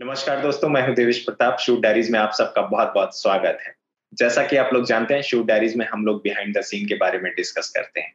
नमस्कार 0.00 0.40
दोस्तों, 0.42 0.68
मैं 0.68 0.80
हूँ 0.86 0.94
देवेश 0.94 1.18
प्रताप। 1.24 1.58
शूट 1.60 1.80
डायरीज 1.80 2.10
में 2.10 2.18
आप 2.18 2.32
सबका 2.32 2.62
बहुत 2.62 2.92
बहुत 2.94 3.18
स्वागत 3.18 3.58
है। 3.66 3.74
जैसा 4.12 4.46
कि 4.46 4.56
आप 4.56 4.70
लोग 4.72 4.84
जानते 4.86 5.14
हैं, 5.14 5.22
शूट 5.22 5.46
डायरीज 5.46 5.76
में 5.76 5.84
हम 5.86 6.04
लोग 6.06 6.22
बिहाइंड 6.22 6.56
द 6.56 6.60
सीन 6.60 6.86
के 6.88 6.94
बारे 6.94 7.18
में 7.18 7.30
डिस्कस 7.36 7.68
करते 7.70 8.00
हैं। 8.00 8.14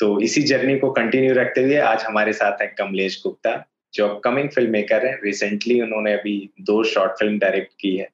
तो 0.00 0.20
इसी 0.20 0.42
जर्नी 0.42 0.78
को 0.78 0.90
कंटिन्यू 0.92 1.32
रखते 1.34 1.62
हुए 1.62 1.76
आज 1.76 2.02
हमारे 2.02 2.32
साथ 2.32 2.60
है 2.62 2.66
कमलेश 2.78 3.20
गुप्ता, 3.22 3.64
जो 3.94 4.08
अपकमिंग 4.08 4.50
फ़िल्म 4.50 4.70
मेकर 4.70 5.06
है। 5.06 5.14
रिसेंटली 5.24 5.80
उन्होंने 5.80 6.12
अभी 6.12 6.50
दो 6.60 6.82
शॉर्ट 6.84 7.18
फ़िल्म 7.18 7.38
डायरेक्ट 7.38 7.72
की 7.80 7.96
है 7.96 8.08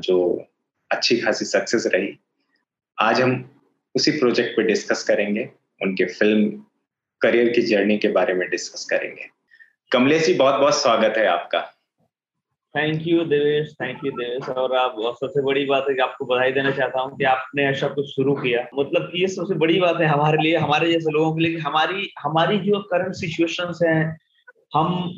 जो 0.00 0.20
अच्छी 0.90 1.20
खासी 1.20 1.44
सक्सेस 1.46 1.86
रही। 1.94 2.16
आज 2.98 3.20
हम 3.20 3.44
उसी 3.94 4.10
प्रोजेक्ट 4.10 4.56
पे 4.56 4.62
डिस्कस 4.62 5.08
करेंगे, 5.08 5.48
उनके 5.80 6.04
फ़िल्म 6.04 6.64
करियर 7.20 7.52
की 7.52 7.62
जर्नी 7.64 7.98
के 7.98 8.08
बारे 8.10 8.34
में 8.34 8.48
डिस्कस 8.50 8.86
करेंगे। 8.90 9.39
कमलेश 9.92 10.26
जी, 10.26 10.32
बहुत 10.34 10.54
बहुत 10.54 10.74
स्वागत 10.74 11.14
है 11.18 11.26
आपका। 11.26 11.60
Thank 12.74 13.06
you 13.06 13.24
Devesh 13.24 13.72
thank 13.80 14.04
you 14.04 14.10
Devesh 14.12 14.48
और 14.48 14.74
आप 14.76 14.96
सबसे 15.20 15.42
बड़ी 15.42 15.64
बात 15.66 15.86
है 15.88 15.94
कि 15.94 16.00
आपको 16.00 16.24
बधाई 16.24 16.52
देना 16.52 16.70
चाहता 16.70 17.00
हूँ 17.00 17.16
कि 17.18 17.24
आपने 17.24 17.64
ऐसा 17.68 17.88
कुछ 17.88 18.06
शुरू 18.06 18.34
किया। 18.34 18.60
मतलब 18.74 19.10
ये 19.14 19.28
सबसे 19.28 19.54
बड़ी 19.54 19.80
बात 19.80 20.00
है 20.00 20.06
हमारे 20.06 20.42
लिए, 20.42 20.56
हमारे 20.56 20.92
जैसे 20.92 21.10
लोगों 21.10 21.34
के 21.36 21.42
लिए 21.42 21.58
हमारी 21.58 22.12
हमारी 22.20 22.58
जो 22.58 22.80
करंट 22.92 23.14
सिचुएशन 23.14 23.72
है, 23.82 23.96
हम 24.74 25.10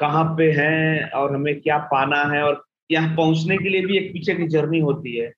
कहाँ 0.00 0.24
पे 0.38 0.50
हैं 0.52 1.10
और 1.12 1.34
हमें 1.34 1.60
क्या 1.60 1.78
पाना 1.92 2.22
है 2.32 2.42
और 2.42 2.62
यहाँ 2.90 3.14
पहुँचने 3.16 3.58
के 3.58 3.68
लिए 3.68 3.86
भी 3.86 3.98
एक 3.98 4.12
पीछे 4.12 4.34
की 4.34 4.46
जर्नी 4.48 4.80
होती 4.80 5.16
है। 5.16 5.30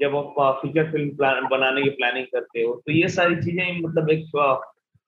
जब 0.00 0.16
आप 0.16 0.58
फीचर 0.62 0.90
फ़िल्म 0.92 1.16
प्लान 1.16 1.46
बनाने 1.50 1.82
की 1.82 1.90
प्लानिंग 1.90 2.26
करते 2.32 2.62
हो 2.62 2.74
तो 2.86 2.92
ये 2.92 3.08
सारी 3.10 3.36
चीज़ें 3.36 3.80
मतलब 3.80 4.10
एक 4.10 4.26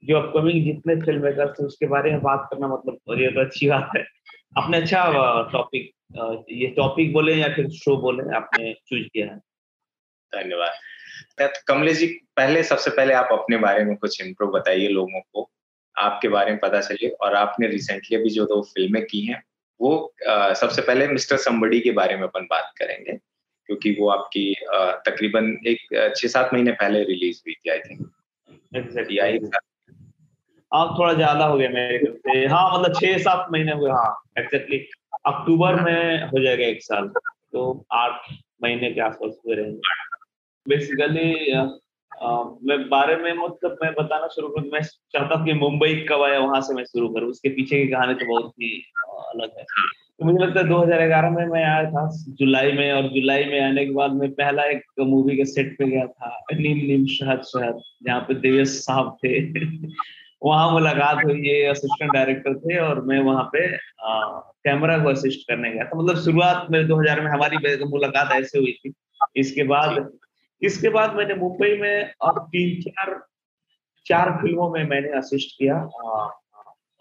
जो 0.04 0.16
अपकमिंग 0.16 0.64
जितने 0.64 0.96
फ़िल्म 0.96 1.22
मेकर 1.22 1.52
थे 1.52 1.64
उसके 1.64 1.86
बारे 1.86 2.10
में 2.10 2.20
बात 2.22 2.48
करना 2.50 2.68
मतलब 2.68 3.20
ये 3.20 3.28
तो 3.28 3.40
अच्छी 3.40 3.68
बात 3.68 3.90
है। 3.96 4.04
आपने 4.58 4.76
अच्छा 4.76 5.04
टॉपिक 5.52 5.90
ये 6.50 6.66
टॉपिक 6.66 7.12
बोले 7.12 7.34
या 7.34 7.48
फिर 7.48 7.68
शो 7.68 7.96
बोले 7.96 8.34
आपने 8.36 8.72
चूज़ 8.72 9.06
किया 9.08 9.26
है? 9.26 9.36
धन्यवाद। 10.32 11.52
कमलेश 11.68 11.98
जी 11.98 12.06
पहले 12.36 12.62
सबसे 12.62 12.90
पहले 12.90 13.14
आप 13.14 13.28
अपने 13.32 13.56
बारे 13.56 13.84
में 13.84 13.96
कुछ 13.96 14.20
इंट्रो 14.22 14.46
बताइए 14.46 14.88
लोगों 14.88 15.20
को। 15.20 15.50
आपके 15.98 16.28
बारे 16.28 16.50
में 16.50 16.60
पता 16.60 16.80
चले 16.80 17.08
और 17.08 17.34
आपने 17.34 17.68
रिसेंटली 17.68 18.16
अभी 18.16 18.30
जो 18.30 18.44
दो 18.44 18.62
फ़िल्में 18.62 19.04
की 19.06 19.20
हैं 19.26 19.42
वो 19.80 20.14
आ, 20.28 20.52
सबसे 20.52 20.82
पहले 20.82 21.08
मिस्टर 21.08 21.36
संबड़ी 21.36 21.80
के 21.80 21.90
बारे 21.90 22.16
में 22.16 22.22
अपन 22.22 22.46
बात 22.50 22.72
करेंगे 22.78 23.12
क्योंकि 23.66 23.96
वो 24.00 24.08
आपकी 24.08 24.54
तकरीबन 25.10 25.56
एक 25.66 26.12
छह 26.16 26.28
सात 26.28 26.50
महीने 26.54 26.72
पहले 26.72 27.02
रिलीज़ 27.04 27.42
हुई 27.46 27.54
थी 27.54 27.70
आई 27.70 27.78
थिंक 27.78 28.10
exactly. 28.76 29.60
अब 30.72 30.94
थोड़ा 30.98 31.12
ज़्यादा 31.12 31.44
हो 31.44 31.56
गया 31.58 31.68
मेरे 31.68 31.98
ख्याल 31.98 32.14
से। 32.16 32.46
हाँ 32.46 32.78
मतलब 32.78 32.94
छह 32.94 33.18
सात 33.18 33.46
महीने 33.52 33.72
हुए 33.72 33.90
हाँ 33.90 34.14
एक्जेक्टली 34.38 34.78
अक्टूबर 35.26 35.80
में 35.82 36.22
हो 36.24 36.42
जाएगा 36.42 36.66
एक 36.66 36.82
साल 36.82 37.08
तो 37.52 37.62
आठ 37.92 38.32
महीने 38.62 38.90
के 38.90 39.00
आसपास 39.00 39.40
हुए 39.46 39.54
रहेंगे 39.56 39.80
बेसिकली 40.66 41.28
मैं 42.66 42.78
बारे 42.88 43.16
में 43.16 43.32
मतलब 43.34 43.76
मैं 43.82 43.92
बताना 43.94 44.26
शुरू 44.28 44.48
करूँ, 44.48 44.70
मैं 44.72 44.80
चाहता 44.82 45.34
हूँ 45.34 45.46
कि 45.46 45.52
मुंबई 45.54 45.94
कब 46.10 46.22
आया, 46.22 46.38
वहाँ 46.38 46.60
से 46.60 46.74
मैं 46.74 46.84
शुरू 46.84 47.08
करूँ। 47.08 47.28
उसके 47.30 47.48
पीछे 47.48 47.82
की 47.82 47.90
कहानी 47.90 48.14
तो 48.14 48.26
बहुत 48.26 48.50
ही 48.52 48.70
अलग 49.30 49.58
है। 49.58 49.64
तो 49.64 50.24
मुझे 50.24 50.38
लगता 50.44 50.60
है 50.60 50.66
2011 50.68 51.30
में 51.30 51.46
मैं 51.46 51.64
आया 51.64 51.84
था, 51.90 52.06
जुलाई 52.40 52.72
में, 52.72 52.92
और 52.92 53.08
जुलाई 53.08 53.44
में 53.44 53.60
आने 53.60 53.84
के 53.86 53.92
बाद 53.92 54.12
मैं 54.12 54.30
पहला 54.32 54.64
एक 54.70 54.82
मूवी 55.00 55.36
के 55.36 55.44
सेट 55.44 55.76
पे 55.78 55.86
गया 55.90 56.06
था 56.06 56.36
नीम 56.52 56.86
नीम 56.86 57.06
शहद 57.08 57.42
शहद, 57.46 57.80
जहाँ 58.02 58.20
पे 58.20 58.34
देवेश 58.40 58.68
साहब 58.84 59.16
थे। 59.24 59.38
वहाँ 60.42 60.72
मुलाकात 60.72 61.24
हुई 61.24 61.48
ये 61.48 61.64
असिस्टेंट 61.64 62.12
डायरेक्टर 62.12 62.58
थे 62.58 62.78
और 62.78 63.04
मैं 63.04 63.20
वहाँ 63.20 63.44
पे 63.44 63.76
कैमरा 64.64 64.98
को 64.98 65.08
असिस्ट 65.08 65.40
करने 65.40 65.72
गया 65.72 65.84
था। 65.84 65.98
मतलब 65.98 66.16
शुरुआत 66.16 66.66
में 66.70 66.88
2000 66.88 67.20
में 67.20 67.30
हमारी 67.30 67.84
मुलाकात 67.84 68.32
ऐसे 68.32 68.58
हुई 68.58 68.72
थी। 68.72 68.92
इसके 69.36 69.62
बाद 69.62 70.12
इसके 70.62 70.88
बाद 70.88 71.14
मैंने 71.14 71.34
मुंबई 71.34 71.76
में 71.76 72.12
और 72.20 72.38
तीन 72.38 72.82
चार 72.82 73.24
चार 74.06 74.30
फ़िल्मों 74.30 74.70
में 74.70 74.88
मैंने 74.88 75.08
असिस्ट 75.08 75.58
किया। 75.58 75.90
आ, 76.06 76.30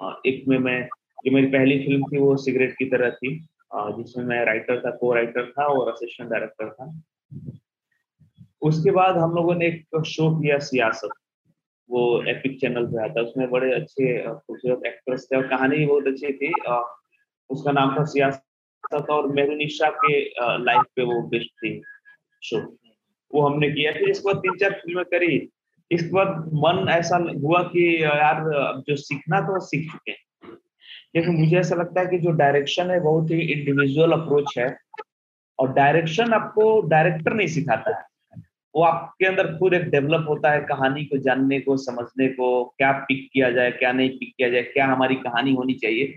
आ, 0.01 0.13
एक 0.25 0.43
में 0.47 0.57
मैं 0.57 0.85
जो 1.25 1.31
मेरी 1.31 1.47
पहली 1.47 1.79
फ़िल्म 1.79 2.03
थी 2.03 2.17
वो 2.17 2.37
सिगरेट 2.37 2.73
की 2.73 2.85
तरह 2.85 3.09
थी। 3.09 3.47
जिसमें 3.75 4.25
मैं 4.25 4.45
राइटर 4.45 4.79
था 4.79 4.91
को 4.91 5.13
राइटर 5.13 5.51
था 5.51 5.65
और 5.65 5.91
असिस्टेंट 5.91 6.29
डायरेक्टर 6.29 6.69
था। 6.69 7.01
उसके 8.61 8.91
बाद 8.91 9.17
हम 9.17 9.31
लोगों 9.31 9.55
ने 9.55 9.65
एक 9.65 10.03
शो 10.03 10.41
किया 10.41 10.59
सियासत। 10.59 11.09
वो 11.91 12.01
एपिक 12.27 12.59
चैनल 12.61 12.85
पे 12.85 13.03
आता 13.03 13.21
उसमें 13.21 13.49
बड़े 13.51 13.73
अच्छे 13.73 14.21
खूबसूरत 14.27 14.81
एक्ट्रेस 14.85 15.27
थे 15.31 15.37
और 15.37 15.47
कहानी 15.47 15.77
भी 15.77 15.85
बहुत 15.85 16.07
अच्छी 16.07 16.33
थी। 16.33 16.51
उसका 17.49 17.71
नाम 17.71 17.95
था 17.99 18.03
सियासत 18.05 19.09
और 19.09 19.27
मेहरुनिशा 19.27 19.89
के 19.89 20.19
लाइफ 20.63 20.83
पे 20.95 21.03
वो 21.03 21.21
बेस्ट 21.21 21.51
थी 21.51 21.81
शो 22.43 22.59
वो 23.35 23.47
हमने 23.47 23.69
किया। 23.69 23.91
फिर 23.91 24.09
इसके 24.09 24.25
बाद 24.25 24.37
तीन 24.37 24.57
चार 24.57 24.71
फ़िल्में 24.71 25.05
करी। 25.05 25.49
इसके 25.91 26.13
बाद 26.13 26.27
मन 26.53 26.89
ऐसा 26.89 27.17
हुआ 27.17 27.61
कि 27.63 28.03
यार 28.03 28.43
जो 28.87 28.95
सीखना 28.95 29.41
तो 29.41 29.59
सीख 29.59 29.91
चुके 29.91 30.11
हैं। 30.11 30.55
क्योंकि 31.11 31.29
मुझे 31.29 31.57
ऐसा 31.57 31.75
लगता 31.75 32.01
है 32.01 32.07
कि 32.07 32.17
जो 32.17 32.31
डायरेक्शन 32.31 32.91
है, 32.91 32.99
बहुत 32.99 33.31
ही 33.31 33.39
इंडिविजुअल 33.39 34.11
अप्रोच 34.11 34.53
है। 34.57 34.77
और 35.59 35.73
डायरेक्शन 35.73 36.33
आपको 36.33 36.81
डायरेक्टर 36.81 37.33
नहीं 37.33 37.47
सिखाता 37.47 37.97
है। 37.97 38.03
वो 38.75 38.83
आपके 38.83 39.25
अंदर 39.25 39.47
खुद 39.57 39.73
एक 39.73 39.89
डेवलप 39.89 40.25
होता 40.29 40.51
है 40.51 40.59
कहानी 40.61 41.03
को 41.05 41.17
जानने 41.17 41.59
को, 41.59 41.77
समझने 41.77 42.27
को, 42.27 42.63
क्या 42.77 42.91
पिक 42.91 43.29
किया 43.33 43.49
जाए, 43.51 43.71
क्या 43.71 43.91
नहीं 43.91 44.09
पिक 44.09 44.33
किया 44.37 44.49
जाए, 44.49 44.61
क्या 44.63 44.85
हमारी 44.87 45.15
कहानी 45.17 45.53
होनी 45.53 45.73
चाहिए। 45.73 46.15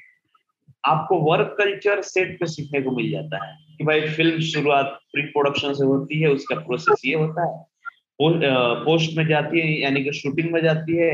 आपको 0.84 1.18
वर्क 1.20 1.54
कल्चर 1.58 2.00
सेट 2.02 2.38
पे 2.40 2.46
सीखने 2.46 2.82
को 2.82 2.90
मिल 2.90 3.10
जाता 3.10 3.44
है 3.44 3.56
कि 3.78 3.84
भाई 3.84 4.00
फ़िल्म 4.08 4.40
शुरुआत 4.42 4.98
प्री 5.12 5.22
प्रोडक्शन 5.22 5.72
से 5.72 5.84
होती 5.84 6.20
है, 6.20 6.28
उसका 6.28 6.56
प्रोसेस 6.56 7.02
ये 7.04 7.14
होता 7.14 7.46
है। 7.46 7.70
पोस्ट 8.84 9.16
में 9.16 9.26
जाती 9.26 9.60
है, 9.60 9.80
यानी 9.80 10.02
कि 10.04 10.12
शूटिंग 10.12 10.52
में 10.52 10.62
जाती 10.62 10.96
है 10.96 11.12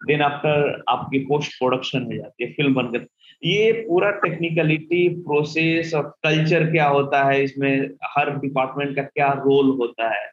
देन 0.00 0.22
आफ्टर 0.22 0.82
आपकी 0.88 1.18
पोस्ट 1.26 1.58
प्रोडक्शन 1.58 2.06
में 2.08 2.16
जाती 2.16 2.44
है 2.44 2.50
फ़िल्म 2.52 2.74
बनकर। 2.74 3.06
ये 3.44 3.72
पूरा 3.88 4.10
टेक्निकलिटी 4.20 5.08
प्रोसेस 5.22 5.94
और 5.94 6.02
कल्चर 6.24 6.70
क्या 6.70 6.86
होता 6.88 7.22
है, 7.24 7.42
इसमें 7.44 7.88
हर 8.16 8.30
डिपार्टमेंट 8.38 8.94
का 8.96 9.02
क्या 9.02 9.32
रोल 9.38 9.70
होता 9.78 10.08
है? 10.14 10.30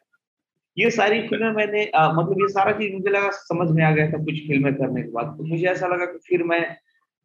ये 0.80 0.90
सारी 0.90 1.28
फ़िल्में 1.28 1.50
मैंने 1.50 1.84
आ, 1.94 2.12
मतलब 2.12 2.32
ये 2.32 2.48
सारा 2.48 2.72
चीज़ 2.72 2.92
मुझे 2.92 3.10
लगा 3.10 3.30
समझ 3.30 3.70
में 3.70 3.84
आ 3.84 3.90
गया 3.90 4.06
था 4.06 4.24
कुछ 4.24 4.34
फ़िल्में 4.34 4.74
करने 4.74 5.02
के 5.02 5.10
बाद। 5.10 5.26
तो 5.26 5.44
मुझे 5.44 5.66
ऐसा 5.66 5.86
लगा 5.86 6.04
कि 6.04 6.18
फिर 6.28 6.42
मैं 6.42 6.76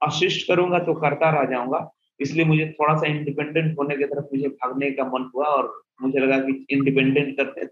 असिस्ट 0.01 0.47
करूँगा 0.47 0.79
तो 0.79 0.93
करता 0.93 1.29
रह 1.29 1.51
जाऊँगा। 1.51 1.91
इसलिए 2.19 2.45
मुझे 2.45 2.75
थोड़ा 2.81 2.95
सा 2.95 3.07
इंडिपेंडेंट 3.07 3.75
होने 3.79 3.97
की 3.97 4.03
तरफ़ 4.03 4.25
मुझे 4.35 4.47
भागने 4.47 4.91
का 4.91 5.03
मन 5.03 5.31
हुआ 5.35 5.45
और 5.45 5.83
मुझे 6.01 6.19
लगा 6.19 6.39
कि 6.39 6.66
इंडिपेंडेंट 6.69 7.38
करते 7.38 7.67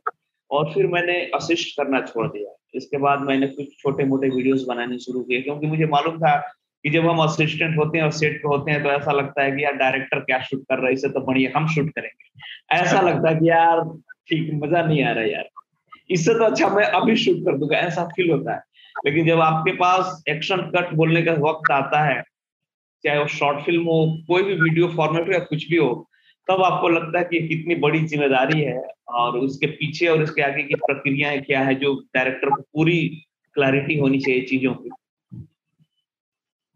और 0.51 0.73
फिर 0.73 0.87
मैंने 0.87 1.21
असिस्ट 1.35 1.77
करना 1.77 2.01
छोड़ 2.01 2.27
दिया। 2.27 2.55
इसके 2.75 2.97
बाद 2.97 3.19
मैंने 3.19 3.47
कुछ 3.47 3.65
छोटे 3.79 4.03
मोटे 4.03 4.29
वीडियोस 4.29 4.65
बनाने 4.67 4.99
शुरू 4.99 5.23
किए 5.23 5.41
क्योंकि 5.41 5.67
मुझे 5.67 5.85
मालूम 5.85 6.17
था 6.17 6.35
कि 6.83 6.89
जब 6.89 7.05
हम 7.05 7.17
असिस्टेंट 7.17 7.77
होते 7.77 7.97
हैं 7.97 8.05
और 8.05 8.11
सेट 8.11 8.37
पे 8.37 8.47
होते 8.47 8.71
हैं 8.71 8.83
तो 8.83 8.89
ऐसा 8.89 9.11
लगता 9.11 9.43
है 9.43 9.51
कि 9.51 9.63
यार 9.63 9.73
डायरेक्टर 9.73 10.19
क्या 10.19 10.39
शूट 10.39 10.61
कर 10.61 10.77
रहा 10.77 10.87
है 10.87 10.93
इसे 10.93 11.09
तो 11.09 11.19
बढ़िया 11.19 11.59
हम 11.59 11.67
शूट 11.67 11.89
करेंगे। 11.89 12.31
ऐसा 12.81 13.01
लगता 13.09 13.29
है 13.29 13.35
कि 13.35 13.49
यार 13.49 13.81
ठीक 14.29 14.49
मज़ा 14.53 14.81
नहीं 14.81 15.03
आ 15.03 15.11
रहा 15.11 15.23
यार। 15.23 15.49
इससे 16.13 16.33
तो 16.33 16.43
अच्छा 16.43 16.67
मैं 16.69 16.85
अभी 16.85 17.15
शूट 17.15 17.37
कर 17.37 17.57
दूँगा, 17.57 17.77
ऐसा 17.77 18.05
फील 18.05 18.31
होता 18.31 18.55
है। 18.55 18.61
लेकिन 19.05 19.25
जब 19.27 19.39
आपके 19.39 19.71
पास 19.71 20.23
एक्शन 20.29 20.57
कट 20.75 20.93
बोलने 20.93 21.21
का 21.21 21.33
वक्त 21.39 21.71
आता 21.71 22.03
है, 22.05 22.21
चाहे 23.03 23.19
वो 23.19 23.27
शॉर्ट 23.27 23.65
फ़िल्म 23.65 23.83
हो, 23.83 24.23
कोई 24.27 24.43
भी 24.43 24.53
वीडियो 24.53 24.87
फॉर्मेट 24.87 25.27
हो 25.27 25.33
या 25.33 25.39
कुछ 25.39 25.69
भी 25.69 25.77
हो, 25.77 26.09
तब 26.47 26.61
आपको 26.63 26.89
लगता 26.89 27.19
है 27.19 27.23
कि 27.23 27.47
कितनी 27.47 27.75
बड़ी 27.75 27.99
ज़िम्मेदारी 28.03 28.61
है 28.61 28.81
और 29.09 29.37
उसके 29.37 29.67
पीछे 29.67 30.07
और 30.07 30.23
उसके 30.23 30.41
आगे 30.41 30.63
की 30.63 30.75
प्रक्रियाएँ 30.75 31.41
क्या 31.41 31.61
है 31.61 31.75
जो 31.75 31.93
डायरेक्टर 32.15 32.49
को 32.49 32.61
पूरी 32.61 32.99
क्लैरिटी 33.55 33.97
होनी 33.99 34.19
चाहिए 34.19 34.41
चीज़ों 34.41 34.73
की। 34.73 34.89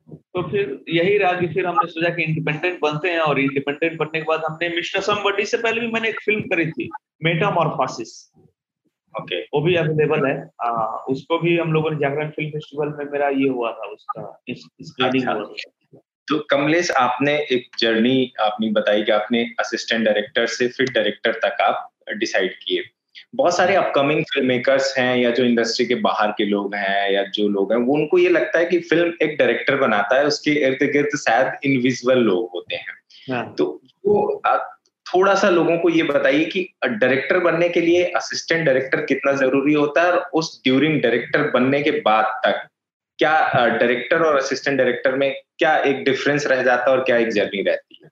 तो 0.09 0.42
फिर 0.50 0.84
यही 0.90 1.18
रहा 1.18 1.31
कि 1.34 1.48
फिर 1.48 1.66
हमने 1.66 1.88
सोचा 1.88 2.09
कि 2.09 2.24
इंडिपेंडेंट 2.24 2.80
बनते 2.80 3.12
हैं 3.12 3.19
और 3.19 3.40
इंडिपेंडेंट 3.40 3.98
बनने 4.00 4.19
के 4.19 4.25
बाद 4.25 4.44
हमने 4.50 4.69
मिस्टर 4.69 5.01
समबडी 5.01 5.45
से 5.45 5.57
पहले 5.57 5.81
भी 5.81 5.88
मैंने 5.88 6.10
एक 6.10 6.19
फ़िल्म 6.25 6.42
करी 6.42 6.72
थी 6.72 6.89
मेटामॉर्फोसिस 7.24 8.13
ओके 9.13 9.42
वो 9.44 9.62
भी 9.62 9.75
अवेलेबल 9.75 10.25
है 10.27 10.36
आ, 10.63 10.71
उसको 11.09 11.39
भी 11.39 11.57
हम 11.57 11.74
लोगों 11.74 11.92
ने 11.92 11.98
जागरण 11.98 12.30
फ़िल्म 12.30 12.50
फेस्टिवल 12.50 12.88
में 12.88 13.12
मेरा 13.12 13.30
ये 13.30 13.48
हुआ 13.50 13.71
था 13.71 13.88
उसका 13.88 14.42
स्क्रीनिंग 14.51 15.24
अच्छा। 15.24 15.31
हुआ 15.31 15.44
था 15.44 16.01
तो 16.27 16.39
कमलेश 16.50 16.92
आपने 16.92 17.38
एक 17.51 17.69
जर्नी 17.80 18.33
आपने 18.42 18.69
बताई 18.71 19.04
कि 19.04 19.12
आपने 19.12 19.44
असिस्टेंट 19.59 20.06
डायरेक्टर 20.06 20.45
से 20.48 20.68
फिर 20.68 20.92
डायरेक्टर 20.92 21.39
तक 21.44 21.62
आप 21.62 21.89
डिसाइड 22.18 22.54
किए 22.54 22.83
बहुत 23.36 23.57
सारे 23.57 23.75
अपकमिंग 23.75 24.24
फ़िल्म 24.24 24.48
मेकर्स 24.48 24.94
हैं 24.98 25.18
या 25.18 25.31
जो 25.31 25.44
इंडस्ट्री 25.44 25.86
के 25.86 25.95
बाहर 26.01 26.31
के 26.31 26.45
लोग 26.45 26.75
हैं 26.75 27.12
या 27.12 27.24
जो 27.36 27.48
लोग 27.48 27.71
हैं 27.71 27.80
वो 27.80 27.94
उनको 27.94 28.18
ये 28.18 28.30
लगता 28.30 28.60
है 28.60 28.65
कि 28.65 28.80
फ़िल्म 28.80 29.13
एक 29.21 29.38
डायरेक्टर 29.38 29.75
बनाता 29.75 30.15
है 30.15 30.25
उसके 30.25 30.51
इर्द 30.68 30.83
गिर्द 30.92 31.18
शायद 31.18 31.60
इनविजिबल 31.63 32.19
लोग 32.19 32.50
होते 32.53 32.75
हैं 32.75 32.98
हाँ। 33.31 33.53
तो 33.57 33.65
वो 34.06 34.42
थोड़ा 35.15 35.36
सा 35.36 35.50
लोगों 35.50 35.77
को 35.77 35.89
ये 35.89 36.04
बताइए 36.04 36.45
कि 36.45 36.74
डायरेक्टर 36.86 37.39
बनने 37.39 37.69
के 37.69 37.81
लिए 37.81 38.04
असिस्टेंट 38.04 38.65
डायरेक्टर 38.65 39.01
कितना 39.01 39.31
ज़रूरी 39.31 39.74
होता 39.74 40.01
है 40.01 40.12
और 40.12 40.30
उस 40.33 40.62
ड्यूरिंग 40.63 41.01
डायरेक्टर 41.01 41.51
बनने 41.51 41.81
के 41.81 41.92
बाद 41.92 42.25
तक 42.25 42.68
क्या 43.18 43.51
डायरेक्टर 43.54 44.21
और 44.21 44.38
असिस्टेंट 44.38 44.77
डायरेक्टर 44.77 45.15
में 45.15 45.36
क्या 45.57 45.77
एक 45.77 46.04
डिफरेंस 46.04 46.48
रह 46.48 46.63
जाता 46.63 46.92
है 46.92 46.98
और 46.98 47.04
क्या 47.04 47.18
एक 47.18 47.30
जर्नी 47.30 47.62
रहती 47.62 48.01
है? 48.04 48.09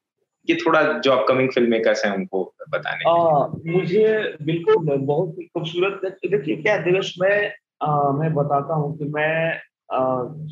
ये 0.49 0.55
थोड़ा 0.55 0.81
जो 0.99 1.11
अपकमिंग 1.11 1.49
फ़िल्म 1.49 1.71
मेकर्स 1.71 2.05
हैं 2.05 2.13
उनको 2.13 2.53
बताने 2.69 3.09
आ, 3.09 3.47
मुझे 3.75 4.35
बिल्कुल 4.41 4.97
बहुत 4.97 5.35
ही 5.39 5.45
खूबसूरत 5.45 6.01
देखिए 6.03 6.55
क्या 6.55 6.77
दिवस 6.77 7.13
में 7.21 7.53
आ, 7.83 8.11
मैं 8.11 8.33
बताता 8.33 8.73
हूँ 8.73 8.97
कि 8.97 9.05
मैं 9.05 9.59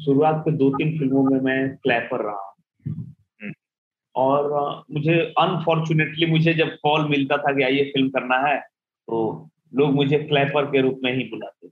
शुरुआत 0.06 0.42
के 0.46 0.51
दो 0.51 0.69
तीन 0.69 1.00
फ़िल्मों 1.00 1.24
में 1.24 1.39
मैं 1.39 1.75
क्लैपर 1.75 2.18
रहा। 2.18 2.53
और 4.15 4.83
मुझे 4.92 5.33
अनफॉर्चुनेटली 5.39 6.25
मुझे 6.25 6.54
जब 6.54 6.68
कॉल 6.83 7.07
मिलता 7.10 7.38
था 7.38 7.54
कि 7.54 7.63
आइए 7.63 7.83
फ़िल्म 7.83 8.10
करना 8.10 8.38
है 8.38 8.60
तो 9.07 9.50
लोग 9.74 9.94
मुझे 9.94 10.18
क्लैपर 10.18 10.65
के 10.65 10.81
रूप 10.81 11.00
में 11.04 11.13
ही 11.13 11.24
बुलाते 11.24 11.68
थे 11.68 11.71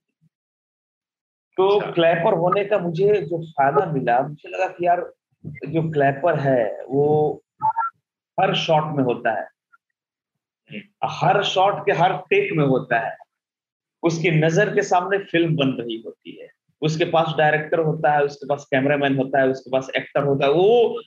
तो 1.57 1.67
अच्छा। 1.67 1.91
क्लैपर 1.91 2.33
होने 2.33 2.63
का 2.65 2.77
मुझे 2.79 3.21
जो 3.21 3.45
फ़ायदा 3.45 3.85
मिला 3.85 4.21
मुझे 4.21 4.49
लगा 4.49 4.67
कि 4.67 4.85
यार 4.88 5.11
जो 5.45 5.91
क्लैपर 5.91 6.39
है 6.39 6.85
वो 6.89 7.41
हर 8.39 8.55
शॉट 8.55 8.97
में 8.97 9.03
होता 9.03 9.31
है। 9.31 9.47
हर 11.03 11.43
शॉट 11.43 11.85
के 11.85 11.91
हर 11.91 12.17
टेक 12.29 12.53
में 12.53 12.65
होता 12.65 12.99
है 12.99 13.17
उसकी 14.03 14.31
नज़र 14.31 14.73
के 14.75 14.81
सामने 14.81 15.17
फ़िल्म 15.17 15.55
बन 15.55 15.67
रही 15.67 16.01
होती 16.05 16.39
है 16.41 16.49
उसके 16.81 17.05
पास 17.05 17.35
डायरेक्टर 17.38 17.79
होता 17.79 18.11
है 18.11 18.23
उसके 18.23 18.47
पास 18.47 18.67
कैमरामैन 18.71 19.17
होता 19.17 19.41
है 19.41 19.47
उसके 19.47 19.71
पास 19.71 19.89
एक्टर 19.95 20.23
होता 20.23 20.45
है 20.45 20.51
वो 20.51 21.01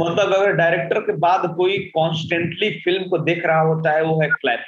मतलब 0.00 0.32
अगर 0.32 0.52
डायरेक्टर 0.52 1.00
के 1.00 1.12
बाद 1.12 1.54
कोई 1.56 1.78
कॉन्स्टेंटली 1.78 2.70
फ़िल्म 2.70 3.04
को 3.04 3.18
देख 3.18 3.46
रहा 3.46 3.60
होता 3.60 3.90
है, 3.90 4.02
वो 4.02 4.22
है 4.22 4.28
क्लैप 4.28 4.64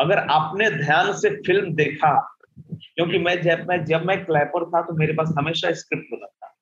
अगर 0.00 0.18
आपने 0.18 0.70
ध्यान 0.70 1.12
से 1.12 1.30
फ़िल्म 1.30 1.74
देखा, 1.74 2.38
क्योंकि 2.72 3.18
मैं 3.18 3.42
जब 3.42 3.66
मैं 3.68 3.84
जब 3.84 4.04
मैं 4.04 4.24
क्लैपर 4.24 4.64
था 4.64 4.82
तो 4.82 4.94
मेरे 4.94 5.12
पास 5.12 5.34
हमेशा 5.38 5.72
स्क्रिप्ट 5.72 6.12
होता 6.12 6.26
था। 6.26 6.54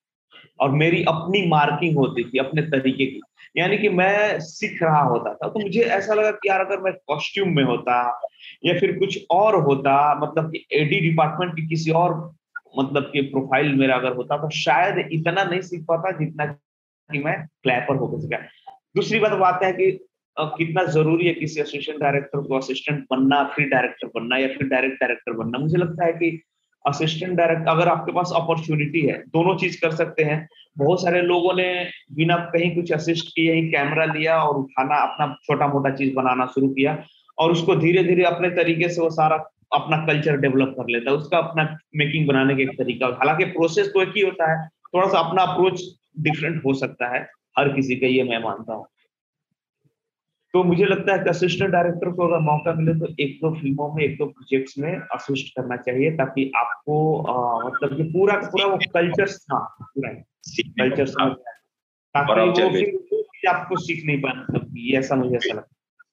और 0.60 0.70
मेरी 0.70 1.02
अपनी 1.02 1.48
मार्किंग 1.48 1.96
होती 1.96 2.24
थी, 2.24 2.38
अपने 2.38 2.62
तरीके 2.62 3.06
की। 3.06 3.20
यानी 3.56 3.78
कि 3.78 3.88
मैं 3.88 4.40
सीख 4.40 4.82
रहा 4.82 5.02
होता 5.02 5.34
था। 5.34 5.48
तो 5.48 5.60
मुझे 5.60 5.80
ऐसा 5.80 6.14
लगा 6.14 6.30
कि 6.30 6.48
यार, 6.48 6.60
अगर 6.60 6.80
मैं 6.80 6.92
कॉस्ट्यूम 6.92 7.56
में 7.56 7.64
होता, 7.64 8.20
या 8.64 8.78
फिर 8.78 8.98
कुछ 8.98 9.18
और 9.30 9.54
होता 9.54 10.14
मतलब 10.14 10.50
कि 10.50 10.66
एडी 10.72 11.00
डिपार्टमेंट 11.00 11.56
की 11.56 11.66
किसी 11.66 11.90
और 11.90 12.34
मतलब 12.78 13.02
कि 13.02 13.20
प्रोफ़ाइल 13.20 13.74
मेरा 13.74 13.94
अगर 13.94 14.12
होता 14.12 14.36
तो 14.36 14.50
शायद 14.50 15.08
इतना 15.12 15.44
नहीं 15.44 15.60
सीख 15.60 15.84
पाता 15.84 16.10
जितना 16.10 16.44
कि 17.12 17.18
मैं 17.18 17.46
क्लैपर 17.62 17.96
होकर 17.96 18.20
सीखा 18.20 18.36
दूसरी 18.96 19.18
बात 19.18 19.32
बात 19.32 19.60
है 19.62 19.72
कि 19.72 20.06
कितना 20.38 20.84
ज़रूरी 20.84 21.26
है 21.26 21.32
किसी 21.34 21.60
असिस्टेंट 21.60 22.00
डायरेक्टर 22.00 22.40
को 22.40 22.56
असिस्टेंट 22.56 23.04
बनना, 23.10 23.42
फिर 23.44 23.68
डायरेक्टर 23.68 24.08
बनना 24.14 24.36
या 24.36 24.48
फिर 24.48 24.66
डायरेक्ट 24.68 25.00
डायरेक्टर 25.00 25.32
बनना। 25.32 25.58
मुझे 25.58 25.78
लगता 25.78 26.04
है 26.06 26.12
कि 26.12 26.42
असिस्टेंट 26.84 27.32
डायरेक्टर 27.32 27.68
अगर 27.68 27.88
आपके 27.88 28.12
पास 28.12 28.32
अपॉर्चुनिटी 28.36 29.00
है, 29.00 29.18
दोनों 29.28 29.56
चीज़ 29.56 29.80
कर 29.80 29.90
सकते 29.90 30.24
हैं। 30.24 30.48
बहुत 30.78 31.02
सारे 31.02 31.22
लोगों 31.22 31.54
ने 31.54 31.68
बिना 32.12 32.36
कहीं 32.36 32.74
कुछ 32.74 32.92
असिस्ट 32.92 33.28
किए 33.36 33.52
ही 33.52 33.68
कैमरा 33.68 34.04
लिया 34.04 34.38
और 34.42 34.56
उठाना, 34.56 34.96
अपना 34.96 35.26
छोटा 35.44 35.66
मोटा 35.66 35.90
चीज़ 35.90 36.14
बनाना 36.14 36.46
शुरू 36.46 36.68
किया 36.68 37.02
और 37.38 37.52
उसको 37.52 37.76
धीरे 37.76 38.04
धीरे 38.04 38.24
अपने 38.24 38.50
तरीके 38.50 38.88
से 38.88 39.00
वो 39.00 39.10
सारा 39.10 39.36
अपना 39.74 39.96
कल्चर 40.06 40.36
डेवलप 40.36 40.74
कर 40.78 40.88
लेता 40.88 41.10
है। 41.10 41.16
उसका 41.16 41.38
अपना 41.38 41.76
मेकिंग 41.96 42.26
बनाने 42.28 42.54
का 42.54 42.62
एक 42.62 42.78
तरीका। 42.78 43.06
हालाँकि 43.06 43.44
प्रोसेस 43.44 43.86
तो 43.86 44.02
एक 44.02 44.12
ही 44.16 44.22
होता 44.22 44.50
है, 44.52 44.68
थोड़ा 44.68 45.08
सा 45.08 45.18
अपना 45.18 45.42
अप्रोच 45.42 45.82
डिफरेंट 46.18 46.64
हो 46.64 46.74
सकता 46.74 47.08
है। 47.08 47.30
हर 47.58 47.68
किसी 47.68 47.96
का 47.96 48.06
ये 48.06 48.22
मैं 48.22 48.38
मानता 48.38 48.74
हूँ। 48.74 48.86
तो 50.52 50.64
मुझे 50.64 50.84
लगता 50.84 51.12
है 51.12 51.18
कि 51.18 51.30
असिस्टेंट 51.30 51.70
डायरेक्टर 51.70 52.10
को 52.10 52.28
अगर 52.28 52.38
मौका 52.38 52.72
मिले 52.72 52.94
तो 52.94 53.06
एक 53.20 53.36
दो 53.36 53.54
फ़िल्मों 53.54 53.94
में 53.94 54.04
एक 54.04 54.18
दो 54.18 54.26
प्रोजेक्ट्स 54.26 54.78
में 54.78 54.98
असिस्ट 54.98 55.48
करना 55.56 55.76
चाहिए 55.76 56.10
ताकि 56.10 56.52
आपको 56.56 57.22
आ, 57.22 57.68
मतलब 57.68 57.96
कि 57.96 58.02
पूरा 58.02 58.34
पूरा 58.34 58.66
वो 58.66 58.76
कल्चर 58.76 59.28
था 59.28 59.76
पूरा 59.82 60.10
कल्चर 60.58 61.06
समझ 61.06 61.32
ताकि 62.16 62.90
वो 62.96 63.50
आपको 63.50 63.76
सीख 63.76 64.06
नहीं 64.06 64.20
पाना 64.20 64.46
मतलब 64.50 64.74
ये 64.76 64.98
ऐसा 64.98 65.14
मुझे 65.16 65.36
ऐसा 65.36 65.54
लगता 65.54 66.04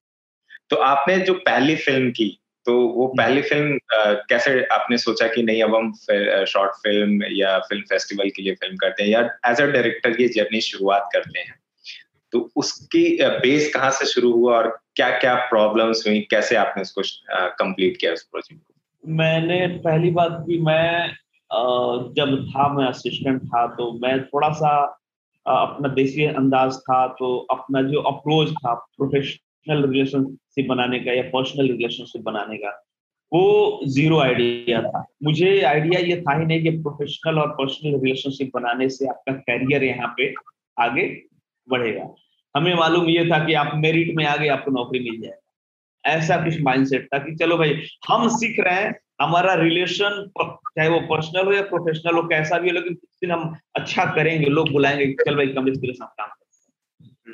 तो 0.70 0.76
आपने 0.76 1.18
जो 1.18 1.34
पहली 1.34 1.76
फ़िल्म 1.76 2.12
की 2.12 2.43
तो 2.66 2.88
वो 2.88 3.08
हम्म। 3.08 3.18
पहली 3.18 3.42
फ़िल्म 3.42 3.78
कैसे 4.30 4.64
आपने 4.66 4.98
सोचा 4.98 5.28
कि 5.28 5.44
नहीं 5.44 5.64
अब 5.64 5.76
हम 5.76 5.94
शॉर्ट 6.46 6.72
फ़िल्म 6.72 7.24
या 7.32 7.60
फ़िल्म 7.60 7.82
फेस्टिवल 7.82 8.30
के 8.30 8.42
लिए 8.42 8.54
फ़िल्म 8.54 8.76
करते 8.76 9.04
हैं 9.04 9.10
या 9.10 9.20
एज 9.48 9.62
अ 9.62 9.66
डायरेक्टर 9.66 10.22
ये 10.22 10.28
जर्नी 10.28 10.62
शुरुआत 10.62 11.10
करते 11.14 11.40
हैं? 11.40 11.60
तो 12.32 12.52
उसकी 12.56 13.18
बेस 13.22 13.74
कहाँ 13.74 13.92
से 13.92 14.06
शुरू 14.06 14.32
हुआ 14.32 14.58
और 14.58 14.80
क्या 14.96 15.20
क्या 15.20 15.36
प्रॉब्लम्स 15.36 16.08
हुई? 16.08 16.20
कैसे 16.20 16.56
आपने 16.56 16.82
उसको 16.82 17.02
कंप्लीट 17.50 17.98
किया 17.98 18.14
उस 18.14 18.24
प्रोजेक्ट 18.24 18.62
को? 18.62 18.74
मैंने 19.10 19.68
पहली 19.68 20.12
बात 20.12 20.44
की 20.48 20.62
मैं 20.62 21.16
जब 22.14 22.46
था 22.50 22.74
मैं 22.74 22.86
असिस्टेंट 22.86 23.44
था 23.44 23.68
तो 23.68 23.92
मैं 23.94 24.26
थोड़ा 24.26 24.50
सा 24.50 25.00
अपना 25.48 25.90
देसी 25.90 26.26
अंदाज 26.26 26.78
था 26.78 27.08
तो 27.08 27.38
अपना 27.38 27.82
जो 27.82 28.02
अप्रोच 28.02 28.52
था 28.52 28.74
प्रोफेशनल 29.68 29.90
रिलेशनशिप 29.92 30.68
बनाने 30.68 31.00
का 31.00 31.14
या 31.14 31.24
पर्सनल 31.24 31.68
रिलेशनशिप 31.68 32.22
बनाने 32.22 32.58
का, 32.58 32.70
वो 33.32 33.80
ज़ीरो 33.88 34.20
आइडिया 34.20 34.82
था। 34.82 35.06
मुझे 35.24 35.62
आइडिया 35.62 36.00
ये 36.00 36.22
था 36.22 36.38
ही 36.40 36.46
नहीं 36.46 36.64
कि 36.64 36.70
प्रोफेशनल 36.70 37.40
और 37.40 37.50
पर्सनल 37.52 38.00
रिलेशनशिप 38.00 38.52
बनाने 38.54 38.90
से 38.90 39.08
आपका 39.08 39.34
करियर 39.34 39.84
यहाँ 39.84 40.14
पे 40.18 40.34
आगे 40.80 41.06
बढ़ेगा। 41.68 42.14
हमें 42.56 42.74
मालूम 42.76 43.10
ये 43.10 43.26
था 43.26 43.46
कि 43.46 43.54
आप 43.54 43.72
मेरिट 43.76 44.16
में 44.16 44.26
आगे 44.26 44.48
आपको 44.48 44.72
नौकरी 44.72 45.00
मिल 45.00 45.22
जाएगा। 45.22 45.40
ऐसा 46.06 46.38
कुछ 46.38 46.62
माइंडसेट 46.62 47.08
था 47.14 47.18
कि 47.18 47.36
चलो 47.36 47.58
भाई, 47.58 47.80
हम 48.10 48.28
सीख 48.28 48.60
रहे 48.60 48.76
हैं, 48.76 48.94
हमारा 49.22 49.54
रिलेशन 49.54 50.30
चाहे 50.40 50.90
वो 50.90 51.00
पर्सनल 51.00 51.46
हो 51.46 51.54
या 51.54 51.62
प्रोफेशनल 51.62 52.16
हो, 52.16 52.22
कैसा 52.24 52.60
भी 52.60 52.70
हो, 52.70 52.74
लेकिन 52.74 53.32
हम 53.32 53.56
अच्छा 53.76 54.06
करेंगे, 54.06 54.46
लोग 54.46 54.72
बुलाएँगे 54.72 55.14
चल 55.26 55.36
भाई 55.36 55.48
कम 55.48 55.70
तेरे 55.70 55.94
साथ 55.94 56.08
काम। 56.08 56.30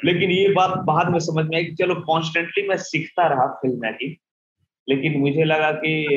लेकिन 0.05 0.31
ये 0.31 0.49
बात 0.49 0.77
बाद 0.77 1.09
में 1.09 1.19
समझ 1.19 1.45
में 1.45 1.57
आई 1.57 1.65
कि 1.65 1.75
चलो 1.75 1.95
कॉन्स्टेंटली 1.95 2.67
मैं 2.67 2.77
सीखता 2.77 3.27
रहा 3.27 3.47
फ़िल्म 3.47 3.81
मेकिंग 3.81 4.15
लेकिन 4.89 5.19
मुझे 5.19 5.43
लगा 5.43 5.71
कि 5.71 6.07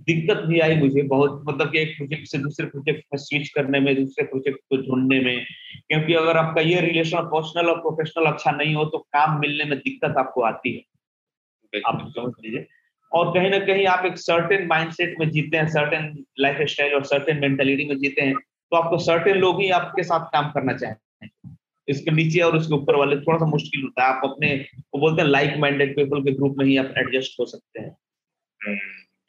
दिक्कत 0.00 0.36
भी 0.36 0.60
आई 0.60 0.76
मुझे 0.76 1.02
बहुत 1.02 1.42
मतलब 1.46 1.72
कि 1.72 1.78
एक 1.78 1.96
प्रोजेक्ट 1.96 2.26
से 2.26 2.38
दूसरे 2.38 2.66
प्रोजेक्ट 2.66 2.98
में 2.98 3.18
स्विच 3.18 3.48
करने 3.48 3.80
में 3.80 3.96
दूसरे 3.96 4.24
प्रोजेक्ट 4.24 4.58
को 4.58 4.76
ढूँढने 4.76 5.20
में 5.20 5.44
क्योंकि 5.88 6.14
अगर 6.14 6.36
आपका 6.36 6.60
ये 6.60 6.80
रिलेशन 6.80 7.18
पर्सनल 7.18 7.70
और 7.70 7.76
प्रोफेशनल 7.76 8.26
अच्छा 8.26 8.50
नहीं 8.50 8.74
हो 8.74 8.84
तो 8.84 8.98
काम 8.98 9.40
मिलने 9.40 9.64
में 9.64 9.78
दिक्कत 9.78 10.14
आपको 10.18 10.42
आती 10.42 10.76
है। 10.76 10.82
आप 11.86 12.12
समझ 12.18 12.32
लीजिए। 12.44 12.66
और 13.12 13.38
कहीं 13.38 13.50
ना 13.50 13.58
कहीं 13.58 13.86
आप 13.86 14.04
एक 14.04 14.18
सर्टेन 14.18 14.66
माइंडसेट 14.66 15.16
में 15.20 15.30
जीते 15.30 15.56
हैं 15.56 15.68
सर्टेन 15.68 16.24
लाइफ 16.40 16.56
स्टाइल 16.60 16.94
और 16.94 17.04
सर्टेन 17.04 17.40
मेंटेलिटी 17.40 17.84
में 17.84 17.98
जीते 17.98 18.22
हैं 18.22 18.34
तो 18.34 18.76
आपको 18.76 18.98
सर्टेन 18.98 19.36
लोग 19.36 19.62
ही 19.62 19.70
आपके 19.70 20.02
साथ 20.02 20.20
काम 20.20 20.50
करना 20.50 20.72
चाहते 20.72 20.86
हैं 20.86 21.00
इसके 21.88 22.10
नीचे 22.10 22.40
और 22.40 22.56
उसके 22.56 22.74
ऊपर 22.74 22.96
वाले 22.96 23.16
थोड़ा 23.16 23.38
सा 23.38 23.46
मुश्किल 23.46 23.82
होता 23.82 24.04
है। 24.04 24.14
आप 24.14 24.20
अपने 24.24 24.54
वो 24.74 25.00
बोलते 25.00 25.22
हैं 25.22 25.28
लाइक 25.28 25.56
माइंडेड 25.58 25.96
पीपल 25.96 26.22
के 26.22 26.32
ग्रुप 26.32 26.54
में 26.58 26.64
ही 26.66 26.76
आप 26.76 26.94
एडजस्ट 26.98 27.40
हो 27.40 27.46
सकते 27.46 27.80
हैं। 27.80 27.96
हम्म। 28.60 28.76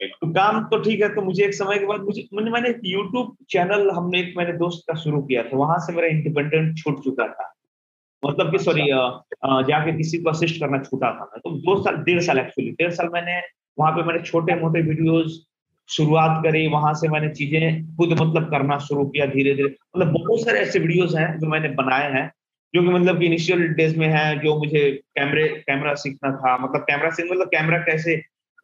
तो 0.04 0.30
काम 0.32 0.62
तो 0.64 0.78
ठीक 0.78 1.00
है 1.02 1.08
तो 1.14 1.22
मुझे 1.22 1.44
एक 1.44 1.54
समय 1.54 1.78
के 1.78 1.86
बाद 1.86 2.00
मुझे 2.00 2.26
मैंने 2.34 2.50
मैंने 2.50 2.68
यूट्यूब 2.84 3.36
चैनल 3.50 3.90
हमने 3.90 4.20
एक 4.20 4.34
मेरे 4.38 4.52
दोस्त 4.52 4.82
का 4.88 4.94
शुरू 5.00 5.20
किया 5.22 5.42
था। 5.42 5.56
वहाँ 5.56 5.78
से 5.78 5.92
मेरा 5.92 6.08
इंडिपेंडेंट 6.08 6.76
छूट 6.78 7.02
चुका 7.04 7.26
था। 7.28 7.52
मतलब 8.22 8.50
कि 8.50 8.58
सॉरी 8.58 8.82
अच्छा। 8.82 9.62
जाके 9.62 9.96
किसी 9.96 10.18
को 10.18 10.30
असिस्ट 10.30 10.60
करना 10.60 10.78
छूटा 10.82 11.10
था 11.10 11.24
मैं। 11.24 11.40
तो 11.40 11.50
दो 11.58 11.82
साल 11.82 11.96
डेढ़ 12.04 12.20
साल 12.20 12.38
एक्चुअली 12.38 12.70
डेढ़ 12.70 12.92
साल 12.92 13.08
मैंने 13.12 13.40
वहाँ 13.78 13.92
पे 13.92 14.02
मैंने 14.02 14.22
छोटे 14.22 14.54
मोटे 14.54 14.82
वीडियोस 14.82 15.44
शुरुआत 15.88 16.42
करी। 16.44 16.66
वहाँ 16.68 16.92
से 16.94 17.08
मैंने 17.08 17.28
चीज़ें 17.34 17.96
खुद 17.96 18.12
मतलब 18.12 18.50
करना 18.50 18.78
शुरू 18.78 19.04
किया 19.06 19.26
धीरे 19.26 19.54
धीरे 19.54 19.68
मतलब 19.68 20.12
बहुत 20.12 20.44
सारे 20.44 20.58
ऐसे 20.58 20.78
वीडियोस 20.78 21.14
हैं 21.14 21.38
जो 21.38 21.46
मैंने 21.46 21.68
बनाए 21.74 22.12
हैं। 22.12 22.30
जो 22.74 22.82
कि 22.82 22.88
मतलब 22.88 23.18
कि 23.18 23.26
इनिशियल 23.26 23.66
डेज़ 23.74 23.98
में 23.98 24.06
है 24.08 24.38
जो 24.38 24.56
मुझे 24.58 24.90
कैमरे 25.16 25.46
कैमरा 25.66 25.94
सीखना 25.94 26.30
था। 26.36 26.56
मतलब 26.58 26.80
कैमरा 26.80 27.10
सीख 27.10 27.30
मतलब 27.32 27.48
कैमरा 27.48 27.78
कैसे 27.80 28.16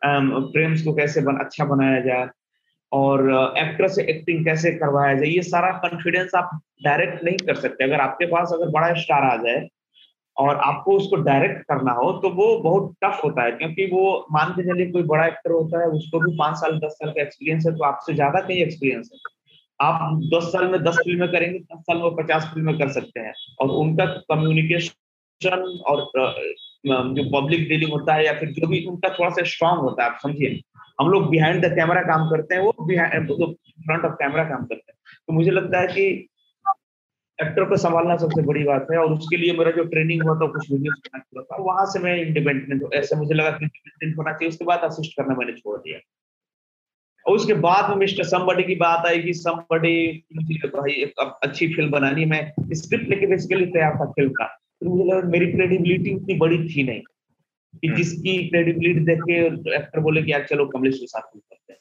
फ्रेम्स 0.02 0.78
um, 0.78 0.84
को 0.84 0.92
कैसे 0.94 1.20
बन, 1.20 1.36
अच्छा 1.36 1.64
बनाया 1.64 2.00
जाए 2.00 2.28
और 2.92 3.20
एक्टर 3.58 3.88
uh, 3.88 3.94
से 3.94 4.02
एक्टिंग 4.10 4.44
कैसे 4.44 4.70
करवाया 4.72 5.14
जाए 5.14 5.28
ये 5.28 5.42
सारा 5.42 5.70
कॉन्फिडेंस 5.78 6.34
आप 6.34 6.50
डायरेक्ट 6.84 7.22
नहीं 7.24 7.36
कर 7.46 7.54
सकते। 7.56 7.84
अगर 7.84 8.00
आपके 8.00 8.26
पास 8.26 8.50
अगर 8.52 8.70
बड़ा 8.70 8.92
स्टार 8.94 9.24
आ 9.24 9.36
जाए 9.36 9.66
और 10.36 10.56
आपको 10.56 10.96
उसको 10.96 11.16
डायरेक्ट 11.22 11.62
करना 11.62 11.92
हो 11.92 12.12
तो 12.12 12.30
वो 12.30 12.56
बहुत 12.62 12.94
टफ 13.04 13.20
होता 13.24 13.42
है। 13.42 13.52
क्योंकि 13.52 13.86
वो 13.86 14.26
मान 14.32 14.50
के 14.50 14.62
चलिए 14.62 14.90
कोई 14.90 15.02
बड़ा 15.04 15.26
एक्टर 15.26 15.50
होता 15.50 15.80
है 15.80 15.86
उसको 15.90 16.20
भी 16.20 16.36
पाँच 16.38 16.56
साल 16.56 16.78
दस 16.78 16.92
साल 16.92 17.10
का 17.10 17.22
एक्सपीरियंस 17.22 17.66
है 17.66 17.72
तो 17.76 17.84
आपसे 17.84 18.14
ज़्यादा 18.14 18.40
कहीं 18.40 18.58
एक्सपीरियंस 18.58 19.10
है। 19.14 19.18
आप 19.82 20.20
दस 20.34 20.44
साल 20.52 20.66
में 20.68 20.82
दस 20.82 20.96
फ़िल्में 20.96 21.28
करेंगे, 21.30 21.58
दस 21.58 21.80
साल 21.80 21.98
में 21.98 22.14
पचास 22.16 22.50
फ़िल्में 22.54 22.76
कर 22.78 22.88
सकते 22.92 23.20
हैं। 23.20 23.32
और 23.60 23.70
उनका 23.78 24.04
कम्युनिकेशन 24.30 25.62
और 25.86 26.00
जो 26.84 27.24
पब्लिक 27.32 27.68
डीलिंग 27.68 27.92
होता 27.92 28.14
है 28.14 28.24
या 28.26 28.32
फिर 28.40 28.48
जो 28.52 28.66
भी, 28.66 28.84
उनका 28.86 29.08
थोड़ा 29.08 29.30
सा 29.30 29.42
स्ट्रांग 29.44 29.78
होता 29.78 30.04
है, 30.04 30.10
आप 30.10 30.18
समझिए। 30.22 30.60
हम 31.00 31.08
लोग 31.08 31.28
बिहाइंड 31.30 31.64
द 31.64 31.72
कैमरा 31.76 32.02
काम 32.02 32.28
करते 32.30 32.54
हैं, 32.54 32.62
वो 32.62 32.86
बिहाइंड 32.86 33.26
फ्रंट 33.26 34.04
ऑफ़ 34.04 34.12
कैमरा 34.12 34.44
काम 34.44 34.64
करते 34.64 34.92
हैं। 34.92 34.98
तो 35.26 35.32
मुझे 35.32 35.50
लगता 35.50 35.80
है 35.80 35.86
कि 35.86 36.04
एक्टर 37.38 37.64
को 37.64 37.76
संभालना 37.76 38.16
सबसे 38.16 38.42
बड़ी 38.42 38.64
बात 38.64 38.86
है, 38.92 38.98
और 38.98 39.12
उसके 39.12 39.36
लिए 39.36 39.52
मेरा 39.58 39.70
जो 39.70 39.84
ट्रेनिंग 39.84 40.22
हुआ 40.22 40.34
था, 40.34 40.46
कुछ 40.46 40.70
वीडियोस 40.72 41.00
हुआ 41.16 41.42
था, 41.42 41.62
वहाँ 41.62 41.86
से 41.86 41.98
मैं 41.98 42.16
इंडिपेंडेंट 42.16 42.82
ऐसे 42.94 43.16
मुझे 43.16 43.34
लगा 43.34 43.50
कि 43.50 43.64
इंडिपेंडेंट 43.64 44.18
होना 44.18 44.32
चाहिए, 44.32 44.48
उसके 44.48 44.64
बाद 44.64 44.80
असिस्ट 44.80 45.16
करना 45.16 45.34
मैंने 45.34 45.52
छोड़ 45.52 45.78
दिया। 45.78 45.98
उसके 47.30 47.54
बाद 47.54 47.90
में 47.90 47.96
मिस्टर 47.96 48.24
समबडी 48.24 48.62
की 48.62 48.74
बात 48.74 49.06
आई 49.06 49.22
कि 49.22 49.34
समबडी 49.34 50.24
भाई 50.66 50.92
एक 50.92 51.38
अच्छी 51.42 51.68
फ़िल्म 51.68 51.90
बनानी 51.90 52.24
मैं 52.24 52.52
स्क्रिप्ट 52.72 53.08
लेके 53.10 53.26
बेसिकली 53.26 53.66
तैयार 53.66 53.94
था 53.94 54.04
फ़िल्म 54.06 54.30
का। 54.30 54.44
तो 54.44 54.90
मुझे 54.90 55.10
लगा 55.10 55.28
मेरी 55.28 55.52
क्रेडिबिलिटी 55.52 56.14
उतनी 56.14 56.34
बड़ी 56.34 56.68
थी 56.68 56.82
नहीं। 56.82 57.00
कि 57.80 57.88
हम्म। 57.88 57.96
जिसकी 57.96 58.48
क्रेडिबिलिटी 58.48 59.00
देख 59.00 59.18
के 59.22 59.46
एक्टर 59.76 60.00
बोले 60.00 60.22
कि 60.22 60.32
यार 60.32 60.46
चलो 60.50 60.66
कमलेश 60.66 60.98
के 60.98 61.06
साथ 61.06 61.20
फ़िल्म 61.20 61.40
करते 61.40 61.72
हैं। 61.72 61.78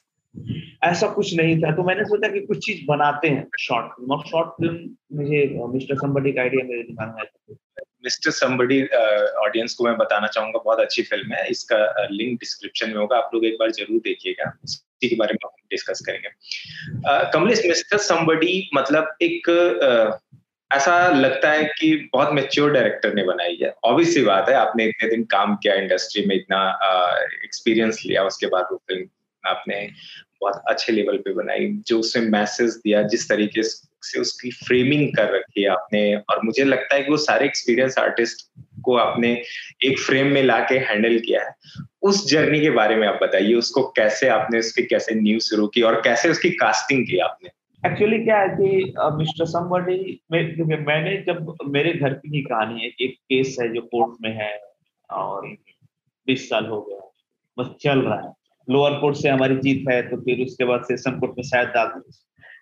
ऐसा 0.84 1.08
कुछ 1.08 1.36
नहीं 1.36 1.60
था। 1.60 1.76
तो 1.76 1.84
मैंने 1.84 2.04
सोचा 2.04 2.28
कि 2.28 2.40
कुछ 2.40 2.66
चीज़ 2.66 2.86
बनाते 2.88 3.28
हैं 3.28 3.48
शॉर्ट 3.60 3.86
फ़िल्म 3.86 4.12
और 4.12 4.26
शॉर्ट 4.26 4.50
फ़िल्म 4.50 4.90
मुझे 5.18 5.60
मिस्टर 5.74 5.96
समबडी 5.96 6.32
का 6.32 6.42
आइडिया 6.42 6.68
मेरे 6.68 6.84
दिमाग 6.84 7.08
में 7.08 7.16
आया। 7.16 7.56
मिस्टर 8.04 8.32
समबडी 8.32 8.84
ऑडियंस 9.38 9.74
को 9.74 9.84
मैं 9.84 9.98
बताना 9.98 10.28
चाहूँगा 10.28 10.60
बहुत 10.66 10.80
अच्छी 10.80 11.02
फ़िल्म 11.04 11.34
है। 11.34 11.50
इसका 11.50 12.08
लिंक 12.12 12.40
डिस्क्रिप्शन 12.40 12.90
में 12.90 12.98
होगा। 12.98 13.18
आप 13.18 13.32
लोग 13.34 13.46
एक 13.46 13.54
बार 13.54 13.72
ज़रूर 13.72 14.00
देखिएगा। 14.00 14.58
इसी 15.04 15.10
के 15.10 15.16
बारे 15.16 15.34
में 15.34 15.40
हम 15.46 15.52
डिस्कस 15.72 16.02
करेंगे। 16.06 16.30
कमलेश 17.32 17.62
मिस्टर 17.66 17.98
समबडी 17.98 18.70
मतलब 18.74 19.16
एक 19.22 19.50
uh, 19.50 20.38
ऐसा 20.76 21.10
लगता 21.10 21.52
है 21.52 21.64
कि 21.64 22.10
बहुत 22.14 22.34
मेच्योर 22.34 22.72
डायरेक्टर 22.72 23.14
ने 23.14 23.24
बनाई 23.24 23.60
है। 23.64 23.74
ऑब्वियस 23.84 24.14
सी 24.14 24.22
बात 24.22 24.50
है 24.50 24.56
आपने 24.56 24.86
इतने 24.86 25.10
दिन 25.10 25.24
काम 25.24 25.56
किया 25.56 25.76
इंडस्ट्री 25.76 26.26
में 26.26 26.36
इतना 26.36 26.80
एक्सपीरियंस 27.44 28.00
uh, 28.00 28.06
लिया 28.06 28.24
उसके 28.24 28.48
बाद 28.48 28.68
वो 28.72 28.78
फ़िल्म 28.78 29.06
आपने 29.46 29.90
बहुत 30.42 30.64
अच्छे 30.68 30.94
लेवल 30.94 31.18
पे 31.18 31.34
बनाई 31.34 31.82
जो 31.88 32.00
उसमें 32.00 32.30
मैसेज 32.30 32.70
दिया 32.70 33.02
जिस 33.02 33.30
तरीके 33.30 33.64
से 33.64 34.20
उसकी 34.20 34.52
फ्रेमिंग 34.52 35.16
कर 35.16 35.36
रखी 35.36 35.62
है 35.62 35.70
आपने 35.70 36.16
और 36.16 36.42
मुझे 36.44 36.64
लगता 36.64 36.96
है 36.96 37.04
कि 37.04 37.12
वो 37.12 37.18
सारे 37.18 37.46
एक्सपीरियंस 37.46 37.98
आर्टिस्ट 37.98 38.50
को 38.84 38.96
आपने 38.98 39.32
एक 39.86 40.00
फ्रेम 40.00 40.28
में 40.28 40.44
लाके 40.44 40.78
हैंडल 40.80 41.20
किया 41.20 41.42
है। 41.44 41.56
उस 42.02 42.30
जर्नी 42.32 42.60
के 42.60 42.70
बारे 42.70 42.96
में 42.96 43.08
आप 43.08 43.20
बताइए 43.24 43.54
उसको 43.54 43.84
कैसे 43.88 44.28
आपने 44.28 44.60
उसकी 44.60 44.84
कैसे 44.84 45.16
न्यूज़ 45.16 45.44
शुरू 45.44 45.68
की 45.68 45.82
और 45.82 46.02
कैसे 46.02 46.30
उसकी 46.30 46.50
कास्टिंग 46.50 47.06
की 47.06 47.18
आपने? 47.20 47.50
एक्चुअली 47.86 48.24
क्या 48.24 48.40
है 48.40 48.50
कि 48.50 48.94
मिस्टर 49.18 49.46
समबडी 49.46 50.22
में 50.32 50.86
मैंने 50.86 51.16
जब 51.28 51.56
मेरे 51.68 51.94
घर 51.94 52.14
की 52.14 52.36
ही 52.36 52.42
कहानी 52.42 52.82
है 52.82 52.88
एक 53.02 53.16
केस 53.18 53.58
है 53.62 53.74
जो 53.74 53.82
कोर्ट 53.82 54.18
में 54.22 54.36
है 54.36 54.60
और 55.10 55.48
बीस 56.28 56.50
साल 56.50 56.66
हो 56.66 56.82
गया 56.82 57.00
बस 57.58 57.70
चल 57.82 58.00
रहा 58.00 58.20
है। 58.22 58.34
लोअर 58.70 58.92
कोर्ट 59.00 59.16
से 59.16 59.30
हमारी 59.30 59.56
जीत 59.56 59.86
है 59.90 60.02
तो 60.10 60.18
फिर 60.18 60.46
उसके 60.46 60.66
बाद 60.66 60.84
सेशन 60.84 61.20
कोर्ट 61.20 61.34
में 61.38 61.44
शायद 61.44 61.68
डाल 61.68 62.02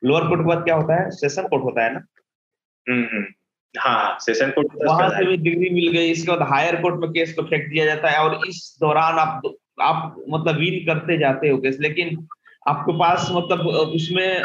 लोअर 0.04 0.28
कोर्ट 0.28 0.42
के 0.42 0.48
बाद 0.48 0.64
क्या 0.64 0.76
होता 0.76 1.04
है 1.04 1.10
सेशन 1.12 1.48
कोर्ट 1.48 1.64
होता 1.64 1.84
है 1.84 1.94
ना? 1.94 2.02
हम्म, 2.90 3.04
हम्म। 3.04 3.26
हाँ 3.78 4.18
सेशन 4.20 4.50
कोर्ट 4.50 4.68
वहाँ 4.88 5.10
से 5.10 5.26
भी 5.26 5.38
डिग्री 5.38 5.70
मिल 5.70 5.92
गई 5.92 6.12
इसके 6.12 6.32
बाद 6.32 6.48
हायर 6.50 6.76
कोर्ट 6.82 6.96
में 6.96 7.10
केस 7.10 7.34
को 7.34 7.44
फेंक 7.44 7.70
दिया 7.70 7.86
जाता 7.86 8.10
है 8.10 8.20
और 8.20 8.40
इस 8.48 8.78
दौरान 8.82 9.20
आप 9.20 9.42
आप 9.82 10.16
मतलब 10.30 10.56
विन 10.56 10.86
करते 10.86 11.18
जाते 11.18 11.50
हो 11.50 11.58
केस 11.58 11.78
लेकिन 11.80 12.28
आपके 12.68 12.94
पास 13.00 13.28
मतलब 13.32 13.60
उसमें 13.96 14.42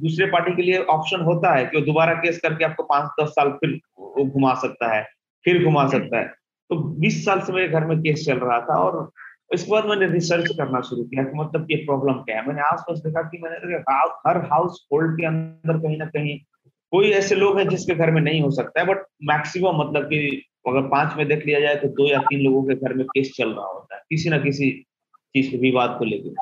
दूसरे 0.00 0.26
पार्टी 0.26 0.54
के 0.56 0.62
लिए 0.62 0.78
ऑप्शन 0.90 1.20
होता 1.20 1.54
है 1.54 1.64
कि 1.64 1.78
वो 1.78 1.84
दोबारा 1.86 2.14
केस 2.14 2.38
करके 2.38 2.64
आपको 2.64 2.82
पाँच 2.82 3.10
दस 3.20 3.28
साल 3.28 3.50
फिर 3.64 3.80
घुमा 4.24 4.54
सकता 4.54 4.94
है 4.94 5.02
फिर 5.44 5.64
घुमा 5.64 5.86
सकता 5.88 6.18
है। 6.18 6.26
तो 6.70 6.76
बीस 7.00 7.24
साल 7.24 7.40
से 7.40 7.52
मेरे 7.52 7.68
घर 7.68 7.84
में 7.84 7.98
केस 8.02 8.24
चल 8.26 8.38
रहा 8.38 8.60
था 8.60 8.74
और 8.74 9.10
इसके 9.54 9.70
बाद 9.70 9.86
मैंने 9.86 10.06
रिसर्च 10.06 10.48
करना 10.58 10.80
शुरू 10.80 11.02
किया 11.02 11.24
कि 11.24 11.38
मतलब 11.38 11.66
ये 11.70 11.76
प्रॉब्लम 11.76 12.12
क्या 12.12 12.36
है। 12.36 12.46
मैंने 12.46 12.62
आसपास 12.62 12.98
देखा 12.98 13.22
कि 13.22 13.38
मैंने 13.42 13.76
हर 14.26 14.36
हाउस 14.52 14.86
होल्ड 14.92 15.16
के 15.20 15.26
अंदर 15.26 15.78
कहीं 15.78 15.98
ना 15.98 16.06
कहीं 16.06 16.38
कोई 16.92 17.10
ऐसे 17.10 17.34
लोग 17.34 17.58
हैं 17.58 17.68
जिसके 17.68 17.94
घर 17.94 18.10
में 18.10 18.20
नहीं 18.22 18.40
हो 18.42 18.50
सकता 18.50 18.80
है 18.80 18.86
बट 18.86 19.04
मैक्सिमम 19.24 19.80
मतलब 19.80 20.04
कि 20.04 20.42
अगर 20.68 20.88
पाँच 20.88 21.16
में 21.16 21.26
देख 21.28 21.46
लिया 21.46 21.60
जाए 21.60 21.76
तो 21.76 21.88
दो 21.88 22.08
या 22.08 22.18
तीन 22.20 22.40
लोगों 22.40 22.62
के 22.62 22.74
घर 22.74 22.94
में 22.94 23.04
केस 23.06 23.32
चल 23.36 23.48
रहा 23.48 23.66
होता 23.66 23.94
है, 23.96 24.02
किसी 24.10 24.30
ना 24.30 24.38
किसी 24.38 24.70
चीज़ 25.34 25.50
के 25.50 25.56
विवाद 25.56 25.96
को 25.98 26.04
लेकर 26.04 26.34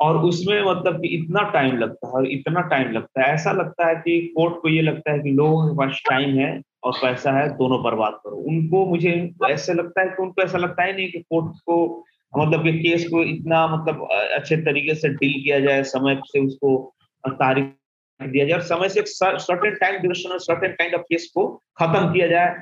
और 0.00 0.16
उसमें 0.24 0.62
मतलब 0.62 1.00
कि 1.02 1.08
इतना 1.08 1.42
टाइम 1.50 1.76
लगता 1.78 2.06
है 2.06 2.12
और 2.12 2.26
इतना 2.26 2.60
टाइम 2.60 2.92
लगता 2.92 3.22
है, 3.22 3.32
ऐसा 3.34 3.52
लगता 3.52 3.86
है 3.86 3.94
कि 3.94 4.20
कोर्ट 4.36 4.60
को 4.62 4.68
ये 4.68 4.82
लगता 4.82 5.12
है 5.12 5.18
कि 5.18 5.30
लोगों 5.30 5.68
के 5.68 5.76
पास 5.76 6.02
टाइम 6.10 6.36
है 6.38 6.50
और 6.84 6.92
पैसा 7.02 7.32
है, 7.32 7.48
दोनों 7.48 7.82
बर्बाद 7.82 8.12
करो। 8.24 8.36
उनको 8.36 8.84
मुझे 8.86 9.12
ऐसे 9.50 9.74
लगता 9.74 10.00
है 10.00 10.08
कि 10.08 10.22
उनको 10.22 10.42
ऐसा 10.42 10.58
लगता 10.58 10.82
है 10.82 10.96
नहीं 10.96 11.10
कि 11.12 11.18
कोर्ट 11.18 11.56
को 11.66 12.04
मतलब 12.32 12.62
कि 12.62 12.72
केस 12.78 13.08
को 13.08 13.22
इतना 13.24 13.66
मतलब 13.66 14.08
अच्छे 14.12 14.56
तरीके 14.56 14.94
से 14.94 15.08
डील 15.08 15.42
किया 15.42 15.60
जाए, 15.60 15.82
समय 15.82 16.20
से 16.26 16.40
उसको 16.40 16.94
तारीख 17.24 17.74
दिया 18.20 18.44
जाए 18.44 18.58
और 18.58 18.64
समय 18.64 18.88
से 18.88 19.02
सर्टेन 19.06 19.74
टाइम 19.74 20.00
ड्यूरेशन 20.00 20.30
और 20.30 20.38
सर्टेन 20.38 20.72
काइंड 20.72 20.94
ऑफ़ 20.94 21.02
केस 21.02 21.30
को 21.34 21.46
खत्म 21.78 22.12
किया 22.12 22.26
जाए। 22.26 22.56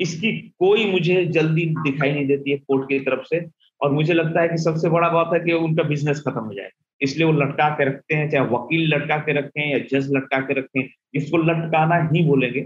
इसकी 0.00 0.32
कोई 0.58 0.84
मुझे 0.90 1.24
जल्दी 1.26 1.64
दिखाई 1.78 2.12
नहीं 2.12 2.26
देती 2.26 2.50
है 2.50 2.56
कोर्ट 2.58 2.88
की 2.88 2.98
तरफ़ 3.00 3.22
से 3.24 3.44
और 3.80 3.92
मुझे 3.92 4.14
लगता 4.14 4.40
है 4.40 4.48
कि 4.48 4.56
सबसे 4.56 4.88
बड़ा 4.88 5.08
बात 5.08 5.30
है 5.34 5.40
कि 5.40 5.52
उनका 5.52 5.82
बिज़नेस 5.82 6.20
खत्म 6.20 6.40
हो 6.40 6.54
जाए। 6.54 6.70
इसलिए 7.00 7.26
वो 7.26 7.32
लटका 7.32 7.68
के 7.68 7.84
रखते 7.84 8.14
हैं, 8.14 8.30
चाहे 8.30 8.46
वकील 8.46 8.94
लटका 8.94 9.16
के 9.16 9.32
रखें 9.32 9.70
या 9.70 9.78
जज 9.78 10.08
लटका 10.12 10.40
के 10.40 10.54
रखें 10.54 10.88
इसको 11.14 11.36
लटकाना 11.36 11.96
ही 12.12 12.24
बोलेंगे। 12.24 12.60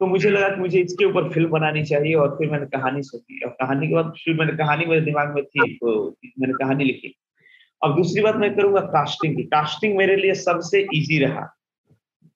तो 0.00 0.06
मुझे 0.06 0.30
लगा 0.30 0.48
कि 0.48 0.60
मुझे 0.60 0.80
इसके 0.80 1.04
ऊपर 1.04 1.28
फ़िल्म 1.28 1.48
बनानी 1.50 1.84
चाहिए 1.84 2.14
और 2.14 2.28
फिर 2.38 2.50
मैंने 2.50 2.66
कहानी 2.66 3.02
सोची। 3.02 3.40
और 3.44 3.50
कहानी 3.50 3.88
के 3.88 3.94
बाद 3.94 4.12
फिर 4.24 4.34
मैंने 4.34 4.56
कहानी 4.56 4.86
मेरे 4.86 5.00
दिमाग 5.00 5.34
में 5.34 5.44
थी 5.44 5.74
तो 5.74 6.16
मैंने 6.40 6.54
कहानी 6.54 6.84
लिखी। 6.84 7.14
अब 7.84 7.96
दूसरी 7.96 8.22
बात 8.22 8.36
मैं 8.36 8.54
करूँगा 8.56 8.80
कास्टिंग 8.80 9.36
की। 9.36 9.42
कास्टिंग 9.42 9.96
मेरे 9.96 10.16
लिए 10.16 10.34
सबसे 10.34 10.86
ईजी 10.94 11.18
रहा। 11.18 11.55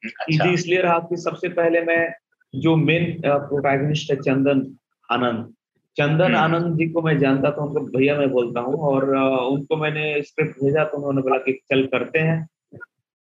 इजी 0.04 0.38
अच्छा। 0.38 0.50
इसलिए 0.52 0.80
रहा 0.80 0.98
कि 0.98 1.16
सबसे 1.16 1.48
पहले 1.48 1.80
मैं 1.80 2.12
जो 2.54 2.76
मेन 2.76 3.20
प्रोटैगनिस्ट 3.26 4.10
है 4.10 4.16
चंदन 4.16 4.78
आनंद। 5.10 5.54
चंदन 5.96 6.34
हम्म। 6.34 6.36
आनंद 6.36 6.78
जी 6.78 6.86
को 6.88 7.02
मैं 7.02 7.18
जानता 7.18 7.50
था 7.50 7.64
उनको 7.64 7.98
भैया 7.98 8.18
मैं 8.18 8.30
बोलता 8.30 8.60
हूँ 8.60 8.74
और 8.74 9.14
उनको 9.46 9.76
मैंने 9.76 10.22
स्क्रिप्ट 10.22 10.64
भेजा 10.64 10.84
तो 10.84 10.96
उन्होंने 10.96 11.22
बोला 11.22 11.36
कि 11.36 11.52
चल 11.52 11.86
करते 11.86 12.18
हैं। 12.18 12.48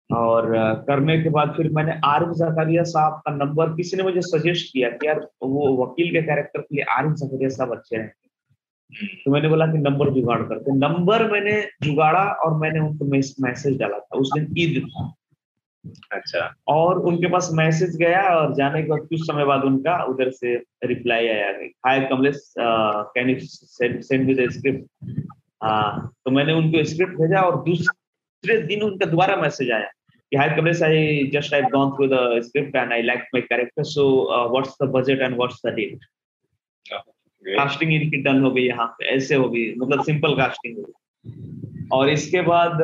और 0.09 0.51
करने 0.87 1.23
के 1.23 1.29
बाद 1.29 1.53
फिर 1.57 1.69
मैंने 1.69 1.99
आरिफ 2.05 2.29
जकारिया 2.29 2.83
साहब 2.83 3.13
का 3.13 3.35
नंबर 3.35 3.69
किसी 3.75 3.97
ने 3.97 4.03
मुझे 4.03 4.21
सजेस्ट 4.21 4.73
किया 4.73 4.89
कि 4.89 5.07
यार 5.07 5.19
वो 5.43 5.83
वकील 5.83 6.11
के 6.11 6.21
कैरेक्टर 6.21 6.61
के 6.61 6.75
लिए 6.75 6.85
आरिफ 6.93 7.11
जकारिया 7.11 7.49
साहब 7.49 7.71
अच्छे 7.71 7.95
हैं। 7.95 8.13
तो 9.25 9.31
मैंने 9.31 9.49
बोला 9.49 9.65
कि 9.67 9.77
नंबर 9.77 10.09
जुगाड़ 10.09 10.41
करते 10.41 10.75
नंबर 10.75 11.31
मैंने 11.31 11.67
जुगाड़ा 11.83 12.23
और 12.23 12.57
मैंने 12.59 12.79
उनको 12.79 13.05
मैसेज 13.05 13.79
डाला 13.79 13.99
था। 13.99 14.17
उस 14.17 14.29
दिन 14.37 14.53
ईद 14.57 14.87
था। 14.87 15.13
अच्छा। 16.11 16.53
और 16.67 16.99
उनके 16.99 17.27
पास 17.29 17.49
मैसेज 17.53 17.95
गया 17.97 18.21
और 18.35 18.53
जाने 18.55 18.81
के 18.81 18.87
बाद 18.89 18.99
कुछ 19.09 19.21
समय 19.27 19.45
बाद 19.45 19.63
उनका 19.63 19.97
उधर 20.03 20.29
से 20.31 20.55
रिप्लाई 20.85 21.27
आया 21.27 21.49
hi 21.87 21.99
Kamlesh 22.09 22.53
can 22.59 23.29
you 23.29 23.39
send 23.39 24.25
me 24.27 24.35
the 24.35 24.49
script 24.51 24.85
तो 25.63 26.31
मैंने 26.31 26.53
उनको 26.53 26.83
स्क्रिप्ट 26.83 27.13
भेजा 27.21 27.41
और 27.41 27.63
दूसरे 27.65 28.57
दिन 28.71 28.81
उनका 28.81 29.05
दोबारा 29.05 29.35
मैसेज 29.35 29.71
आया 29.71 29.91
कि 30.31 30.37
hi 30.37 30.49
Kamlesh 30.55 30.81
I 30.83 31.29
just 31.33 31.53
I 31.53 31.61
gone 31.73 31.91
through 31.91 32.07
the 32.07 32.41
script 32.43 32.75
and 32.75 32.93
I 32.93 33.01
like 33.01 33.23
my 33.33 33.41
character 33.41 33.83
so 33.91 34.09
what's 34.51 34.75
the 34.83 34.89
budget 34.95 35.21
and 35.21 35.35
what's 35.35 35.61
the 35.65 35.73
date 35.75 36.05
casting 37.43 37.93
इनकी 37.93 38.17
डन 38.23 38.41
हो 38.41 38.51
गई 38.51 38.65
यहाँ 38.65 38.87
पे 38.99 39.05
ऐसे 39.15 39.35
हो 39.35 39.49
गई 39.49 39.73
मतलब 39.75 40.03
सिंपल 40.03 40.35
कास्टिंग 40.37 40.77
हो 40.77 40.83
गई। 40.83 40.93
और 41.93 42.09
इसके 42.09 42.41
बाद 42.41 42.77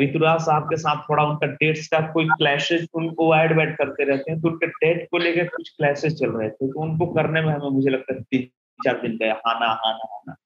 ऋतुराज 0.00 0.40
साहब 0.40 0.64
के 0.64 0.76
साथ 0.76 1.02
थोड़ा 1.02 1.24
उनका 1.24 1.46
डेट्स 1.46 1.88
का 1.88 2.00
कोई 2.12 2.24
क्लैशेज 2.28 2.86
उनको 2.94 3.34
ऐड 3.36 3.56
वैड 3.58 3.76
करते 3.76 4.04
रहते 4.04 4.30
हैं 4.32 4.40
तो 4.40 4.48
उनके 4.48 4.66
डेट 4.66 5.06
को 5.10 5.18
लेकर 5.18 5.48
कुछ 5.48 5.68
क्लैशेज 5.68 6.18
चल 6.20 6.30
रहे 6.30 6.48
थे 6.48 6.68
तो 6.68 6.80
उनको 6.80 7.06
करने 7.06 7.40
में 7.42 7.52
हमें, 7.52 7.68
मुझे 7.70 7.90
लगता 7.90 8.14
है, 8.14 8.20
तीन, 8.22 8.48
चार 8.78 9.00
दिन 9.02 9.16
गया 9.16 9.34
हाना 9.46 9.66
हाना 9.66 10.06
हाना। 10.12 10.36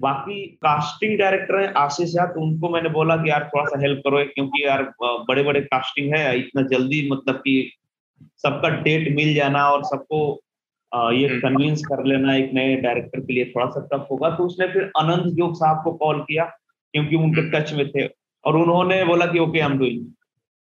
बाकी 0.00 0.44
कास्टिंग 0.62 1.18
डायरेक्टर 1.18 1.60
है 1.60 1.72
आशीष 1.76 2.14
यार 2.16 2.26
तो 2.26 2.40
उनको 2.40 2.68
मैंने 2.68 2.88
बोला 2.88 3.16
कि 3.16 3.30
यार 3.30 3.50
थोड़ा 3.54 3.64
सा 3.64 3.80
हेल्प 3.80 4.02
करो, 4.06 4.24
क्योंकि 4.24 4.64
यार 4.64 4.82
बड़े 5.02 5.42
बड़े 5.42 5.60
कास्टिंग 5.60 6.14
है, 6.14 6.38
इतना 6.38 6.62
जल्दी 6.68 7.08
मतलब 7.10 7.34
कि 7.34 7.72
सबका 8.42 8.68
डेट 8.82 9.14
मिल 9.16 9.34
जाना 9.34 9.68
और 9.70 9.84
सबको 9.84 10.40
ये 10.92 11.28
कन्विंस 11.40 11.82
हम्म। 11.82 11.96
कर 11.96 12.04
लेना 12.04 12.34
एक 12.36 12.50
नए 12.54 12.74
डायरेक्टर 12.76 13.20
के 13.20 13.32
लिए 13.32 13.44
थोड़ा 13.46 13.66
सा 13.66 13.86
टफ 13.92 14.06
होगा। 14.10 14.30
तो 14.30 14.44
उसने 14.44 14.66
फिर 14.72 14.90
अनंत 14.98 15.32
जोग 15.34 15.54
साहब 15.56 15.82
को 15.84 15.92
कॉल 15.92 16.20
किया 16.20 16.44
क्योंकि 16.94 17.16
उनके 17.16 17.48
टच 17.50 17.72
में 17.72 17.88
थे 17.90 18.06
और 18.44 18.56
उन्होंने 18.56 19.04
बोला 19.04 19.26
कि 19.26 19.38
ओके 19.38 19.60
हम 19.60 19.78
डूइंग 19.78 20.04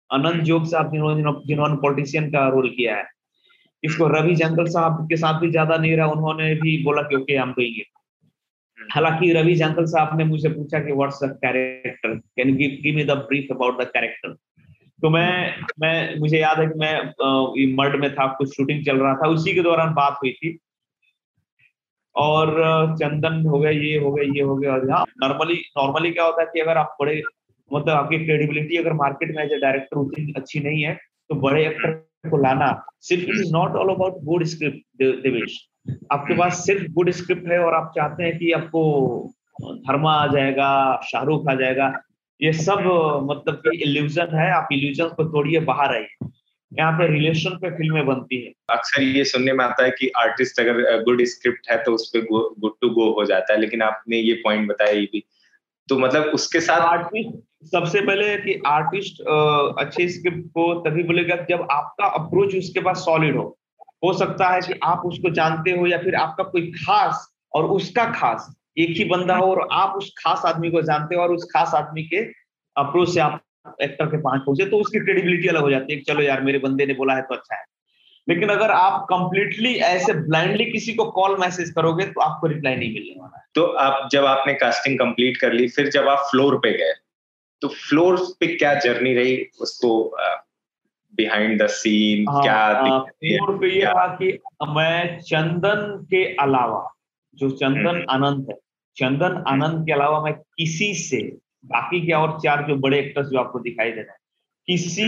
अनंत 0.09 0.43
जोग 0.43 0.65
साहब 0.65 0.91
जिन्होंने 0.91 1.33
जिन्होंने 1.47 1.75
पॉलिटिशियन 1.75 2.29
का 2.31 2.47
रोल 2.49 2.69
किया 2.69 2.95
है। 2.95 3.05
इसको 3.83 4.07
रवि 4.07 4.35
जंगल 4.35 4.65
साहब 4.65 5.05
के 5.09 5.17
साथ 5.17 5.39
भी 5.41 5.49
ज़्यादा 5.51 5.77
नहीं 5.77 5.95
रहा। 5.97 6.07
उन्होंने 6.07 6.53
भी 6.55 6.83
बोला 6.83 7.01
कि 7.01 7.15
ओके 7.15 7.35
हम 7.35 7.53
डूइंग 7.53 7.81
हालाँकि 8.93 9.31
रवि 9.33 9.55
जंगल 9.55 9.85
साहब 9.85 10.17
ने 10.17 10.23
मुझे 10.23 10.49
पूछा 10.49 10.79
कि 10.79 10.91
what's 10.91 11.23
the 11.23 11.31
character 11.45 12.15
can 12.15 12.55
give 12.55 12.77
give 12.83 12.95
me 12.95 13.03
the 13.03 13.17
brief 13.29 13.47
about 13.51 13.81
the 13.81 13.85
character 13.87 14.33
तो 14.99 15.09
मैं 15.09 15.48
मैं, 15.79 16.19
मुझे 16.19 16.39
याद 16.39 16.59
है 16.59 16.65
कि 16.67 16.79
मैं 16.79 17.75
मर्ड 17.75 17.99
में 18.01 18.13
था, 18.13 18.27
कुछ 18.33 18.55
शूटिंग 18.55 18.83
चल 18.85 18.97
रहा 18.97 19.13
था, 19.15 19.27
उसी 19.29 19.53
के 19.53 19.61
दौरान 19.61 19.93
बात 19.93 20.17
हुई 20.23 20.31
थी। 20.33 20.57
और 22.15 22.95
चंदन 22.99 23.45
हो 23.47 23.59
गया, 23.59 23.71
ये 23.71 23.97
हो 23.97 24.11
गया, 24.11 24.25
ये 24.35 24.41
हो 24.41 24.55
गया, 24.55 24.73
और 24.73 24.89
हाँ 24.91 25.03
नॉर्मली 25.23 25.61
नॉर्मली 25.77 26.11
क्या 26.11 26.23
होता 26.25 26.41
है 26.41 26.47
कि 26.53 26.59
अगर 26.59 26.77
आप 26.77 26.95
बड़े 27.01 27.21
मतलब 27.71 27.89
आपकी 27.89 28.17
क्रेडिबिलिटी 28.25 28.77
अगर 28.77 28.93
मार्केट 28.95 29.35
में 29.35 29.43
एज 29.43 29.51
डायरेक्टर 29.61 29.97
उतनी 29.97 30.33
अच्छी 30.37 30.59
नहीं 30.59 30.81
है 30.83 30.93
तो 31.29 31.35
बड़े 31.41 31.65
एक्टर 31.65 31.91
को 32.29 32.37
लाना 32.37 32.71
सिर्फ़ 33.01 33.23
it 33.23 33.35
is 33.35 33.51
not 33.53 33.75
all 33.75 33.89
about 33.89 34.23
good 34.25 34.43
script 34.45 35.03
Devesh. 35.23 35.57
आपके 36.11 36.37
पास 36.37 36.65
सिर्फ़ 36.65 36.91
गुड 36.93 37.09
स्क्रिप्ट 37.11 37.47
है 37.51 37.59
और 37.59 37.73
आप 37.73 37.91
चाहते 37.95 38.23
हैं 38.23 38.37
कि 38.37 38.51
आपको 38.51 38.81
धर्मा 39.61 40.13
आ 40.13 40.27
जाएगा, 40.27 40.99
शाहरुख 41.03 41.49
आ 41.49 41.55
जाएगा 41.55 41.87
ये 42.41 42.51
सब 42.55 42.83
मतलब 43.23 43.61
कि 43.65 43.77
इल्यूजन 43.83 44.35
है 44.35 44.51
आप 44.53 44.67
इल्यूजन 44.71 45.07
को 45.15 45.23
तोड़िए 45.25 45.59
बाहर 45.61 45.93
आइए। 45.95 46.29
यहाँ 46.71 46.91
पे 46.97 47.07
रिलेशन 47.07 47.57
पे 47.61 47.69
फ़िल्में 47.69 48.05
बनती 48.05 48.41
है। 48.43 48.51
अक्सर 48.69 49.03
ये 49.03 49.23
सुनने 49.25 49.53
में 49.53 49.63
आता 49.65 49.83
है 49.83 49.91
कि 49.91 50.11
आर्टिस्ट 50.17 50.59
अगर 50.59 51.03
गुड 51.03 51.23
स्क्रिप्ट 51.25 51.69
है 51.71 51.77
तो 51.83 51.93
उस 51.93 52.09
पर 52.15 52.25
गुड 52.31 52.73
टू 52.81 52.89
गो 52.89 53.11
हो 53.13 53.25
जाता 53.25 53.53
है 53.53 53.59
लेकिन 53.59 53.81
आपने 53.81 54.17
ये 54.17 54.33
पॉइंट 54.43 54.67
बताया 54.69 54.91
ये 54.91 55.05
भी। 55.13 55.23
तो 55.89 55.97
मतलब 55.99 56.31
उसके 56.33 56.59
साथ 56.61 56.81
आर्टिस्ट 56.87 57.37
सबसे 57.71 58.01
पहले 58.01 58.35
कि 58.37 58.61
आर्टिस्ट 58.67 59.21
अच्छे 59.79 60.07
स्क्रिप्ट 60.09 60.47
को 60.49 60.73
तभी 60.81 61.03
बोलेगा 61.03 61.35
जब 61.49 61.67
आपका 61.71 62.05
अप्रोच 62.19 62.55
उसके 62.55 62.81
पास 62.81 62.97
सॉलिड 62.97 63.35
हो। 63.37 63.57
हो 64.03 64.13
सकता 64.13 64.49
है 64.49 64.61
कि 64.61 64.79
आप 64.83 65.01
उसको 65.05 65.29
जानते 65.31 65.71
हो 65.71 65.87
या 65.87 65.97
फिर 65.97 66.15
आपका 66.15 66.43
कोई 66.43 66.71
खास 66.75 67.27
और 67.53 67.65
उसका 67.71 68.05
खास। 68.11 68.47
एक 68.77 68.97
ही 68.97 69.05
बंदा 69.05 69.35
हो 69.35 69.45
और 69.45 69.67
आप 69.71 69.95
उस 69.97 70.13
खास 70.17 70.41
आदमी 70.45 70.71
को 70.71 70.81
जानते 70.81 71.15
हो 71.15 71.21
और 71.21 71.33
उस 71.33 71.43
खास 71.53 71.71
आदमी 71.75 72.03
के 72.03 72.23
अप्रोच 72.75 73.13
से 73.13 73.19
आप 73.19 73.41
एक्टर 73.81 74.05
के 74.05 74.17
पाँच 74.17 74.41
पहुँचे 74.41 74.65
तो 74.65 74.77
उसकी 74.77 74.99
क्रेडिबिलिटी 74.99 75.47
अलग 75.47 75.61
हो 75.61 75.71
जाती 75.71 75.93
है 75.93 76.01
चलो 76.01 76.21
यार 76.21 76.41
मेरे 76.41 76.59
बंदे 76.59 76.85
ने 76.85 76.93
बोला 76.93 77.13
है 77.13 77.21
तो 77.21 77.35
अच्छा 77.35 77.55
है। 77.55 77.63
लेकिन 78.27 78.49
अगर 78.49 78.71
आप 78.71 79.05
कंप्लीटली 79.09 79.73
ऐसे 79.75 80.13
ब्लाइंडली 80.13 80.65
किसी 80.65 80.93
को 80.93 81.05
कॉल 81.11 81.37
मैसेज 81.39 81.69
करोगे 81.71 82.05
तो 82.05 82.21
आपको 82.21 82.47
रिप्लाई 82.47 82.75
नहीं 82.75 82.93
मिलने 82.93 83.21
वाला 83.21 83.37
है। 83.37 83.43
तो 83.55 83.63
आप 83.63 84.09
जब 84.11 84.25
आपने 84.25 84.53
कास्टिंग 84.53 84.99
कंप्लीट 84.99 85.37
कर 85.37 85.53
ली 85.53 85.67
फिर 85.67 85.89
जब 85.89 86.07
आप 86.07 86.27
फ्लोर 86.31 86.57
पे 86.57 86.71
गए 86.77 86.93
तो 87.61 87.67
फ्लोर 87.67 88.17
पे 88.39 88.47
क्या 88.55 88.73
जर्नी 88.73 89.13
रही? 89.13 89.45
उसको 89.61 90.15
बिहाइंड 91.13 91.61
द 91.61 91.67
सीन 91.67 92.25
क्या 92.41 92.53
आ, 92.53 92.99
फ्लोर 92.99 93.57
पे 93.57 93.69
ये 93.69 93.85
था 93.85 94.07
कि 94.15 94.39
मैं 94.69 95.19
चंदन 95.19 96.07
के 96.11 96.23
अलावा 96.35 96.87
जो 97.39 97.49
चंदन 97.49 97.87
हम्म। 97.87 98.05
आनंद 98.09 98.47
है। 98.49 98.57
चंदन 98.97 99.43
आनंद 99.47 99.85
के 99.85 99.91
अलावा 99.91 100.23
मैं 100.23 100.33
किसी 100.33 100.93
से 100.93 101.37
बाकी 101.65 102.05
के 102.05 102.13
और 102.13 102.39
चार 102.39 102.65
जो 102.67 102.75
बड़े 102.75 102.99
एक्टर्स 102.99 103.27
जो 103.27 103.39
आपको 103.39 103.59
दिखाई 103.59 103.91
दे 103.91 104.01
रहे 104.01 104.09
हैं 104.09 104.17
किसी 104.67 105.05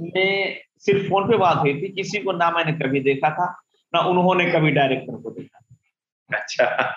ने 0.00 0.60
सिर्फ़ 0.78 1.08
फ़ोन 1.08 1.28
पे 1.28 1.36
बात 1.36 1.56
हुई 1.56 1.74
थी 1.74 1.88
किसी 1.88 2.18
को 2.18 2.32
ना 2.32 2.50
मैंने 2.50 2.72
कभी 2.72 3.00
देखा 3.00 3.30
था 3.30 3.62
ना 3.94 4.00
उन्होंने 4.00 4.50
कभी 4.52 4.70
डायरेक्टर 4.70 5.16
को 5.16 5.30
देखा 5.30 5.58
अच्छा। 6.38 6.94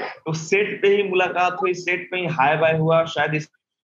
तो 0.00 0.32
सेट 0.32 0.82
पे 0.82 0.88
ही 0.88 1.02
मुलाकात 1.02 1.56
हुई 1.62 1.74
सेट 1.74 2.08
पे 2.10 2.16
ही 2.16 2.26
हाई 2.26 2.56
बाय 2.56 2.76
हुआ 2.76 3.04
शायद 3.04 3.38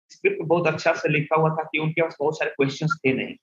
स्क्रिप्ट 0.09 0.43
बहुत 0.45 0.67
अच्छा 0.67 0.93
से 0.93 1.09
लिखा 1.09 1.35
हुआ 1.35 1.49
था 1.49 1.63
कि 1.63 1.79
उनके 1.79 2.01
पास 2.01 2.17
बहुत 2.19 2.39
सारे 2.39 2.51
क्वेश्चन 2.51 2.87
थे 2.87 3.13
नहीं। 3.13 3.35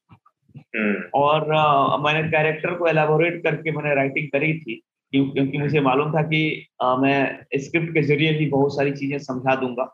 हम्म। 0.77 1.03
और 1.15 1.55
आ, 1.55 1.97
मैंने 1.97 2.29
कैरेक्टर 2.29 2.75
को 2.75 2.87
एलाबोरेट 2.87 3.43
करके 3.43 3.71
मैंने 3.71 3.95
राइटिंग 3.95 4.29
करी 4.29 4.61
थी 4.61 4.83
क्योंकि 5.13 5.59
मुझे 5.59 5.81
मालूम 5.81 6.13
था 6.13 6.23
कि 6.23 6.67
आ, 6.83 6.97
मैं 6.97 7.45
स्क्रिप्ट 7.57 7.93
के 7.95 8.03
ज़रिए 8.03 8.33
भी 8.33 8.47
बहुत 8.47 8.75
सारी 8.77 8.93
चीज़ें 8.93 9.19
समझा 9.19 9.55
दूँगा 9.55 9.89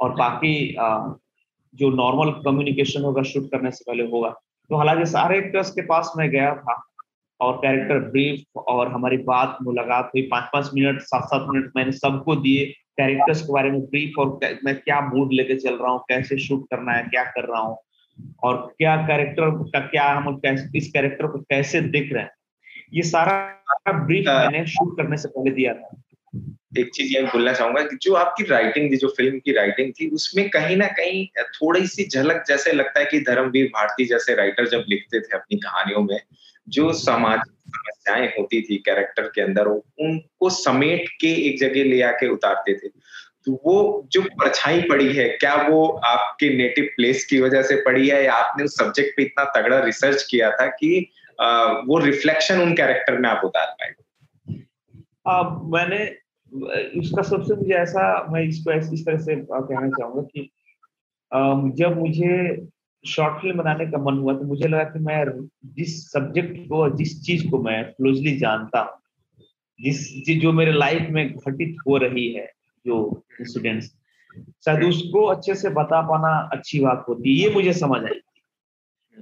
और 0.00 0.14
बाकी 0.14 0.54
जो 1.74 1.90
नॉर्मल 1.90 2.30
कम्युनिकेशन 2.44 3.02
होगा 3.02 3.22
शूट 3.22 3.50
करने 3.50 3.70
से 3.70 3.84
पहले 3.88 4.04
होगा। 4.10 4.28
तो 4.70 4.76
हालाँकि 4.76 5.06
सारे 5.06 5.38
एक्टर्स 5.38 5.70
के 5.70 5.82
पास 5.86 6.12
मैं 6.16 6.28
गया 6.30 6.54
था 6.56 6.82
और 7.40 7.56
कैरेक्टर 7.56 7.98
ब्रीफ 8.10 8.58
और 8.58 8.92
हमारी 8.92 9.16
बात 9.24 9.58
मुलाकात 9.62 10.10
हुई। 10.14 10.22
पाँच 10.22 10.48
पाँच 10.52 10.70
मिनट 10.74 11.00
सात 11.00 11.24
सात 11.24 11.46
मिनट 11.50 11.70
मैंने 11.76 11.92
सबको 11.92 12.36
दिए 12.36 12.64
कैरेक्टर्स 12.98 13.42
के 13.42 13.52
बारे 13.52 13.70
में 13.70 13.80
ब्रीफ 13.80 14.18
और 14.18 14.38
मैं 14.64 14.74
क्या 14.76 15.00
मूड 15.08 15.32
लेके 15.32 15.56
चल 15.56 15.74
रहा 15.74 15.92
हूँ 15.92 16.00
कैसे 16.08 16.38
शूट 16.38 16.64
करना 16.70 16.92
है 16.92 17.02
क्या 17.02 17.24
कर 17.24 17.48
रहा 17.48 17.60
हूँ 17.60 17.76
और 18.44 18.56
क्या 18.78 18.96
कैरेक्टर 19.06 19.50
का 19.74 19.80
क्या 19.86 20.04
हम 20.12 20.36
कैसे 20.36 20.78
इस 20.78 20.90
कैरेक्टर 20.92 21.26
को 21.26 21.38
कैसे 21.38 21.80
दिख 21.80 22.12
रहे 22.12 22.22
हैं। 22.22 22.30
ये 22.94 23.02
सारा 23.02 23.92
ब्रीफ 23.92 24.24
मैंने 24.28 24.66
शूट 24.66 24.96
करने 24.96 25.16
से 25.16 25.28
पहले 25.28 25.50
दिया 25.50 25.74
था। 25.74 26.02
एक 26.78 26.90
चीज़ 26.94 27.12
ये 27.16 27.22
बोलना 27.22 27.52
चाहूँगा 27.52 27.82
कि 27.82 27.96
जो 28.02 28.14
आपकी 28.14 28.44
राइटिंग 28.44 28.92
थी 28.92 28.96
जो 28.96 29.08
फ़िल्म 29.08 29.38
की 29.38 29.52
राइटिंग 29.52 29.92
थी 29.92 30.08
उसमें 30.08 30.48
कहीं 30.50 30.76
ना 30.76 30.86
कहीं 30.86 31.26
थोड़ी 31.42 31.86
सी 31.86 32.08
झलक 32.08 32.44
जैसे 32.48 32.72
लगता 32.72 33.00
है 33.00 33.06
कि 33.06 33.20
धर्मवीर 33.20 33.66
भारती 33.66 34.04
जैसे 34.04 34.34
राइटर 34.34 34.68
जब 34.68 34.84
लिखते 34.88 35.20
थे 35.20 35.36
अपनी 35.36 35.56
कहानियों 35.56 36.02
में 36.02 36.20
जो 36.68 36.92
सामाजिक 36.92 37.54
समस्याएँ 37.68 38.26
होती 38.28 38.62
थी 38.62 38.76
कैरेक्टर 38.76 39.22
के 39.22 39.40
अंदर 39.40 39.66
उनको 39.66 40.50
समेट 40.50 41.08
के 41.20 41.32
एक 41.48 41.58
जगह 41.60 41.84
ले 41.84 42.02
आके 42.02 42.28
उतारते 42.28 42.74
थे। 42.74 42.88
तो 43.46 43.62
वो 43.64 44.08
जो 44.12 44.22
परछाई 44.22 44.80
पड़ी 44.80 45.12
है 45.12 45.28
क्या 45.28 45.54
वो 45.54 45.88
आपके 45.88 46.56
नेटिव 46.56 46.88
प्लेस 46.96 47.24
की 47.24 47.40
वजह 47.40 47.62
से 47.62 47.76
पड़ी 47.76 48.08
है 48.08 48.24
या 48.24 48.32
आपने 48.32 48.64
उस 48.64 48.78
सब्जेक्ट 48.78 49.16
पे 49.16 49.22
इतना 49.22 49.44
तगड़ा 49.56 49.78
रिसर्च 49.78 50.22
किया 50.30 50.50
था 50.50 50.66
कि 50.66 51.10
वो 51.38 51.98
रिफ्लेक्शन 51.98 52.60
उन 52.60 52.74
कैरेक्टर 52.76 53.18
में 53.18 53.28
आप 53.28 53.44
उतार 53.44 53.74
पाए 53.80 53.94
मैंने 55.72 56.04
इसका 57.00 57.22
सबसे 57.22 57.54
मुझे 57.54 57.74
ऐसा, 57.74 58.26
मैं 58.32 58.42
इसको 58.42 58.72
इस 58.72 59.04
तरह 59.06 59.18
से 59.18 59.36
कहना 59.36 59.88
चाहूँगा 59.88 60.22
कि 60.22 60.50
जब 61.82 61.98
मुझे 61.98 62.66
शॉर्ट 63.04 63.40
फ़िल्म 63.40 63.58
बनाने 63.58 63.86
का 63.86 63.98
मन 64.04 64.18
हुआ 64.18 64.32
तो 64.34 64.44
मुझे 64.44 64.68
लगा 64.68 64.84
कि 64.84 64.98
मैं 64.98 65.24
जिस 65.74 66.00
सब्जेक्ट 66.12 66.56
को 66.68 66.88
जिस 66.96 67.20
चीज़ 67.24 67.48
को 67.50 67.62
मैं 67.62 67.84
क्लोजली 67.92 68.36
जानता 68.38 68.80
हूँ, 68.80 68.98
जिस 69.80 70.40
जो 70.42 70.52
मेरे 70.52 70.72
लाइफ 70.72 71.06
में 71.10 71.28
घटित 71.28 71.76
हो 71.86 71.96
रही 71.96 72.32
है, 72.32 72.46
जो 72.84 73.24
इंसिडेंट्स 73.40 73.86
शायद 74.64 74.84
उसको 74.84 75.24
अच्छे 75.26 75.54
से 75.54 75.68
बता 75.76 76.00
पाना 76.08 76.32
अच्छी 76.52 76.80
बात 76.80 77.04
होती 77.08 77.30
है 77.30 77.44
ये 77.44 77.54
मुझे 77.54 77.72
समझ 77.74 78.02
आई। 78.04 78.20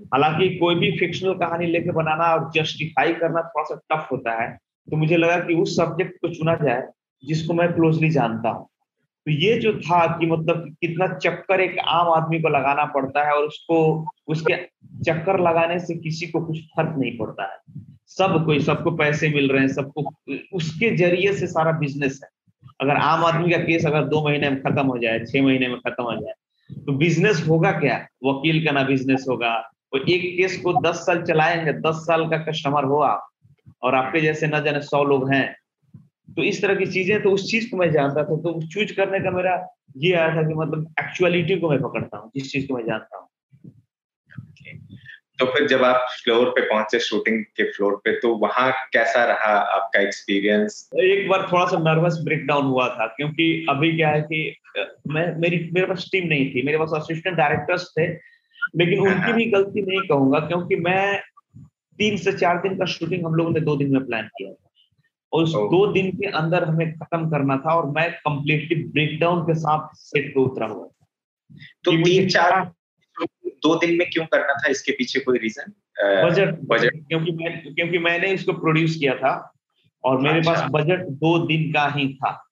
हालाँकि 0.04 0.48
कोई 0.56 0.74
भी 0.74 0.90
फिक्शनल 0.98 1.34
कहानी 1.34 1.66
लेके 1.66 1.90
बनाना 1.90 2.24
और 2.24 2.50
जस्टिफाई 2.54 3.12
करना 3.12 3.42
थोड़ा 3.42 3.74
सा 3.74 3.80
टफ 3.92 4.08
होता 4.12 4.42
है 4.42 4.58
तो 4.90 4.96
मुझे 4.96 5.16
लगा 5.16 5.36
कि 5.36 5.54
उस 5.54 5.76
सब्जेक्ट 5.76 6.16
को 6.20 6.28
चुना 6.28 6.54
जाए 6.54 6.82
जिसको 7.24 7.54
मैं 7.54 7.72
क्लोजली 7.72 8.10
जानता 8.10 8.48
हूँ। 8.48 8.66
तो 9.26 9.32
ये 9.32 9.58
जो 9.60 9.72
था 9.72 10.06
कि 10.06 10.26
मतलब 10.26 10.76
कितना 10.80 11.06
चक्कर 11.06 11.60
एक 11.60 11.78
आम 11.78 12.08
आदमी 12.08 12.40
को 12.40 12.48
लगाना 12.48 12.84
पड़ता 12.84 13.24
है 13.26 13.32
और 13.32 13.44
उसको, 13.44 14.06
उसके 14.28 14.56
चक्कर 15.02 15.40
लगाने 15.40 15.78
से 15.80 15.94
किसी 15.94 16.26
को 16.26 16.40
कुछ 16.46 16.58
फ़र्क 16.58 16.94
नहीं 16.98 17.16
पड़ता 17.18 17.42
है। 17.42 17.58
सब 18.06 18.44
कोई, 18.46 18.60
सबको 18.60 18.90
पैसे 18.90 19.28
मिल 19.28 19.50
रहे 19.50 19.60
हैं, 19.60 19.68
सबको, 19.68 20.10
उसके 20.52 20.96
ज़रिए 20.96 21.32
से 21.32 21.46
सारा 21.46 21.72
बिज़नेस 21.72 22.20
है। 22.24 22.28
अगर 22.80 22.96
आम 22.96 23.24
आदमी 23.24 23.50
का 23.50 23.58
केस 23.58 23.86
अगर 23.86 24.04
दो 24.04 24.24
महीने 24.24 24.50
में 24.50 24.62
खत्म 24.62 24.86
हो 24.86 24.98
जाए, 24.98 25.24
छह 25.24 25.42
महीने 25.42 25.68
में 25.68 25.78
खत्म 25.78 26.04
हो 26.04 26.14
जाए 26.14 26.32
तो 26.86 26.92
बिज़नेस 26.92 27.44
होगा 27.48 27.70
क्या? 27.72 27.96
वकील 28.24 28.64
का 28.64 28.72
ना 28.72 28.82
बिज़नेस 28.82 29.26
होगा 29.30 29.72
वो 29.92 29.98
एक 29.98 30.22
केस 30.36 30.56
को 30.60 30.72
दस 30.82 30.96
साल 30.96 31.22
चलाएँगे 31.22 31.72
दस 31.72 32.02
साल 32.06 32.28
का 32.30 32.38
कस्टमर 32.38 32.84
हो 32.84 33.00
आप 33.02 33.28
और 33.82 33.94
आपके 33.94 34.20
जैसे 34.20 34.46
न 34.46 34.62
जाने 34.64 34.80
सौ 34.80 35.04
लोग 35.04 35.32
हैं। 35.32 35.46
तो 36.36 36.42
इस 36.42 36.62
तरह 36.62 36.74
की 36.74 36.86
चीज़ें 36.86 37.22
तो 37.22 37.30
उस 37.30 37.50
चीज़ 37.50 37.70
को 37.70 37.76
मैं 37.76 37.90
जानता 37.92 38.22
था। 38.24 38.36
तो 38.36 38.60
चूज़ 38.66 38.92
करने 38.92 39.20
का 39.20 39.30
मेरा 39.30 39.54
ये 39.96 40.12
आया 40.14 40.36
था 40.36 40.42
कि 40.42 40.54
मतलब 40.54 40.94
एक्चुअलिटी 41.00 41.56
को 41.60 41.70
मैं 41.70 41.80
पकड़ता 41.82 42.18
हूँ 42.18 42.30
जिस 42.36 42.52
चीज़ 42.52 42.66
को 42.68 42.74
मैं 42.74 42.84
जानता 42.86 43.18
हूँ। 43.18 43.28
तो 45.38 45.46
फिर 45.46 45.66
जब 45.68 45.82
आप 45.84 46.06
फ्लोर 46.24 46.48
पे 46.50 46.60
पहुँचे 46.60 46.98
शूटिंग 46.98 47.44
के 47.44 47.64
फ्लोर 47.72 47.96
पे 48.04 48.12
तो 48.20 48.34
वहाँ 48.36 48.70
कैसा 48.92 49.24
रहा 49.24 49.52
आपका 49.76 50.00
एक्सपीरियंस 50.00 50.90
एक 51.00 51.28
बार 51.28 51.48
थोड़ा 51.52 51.64
सा 51.66 51.78
नर्वस 51.78 52.18
ब्रेकडाउन 52.24 52.64
हुआ 52.64 52.88
था 52.88 53.06
क्योंकि 53.06 53.66
अभी 53.70 53.96
क्या 53.96 54.08
है 54.08 54.20
कि 54.22 54.56
मैं 55.08 55.26
मेरी 55.36 55.58
मेरे 55.74 55.86
पास 55.86 56.08
टीम 56.12 56.26
नहीं 56.28 56.50
थी। 56.50 56.62
मेरे 56.62 56.78
पास 56.78 56.90
असिस्टेंट 56.94 57.36
डायरेक्टर्स 57.36 57.92
थे 57.98 58.35
लेकिन 58.76 58.98
उनकी। 59.08 59.32
भी 59.32 59.44
गलती 59.44 59.82
नहीं 59.82 60.08
कहूँगा 60.08 60.38
क्योंकि 60.38 60.76
मैं 60.76 61.22
तीन 61.98 62.16
से 62.16 62.32
चार 62.32 62.56
दिन 62.56 62.76
का 62.76 62.84
शूटिंग 62.84 63.26
हम 63.26 63.34
लोगों 63.34 63.50
ने 63.50 63.60
दो 63.60 63.76
दिन 63.76 63.92
में 63.92 64.06
प्लान 64.06 64.22
किया 64.22 64.52
था। 64.52 64.70
और 65.32 65.42
उस 65.42 65.52
दो 65.52 65.92
दिन 65.92 66.10
के 66.10 66.26
अंदर 66.26 66.64
हमें 66.64 66.98
खत्म 66.98 67.30
करना 67.30 67.56
था 67.56 67.74
और 67.74 67.90
मैं 67.90 68.12
कंप्लीटली 68.12 68.82
ब्रेकडाउन 68.84 69.42
के 69.42 69.54
साथ 69.54 69.88
सेट 69.94 70.34
पे 70.34 70.40
उतरा 70.40 70.66
हुआ 70.66 70.88
तो 71.84 71.92
तीन 72.04 72.28
चार 72.28 72.72
दो 73.46 73.74
दिन 73.74 73.96
में 73.98 74.10
क्यों 74.10 74.24
करना 74.26 74.52
था? 74.52 74.68
इसके 74.68 74.92
पीछे 74.92 75.20
कोई 75.20 75.38
रीजन 75.38 75.72
बजट 76.28 76.58
बजट 76.62 76.96
क्योंकि 77.08 77.32
मैं 77.32 77.74
क्योंकि 77.74 77.98
मैंने 77.98 78.32
इसको 78.32 78.52
प्रोड्यूस 78.52 78.96
किया 78.96 79.14
था 79.14 79.52
और 80.04 80.20
मेरे 80.20 80.38
अच्छा। 80.38 80.52
पास 80.52 80.70
बजट 80.70 81.00
दो 81.00 81.38
दिन 81.46 81.72
का 81.72 81.88
ही 81.88 82.14
था। 82.14 82.50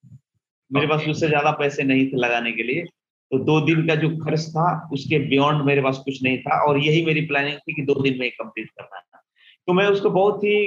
मेरे 0.72 0.86
पास 0.86 1.04
उससे 1.08 1.28
ज़्यादा 1.28 1.50
पैसे 1.50 1.82
नहीं 1.82 2.06
थे 2.06 2.16
लगाने 2.16 2.52
के 2.52 2.62
लिए। 2.62 2.84
तो 3.30 3.38
दो 3.38 3.60
दिन 3.60 3.86
का 3.86 3.94
जो 3.94 4.08
खर्च 4.16 4.48
था, 4.48 4.88
उसके 4.92 5.18
बियॉन्ड 5.18 5.64
मेरे 5.64 5.82
पास 5.82 5.98
कुछ 5.98 6.22
नहीं 6.22 6.38
था 6.38 6.62
और 6.64 6.78
यही 6.78 7.04
मेरी 7.04 7.20
प्लानिंग 7.20 7.56
थी 7.58 7.72
कि 7.72 7.82
दो 7.82 8.02
दिन 8.02 8.18
में 8.20 8.30
कंप्लीट 8.30 8.70
करना 8.70 9.00
था 9.00 9.20
तो 9.66 9.72
मैं 9.72 9.86
उसको 9.86 10.10
बहुत 10.10 10.44
ही 10.44 10.66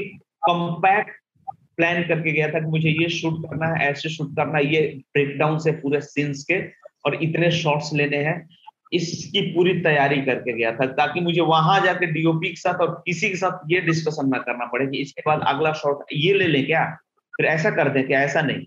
कम्पैक्ट 0.50 1.12
प्लान 1.78 2.04
करके 2.04 2.32
गया 2.32 2.48
था 2.48 2.60
कि 2.60 2.65
मुझे 2.65 2.89
ये 2.89 3.10
शूट 3.10 3.46
करना 3.46 3.67
है, 3.67 3.89
ऐसे 3.89 4.10
शूट 4.10 4.36
करना 4.36 4.58
है, 4.58 4.74
ये 4.74 4.82
ब्रेकडाउन 5.13 5.60
से 5.60 5.72
पूरे 5.72 6.02
सीन्स 6.02 6.43
के 6.43 6.62
और 7.06 7.24
इतने 7.24 7.52
शॉट्स 7.52 7.93
लेने 7.93 8.17
हैं। 8.17 8.48
इसकी 8.93 9.41
पूरी 9.41 9.74
तैयारी 9.80 10.22
करके 10.22 10.54
गया 10.54 10.72
था 10.72 10.86
ताकि 10.86 11.20
मुझे 11.20 11.41
वहाँ 11.41 11.80
जाके 11.86 12.06
डीओपी 12.06 12.50
के 12.50 12.56
साथ 12.56 12.74
और 12.74 13.04
किसी 13.06 13.30
के 13.30 13.36
साथ 13.36 13.72
ये 13.72 13.80
डिस्कशन 13.82 14.30
ना 14.30 14.38
करना 14.38 14.65
पड़े 14.65 14.88
कि 14.88 14.98
इसके 14.98 15.24
बाद 15.26 15.41
अगला 15.48 15.74
शॉट 15.74 16.06
ये 16.13 16.34
ले 16.34 16.48
लें 16.48 16.65
क्या? 16.65 16.86
फिर 17.38 17.46
ऐसा 17.46 17.70
कर 17.70 17.89
दें 17.89 18.08
क्या? 18.08 18.22
ऐसा 18.22 18.41
नहीं। 18.41 18.65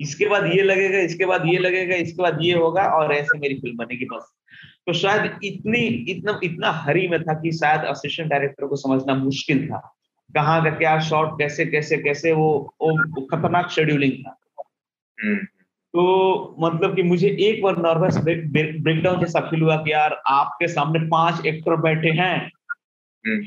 इसके 0.00 0.26
बाद 0.26 0.46
ये 0.46 0.62
लगेगा 0.62 0.98
इसके 0.98 1.26
बाद 1.26 1.42
ये 1.46 1.58
लगेगा 1.58 1.96
इसके 1.96 2.22
बाद 2.22 2.38
ये 2.42 2.52
होगा 2.52 2.82
और 2.82 3.14
ऐसे 3.14 3.38
मेरी 3.38 3.54
फ़िल्म 3.54 3.76
बनेगी 3.76 4.04
बस। 4.04 4.32
तो 4.86 4.92
शायद 4.92 5.38
इतनी 5.44 5.80
इतना 5.86 6.40
इतना 6.44 6.70
हरी 6.70 7.08
में 7.08 7.22
था 7.22 7.34
कि 7.34 7.52
शायद 7.52 7.80
असिस्टेंट 7.80 8.30
डायरेक्टर 8.30 8.66
को 8.66 8.76
समझना 8.76 9.14
मुश्किल 9.14 9.66
था। 9.66 9.94
कहाँ 10.34 10.64
का 10.64 10.70
क्या 10.70 11.00
शॉट 11.00 11.38
कैसे 11.38 11.66
कैसे 11.66 11.98
कैसे 11.98 12.32
वो 12.32 12.74
वो 12.80 13.20
खतरनाक 13.22 13.70
शेड्यूलिंग 13.70 14.12
था। 14.12 14.38
हम्म। 15.22 15.36
तो 15.92 16.56
मतलब 16.60 16.96
कि 16.96 17.02
मुझे 17.02 17.36
एक 17.40 17.62
बार 17.62 17.76
नर्वस 17.76 18.18
ब्रेकडाउन 18.82 19.20
जैसा 19.20 19.40
फील 19.40 19.62
हुआ 19.62 19.76
कि 19.76 19.92
यार 19.92 20.22
आपके 20.26 20.68
सामने 20.68 20.98
पाँच 20.98 21.46
एक्टर 21.46 21.76
बैठे 21.76 22.10
हैं। 22.10 22.50
हम्म। 23.26 23.44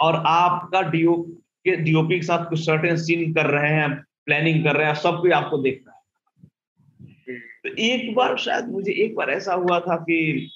और 0.00 0.22
आपका 0.26 0.82
डीओ 0.82 1.14
के 1.64 1.76
डीओपी 1.76 2.16
के 2.16 2.22
साथ 2.22 2.44
कुछ 2.48 2.60
सर्टेन 2.60 2.96
सीन 2.96 3.34
कर 3.34 3.46
रहे 3.46 3.72
हैं। 3.72 4.04
प्लानिंग 4.26 4.64
कर 4.64 4.76
रहे 4.76 4.86
हैं, 4.86 4.94
सब 4.96 5.20
कुछ 5.20 5.32
आपको 5.32 5.58
देख 5.58 5.82
रहा 5.86 5.90
है। 5.90 7.38
तो 7.64 7.74
एक 7.82 8.14
बार 8.14 8.36
शायद 8.38 8.68
मुझे, 8.68 8.92
एक 8.94 9.14
बार 9.14 9.30
ऐसा 9.30 9.54
हुआ 9.54 9.78
था 9.80 9.96
कि 10.00 10.50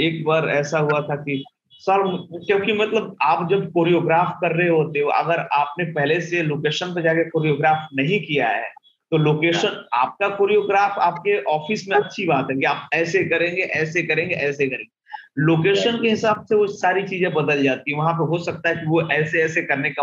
एक 0.00 0.22
बार 0.24 0.48
ऐसा 0.48 0.78
हुआ 0.78 1.00
था 1.00 1.16
कि 1.16 1.44
सर, 1.82 2.02
क्योंकि 2.46 2.72
मतलब 2.72 3.16
आप 3.22 3.48
जब 3.50 3.70
कोरियोग्राफ 3.72 4.36
कर 4.40 4.52
रहे 4.52 4.68
होते 4.68 4.98
हो, 4.98 5.08
अगर 5.10 5.40
आपने 5.52 5.84
पहले 5.84 6.20
से 6.20 6.42
लोकेशन 6.42 6.94
पे 6.94 7.02
जाके 7.02 7.28
कोरियोग्राफ 7.30 7.88
नहीं 7.94 8.20
किया 8.20 8.48
है 8.48 8.70
तो 9.12 9.16
लोकेशन। 9.16 9.84
आपका 9.94 10.28
कोरियोग्राफ 10.28 10.98
आपके 10.98 11.40
ऑफ़िस 11.44 11.86
में 11.88 11.96
अच्छी 11.96 12.26
बात 12.26 12.46
है 12.50 12.56
कि 12.56 12.64
आप 12.64 12.88
ऐसे 12.94 13.24
करेंगे 13.24 13.62
ऐसे 13.62 14.02
करेंगे 14.02 14.34
ऐसे 14.36 14.66
करेंगे। 14.66 14.94
लोकेशन 15.38 16.00
के 16.02 16.08
हिसाब 16.08 16.44
से 16.44 16.54
वो 16.54 16.66
सारी 16.68 17.02
चीज़ें 17.02 17.32
बदल 17.34 17.62
जाती 17.62 17.90
है। 17.90 17.96
वहाँ 17.98 18.12
पे 18.14 18.24
हो 18.24 18.38
सकता 18.38 18.68
है 18.68 18.74
कि 18.76 18.86
वो 18.86 19.02
ऐसे 19.10 19.42
ऐसे 19.42 19.62
करने 19.62 19.90
का 19.90 20.02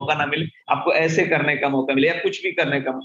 मौका 0.00 0.14
ना 0.14 0.26
मिले, 0.26 0.46
आपको 0.70 0.92
ऐसे 0.94 1.26
करने 1.26 1.56
का 1.56 1.68
मौका 1.68 1.94
मिले 1.94 2.08
या 2.08 2.14
कुछ 2.14 2.42
भी 2.42 2.52
करने 2.52 2.80
का 2.80 3.00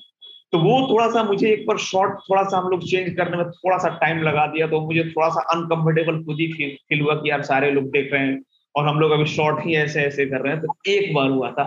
तो 0.54 0.60
वो 0.60 0.80
थोड़ा 0.90 1.08
सा 1.10 1.24
मुझे 1.24 1.52
एक 1.52 1.66
बार 1.68 1.78
शॉर्ट 1.80 2.14
थोड़ा 2.22 2.44
सा 2.44 2.58
हम 2.58 2.68
लोग 2.70 2.82
चेंज 2.84 3.14
करने 3.18 3.38
में 3.38 3.50
थोड़ा 3.50 3.78
सा 3.78 3.90
टाइम 3.98 4.22
लगा 4.24 4.46
दिया 4.48 4.68
तो 4.68 4.80
मुझे 4.82 5.04
थोड़ा 5.10 5.28
सा 5.30 5.42
अनकंफर्टेबल 5.52 6.18
खुद 6.26 6.40
ही 6.40 6.48
फील 6.54 7.02
हुआ 7.02 7.14
कि 7.16 7.30
यार 7.30 7.42
सारे 7.44 7.70
लोग 7.72 7.86
देख 7.92 8.12
रहे 8.14 8.26
हैं 8.26 8.42
और 8.76 8.88
हम 8.88 9.00
लोग 9.00 9.12
अभी 9.12 9.26
शॉर्ट 9.28 9.66
ही 9.66 9.76
ऐसे 9.76 10.02
ऐसे 10.02 10.26
कर 10.26 10.42
रहे 10.42 10.54
हैं। 10.54 10.62
तो 10.62 10.76
एक 10.88 11.14
बार 11.14 11.30
हुआ 11.30 11.52
था। 11.52 11.64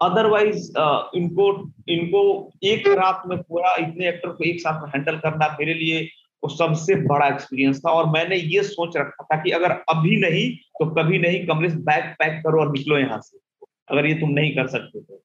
अदरवाइज़ 0.00 0.70
इनको 1.16 1.50
इनको 1.88 2.22
एक 2.64 2.88
रात 2.90 3.22
में 3.26 3.38
पूरा 3.38 3.74
इतने 3.80 4.08
एक्टर 4.08 4.28
को 4.28 4.44
एक 4.44 4.60
साथ 4.60 4.82
में 4.82 4.88
हैंडल 4.90 5.18
करना 5.18 5.56
मेरे 5.60 5.74
लिए 5.74 6.08
वो 6.42 6.48
सबसे 6.50 6.94
बड़ा 7.06 7.26
एक्सपीरियंस 7.26 7.80
था 7.80 7.90
और 7.90 8.10
मैंने 8.10 8.36
ये 8.36 8.62
सोच 8.62 8.96
रखा 8.96 9.24
था 9.24 9.42
कि 9.42 9.50
अगर 9.50 9.70
अभी 9.70 10.16
नहीं 10.20 10.50
तो 10.50 10.90
कभी 10.94 11.18
नहीं, 11.18 11.46
कमलेश 11.46 11.72
बैग 11.84 12.04
पैक 12.18 12.42
करो 12.46 12.60
और 12.60 12.72
निकलो 12.72 12.98
यहाँ 12.98 13.20
से। 13.20 13.39
अगर 13.90 14.06
ये 14.06 14.14
तुम 14.14 14.30
नहीं 14.30 14.54
कर 14.56 14.66
सकते 14.66 15.00
तो। 15.00 15.22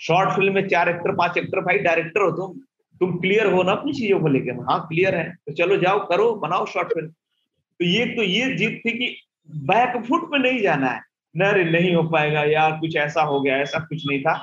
शॉर्ट 0.00 0.30
फ़िल्म 0.30 0.54
में 0.54 0.68
चार 0.68 0.88
एक्टर 0.88 1.14
पाँच 1.14 1.36
एक्टर 1.38 1.60
भाई 1.60 1.78
डायरेक्टर 1.78 2.22
हो 2.22 2.30
तुम। 2.30 2.58
तुम 3.00 3.18
क्लियर 3.18 3.46
हो 3.52 3.62
ना 3.62 3.72
अपनी 3.72 3.92
चीज़ों 3.92 4.20
को 4.20 4.28
लेकर 4.28 4.60
हाँ 4.70 4.80
क्लियर 4.88 5.14
है। 5.14 5.30
तो 5.46 5.52
चलो 5.52 5.76
जाओ 5.76 6.06
करो 6.08 6.32
बनाओ 6.34 6.66
शॉर्ट 6.66 6.88
फ़िल्म 6.88 7.08
तो 7.08 7.84
ये 7.84 8.04
तो 8.06 8.22
ये 8.22 8.54
जीत 8.56 8.80
थी 8.86 8.90
कि 8.90 9.16
बैकफुट 9.50 10.28
में 10.32 10.38
नहीं 10.38 10.60
जाना 10.60 10.90
है। 10.90 11.00
न 11.36 11.68
नहीं 11.72 11.94
हो 11.94 12.02
पाएगा 12.02 12.42
यार 12.44 12.72
कुछ 12.72 12.96
ऐसा 12.96 13.22
हो 13.22 13.40
गया 13.40 13.56
ऐसा 13.56 13.78
कुछ 13.78 14.02
नहीं 14.08 14.22
था। 14.22 14.34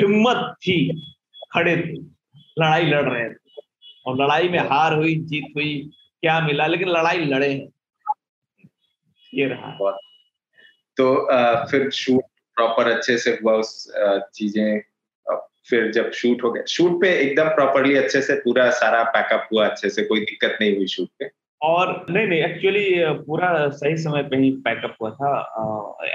हिम्मत 0.00 0.54
थी 0.58 0.76
खड़े 1.52 1.76
थे। 1.76 1.92
लड़ाई 2.58 2.84
लड़ 2.84 3.08
रहे 3.08 3.28
थे। 3.30 3.50
और 4.06 4.22
लड़ाई 4.22 4.48
में 4.48 4.58
हार 4.58 4.94
हुई 4.94 5.14
जीत 5.14 5.52
हुई 5.56 5.90
क्या 6.20 6.40
मिला? 6.40 6.66
लेकिन 6.66 6.88
लड़ाई 6.88 7.24
लड़े 7.24 7.52
हैं। 7.52 7.68
ये 9.34 9.46
रहा। 9.46 9.98
तो 10.96 11.14
आ, 11.26 11.64
फिर 11.64 11.90
शूट 11.90 12.22
प्रॉपर 12.56 12.90
अच्छे 12.90 13.16
से 13.18 13.30
हुआ 13.42 13.52
उस 13.56 13.92
चीज़ें 14.34 14.80
फिर 15.68 15.90
जब 15.92 16.10
शूट 16.12 16.42
हो 16.44 16.50
गया। 16.52 16.64
शूट 16.68 17.00
पे 17.00 17.08
एकदम 17.16 17.48
प्रॉपरली 17.50 17.94
अच्छे 17.96 18.20
से 18.22 18.34
पूरा 18.36 18.68
सारा 18.72 19.02
पैकअप 19.10 19.48
हुआ, 19.52 19.66
अच्छे 19.68 19.90
से 19.90 20.02
कोई 20.02 20.20
दिक्कत 20.20 20.56
नहीं 20.60 20.76
हुई 20.76 20.86
शूट 20.86 21.08
पे। 21.18 21.28
और 21.60 21.94
नहीं 22.10 22.26
नहीं 22.26 22.40
एक्चुअली 22.42 22.84
पूरा 23.26 23.68
सही 23.70 23.96
समय 23.98 24.22
पे 24.22 24.36
ही 24.36 24.50
पैकअप 24.64 24.96
हुआ 25.02 25.10
था। 25.10 25.30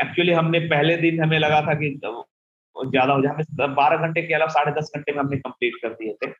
एक्चुअली 0.01 0.33
हमने 0.33 0.59
पहले 0.69 0.97
दिन 0.97 1.21
हमें 1.23 1.37
लगा 1.39 1.61
था 1.61 1.73
कि 1.73 1.89
ज़्यादा 1.95 3.13
हो 3.13 3.21
जाए 3.21 3.67
बारह 3.75 4.07
घंटे 4.07 4.21
के 4.21 4.33
अलावा 4.33 4.51
साढ़े 4.53 4.71
दस 4.71 4.91
घंटे 4.95 5.11
में 5.11 5.19
हमने 5.19 5.37
कंप्लीट 5.37 5.75
कर 5.81 5.93
दिए 5.93 6.13
थे 6.13 6.31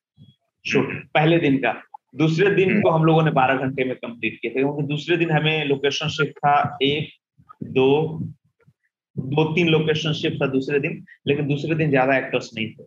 शूट 0.66 0.94
पहले 1.14 1.38
दिन 1.40 1.58
का। 1.58 1.74
दूसरे 2.16 2.50
दिन। 2.56 2.82
को 2.82 2.90
हम 2.90 3.06
लोगों 3.06 3.24
ने 3.24 3.32
बारह 3.32 3.56
घंटे 3.58 3.84
में 3.84 3.96
कंप्लीट 3.96 4.38
किए 4.42 4.52
थे, 4.52 4.56
क्योंकि 4.56 4.84
दूसरे 4.86 5.18
दिन 5.18 5.32
हमें 5.32 5.66
लोकेशन 5.66 6.08
शिफ्ट 6.10 6.38
था 6.38 6.78
एक, 6.84 7.10
दो 7.64 8.20
दो 9.20 9.44
तीन 9.54 9.68
लोकेशन 9.68 10.14
शिफ्ट 10.14 10.42
था 10.42 10.48
दूसरे 10.48 10.80
दिन, 10.80 11.04
लेकिन 11.28 11.48
दूसरे 11.48 11.76
दिन 11.76 11.90
ज़्यादा 11.90 12.18
एक्टर्स 12.18 12.50
नहीं 12.56 12.74
थे। 12.74 12.84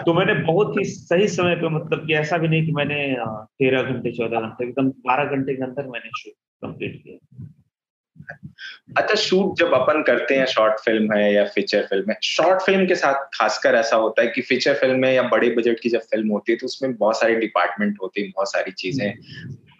तो 0.00 0.14
मैंने 0.14 0.34
बहुत 0.34 0.78
ही 0.78 0.84
सही 0.84 1.28
समय 1.28 1.54
पे 1.54 1.68
मतलब 1.68 2.06
कि 2.06 2.14
ऐसा 2.14 2.38
भी 2.38 2.48
नहीं 2.48 2.66
कि 2.66 2.72
मैंने 2.72 3.14
तेरह 3.18 3.82
घंटे, 3.82 4.12
चौदह 4.12 4.40
घंटे, 4.40 4.64
एकदम 4.64 4.88
बारह 4.88 5.24
घंटे 5.24 5.54
के 5.54 5.62
अंदर 5.62 5.86
मैंने 5.86 6.10
शूट 6.18 6.32
कंप्लीट 6.62 7.02
किया। 7.02 7.46
अच्छा 8.96 9.14
शूट 9.14 9.58
जब 9.58 9.72
अपन 9.72 10.02
करते 10.02 10.34
हैं 10.34 10.46
शॉर्ट 10.46 10.80
फ़िल्म 10.80 11.12
है 11.12 11.32
या 11.34 11.44
फीचर 11.44 11.82
फ़िल्म 11.82 12.10
है 12.10 12.16
शॉर्ट 12.22 12.60
फ़िल्म 12.62 12.86
के 12.86 12.94
साथ 12.94 13.14
खासकर 13.34 13.74
ऐसा 13.74 13.96
होता 13.96 14.22
है 14.22 14.28
कि 14.28 14.42
फीचर 14.42 14.74
फ़िल्म 14.74 14.98
में 15.00 15.12
या 15.12 15.22
बड़े 15.22 15.50
बजट 15.50 15.80
की 15.80 15.88
जब 15.88 16.00
फ़िल्म 16.00 16.28
होती 16.28 16.52
है 16.52 16.58
तो 16.58 16.66
उसमें 16.66 16.96
बहुत 16.96 17.20
सारे 17.20 17.34
डिपार्टमेंट 17.34 17.98
होते 18.02 18.20
हैं, 18.20 18.30
बहुत 18.30 18.52
सारी 18.52 18.72
चीज़ें। 18.72 19.14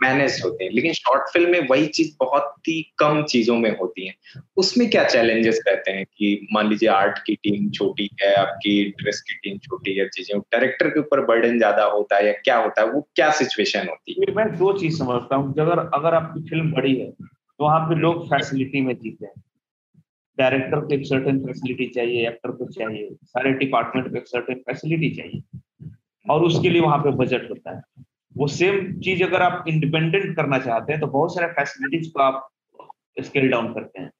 मैनेज 0.03 0.41
होते 0.45 0.65
हैं। 0.65 0.71
लेकिन 0.73 0.93
शॉर्ट 0.93 1.33
फ़िल्म 1.33 1.51
में 1.51 1.67
वही 1.69 1.87
चीज़ 1.89 2.15
बहुत 2.21 2.55
ही 2.69 2.81
कम 2.99 3.23
चीज़ों 3.25 3.57
में 3.59 3.71
होती 3.79 4.07
है। 4.07 4.15
उसमें 4.57 4.89
क्या 4.91 5.05
चैलेंजेस 5.05 5.61
रहते 5.69 5.91
हैं 5.91 6.05
कि 6.07 6.49
मान 6.53 6.69
लीजिए 6.69 6.89
आर्ट 6.89 7.19
की 7.19 7.35
टीम 7.37 7.71
छोटी 7.71 8.09
है, 8.23 8.33
आपकी 8.35 8.85
ड्रेस 8.93 9.21
की 9.21 9.35
टीम 9.35 9.59
छोटी 9.59 9.97
है, 9.99 10.09
चीज़ें 10.09 10.39
डायरेक्टर 10.41 10.89
के 10.89 11.01
ऊपर 11.01 11.25
बर्डन 11.27 11.59
ज़्यादा 11.59 11.85
होता 11.87 12.17
है 12.17 12.27
या 12.27 12.33
क्या 12.35 12.57
होता 12.57 12.83
है, 12.83 12.91
वो 12.91 13.09
क्या 13.15 13.31
सिचुएशन 13.33 13.89
होती 13.89 14.17
है? 14.21 14.35
मैं 14.35 14.47
दो 14.59 14.73
चीज़ 14.79 14.99
समझता 14.99 15.37
हूँ 15.37 15.55
अगर 15.61 15.79
अगर 15.95 16.15
आपकी 16.15 16.49
फ़िल्म 16.49 16.73
बड़ी 16.73 16.95
है 16.95 17.11
तो 17.11 17.65
वहाँ 17.65 17.81
पे 17.81 17.95
लोग 17.95 18.27
फैसिलिटी 18.27 18.81
में 18.81 18.95
जीते 18.97 19.27
हैं। 19.27 19.43
डायरेक्टर 20.39 20.81
को 20.81 20.95
एक 20.95 21.05
सर्टेन 21.07 21.39
फैसिलिटी 21.39 21.87
चाहिए 21.87 22.29
एक्टर 22.29 22.51
को 22.51 22.67
चाहिए, 22.67 23.09
सारे 23.25 23.53
डिपार्टमेंट 23.55 24.11
को 24.11 24.17
एक 24.19 24.27
सर्टेन 24.29 24.59
फैसिलिटी 24.67 25.11
चाहिए। 25.11 25.43
और 26.27 26.45
उसके 26.45 26.71
लिए 26.71 26.81
वहाँ 26.81 26.99
पे 26.99 27.11
बजट 27.17 27.51
होता 27.51 27.77
है। 27.77 28.05
वो 28.35 28.47
सेम 28.49 28.93
चीज़ 29.01 29.23
अगर 29.25 29.43
आप 29.43 29.64
इंडिपेंडेंट 29.69 30.35
करना 30.37 30.59
चाहते 30.59 30.93
हैं 30.93 31.01
तो 31.01 31.07
बहुत 31.09 31.35
सारे 31.35 31.47
फैसिलिटीज़ 31.53 32.11
को 32.12 32.23
आप 32.23 32.49
स्केल 33.21 33.51
डाउन 33.51 33.73
करते 33.75 34.01
हैं। 34.01 34.11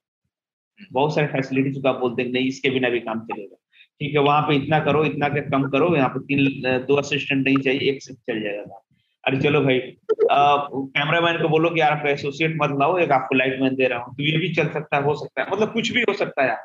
बहुत 0.93 1.15
सारे 1.15 1.27
फैसिलिटीज़ 1.29 1.81
को 1.83 1.89
आप 1.89 2.01
बोलते 2.01 2.23
हैं, 2.23 2.31
नहीं, 2.31 2.49
इसके 2.49 2.71
बिना 2.71 2.89
भी 2.89 3.01
काम 3.01 3.21
चलेगा। 3.23 3.57
ठीक 4.01 4.15
है, 4.15 4.21
वहाँ 4.21 4.43
पे 4.43 4.55
इतना 4.57 4.79
करो, 4.81 5.05
इतना 5.05 5.29
के 5.29 5.41
कम 5.51 5.69
करो, 5.71 5.95
यहाँ 5.97 6.09
पे 6.09 6.21
तीन, 6.21 6.85
दो 6.87 6.95
असिस्टेंट 6.97 7.45
नहीं 7.47 7.57
चाहिए, 7.59 7.91
एक 7.91 8.03
से 8.03 8.15
चल 8.15 8.41
जाएगा 8.43 8.83
अरे 9.25 9.39
चलो 9.41 9.61
भाई 9.61 9.79
कैमरा 9.79 11.21
मैन 11.21 11.41
को 11.43 11.49
बोलो 11.49 11.71
कि 11.71 11.81
यार 11.81 11.93
आपका 11.93 12.11
एसोसिएट 12.11 12.57
मत 12.63 12.71
लाओ, 12.81 12.97
एक 12.99 13.11
आपको 13.13 13.35
लाइट 13.35 13.61
मैन 13.61 13.75
दे 13.77 13.89
रहा 13.89 13.99
हूँ। 13.99 14.15
तो 14.17 14.23
ये 14.23 14.39
भी 14.39 14.53
चल 14.55 14.69
सकता 14.69 14.97
है, 14.97 15.03
हो 15.03 15.15
सकता 15.15 15.43
है 15.43 15.51
मतलब 15.53 15.73
कुछ 15.73 15.91
भी 15.93 16.03
हो 16.09 16.15
सकता 16.15 16.45
है। 16.45 16.57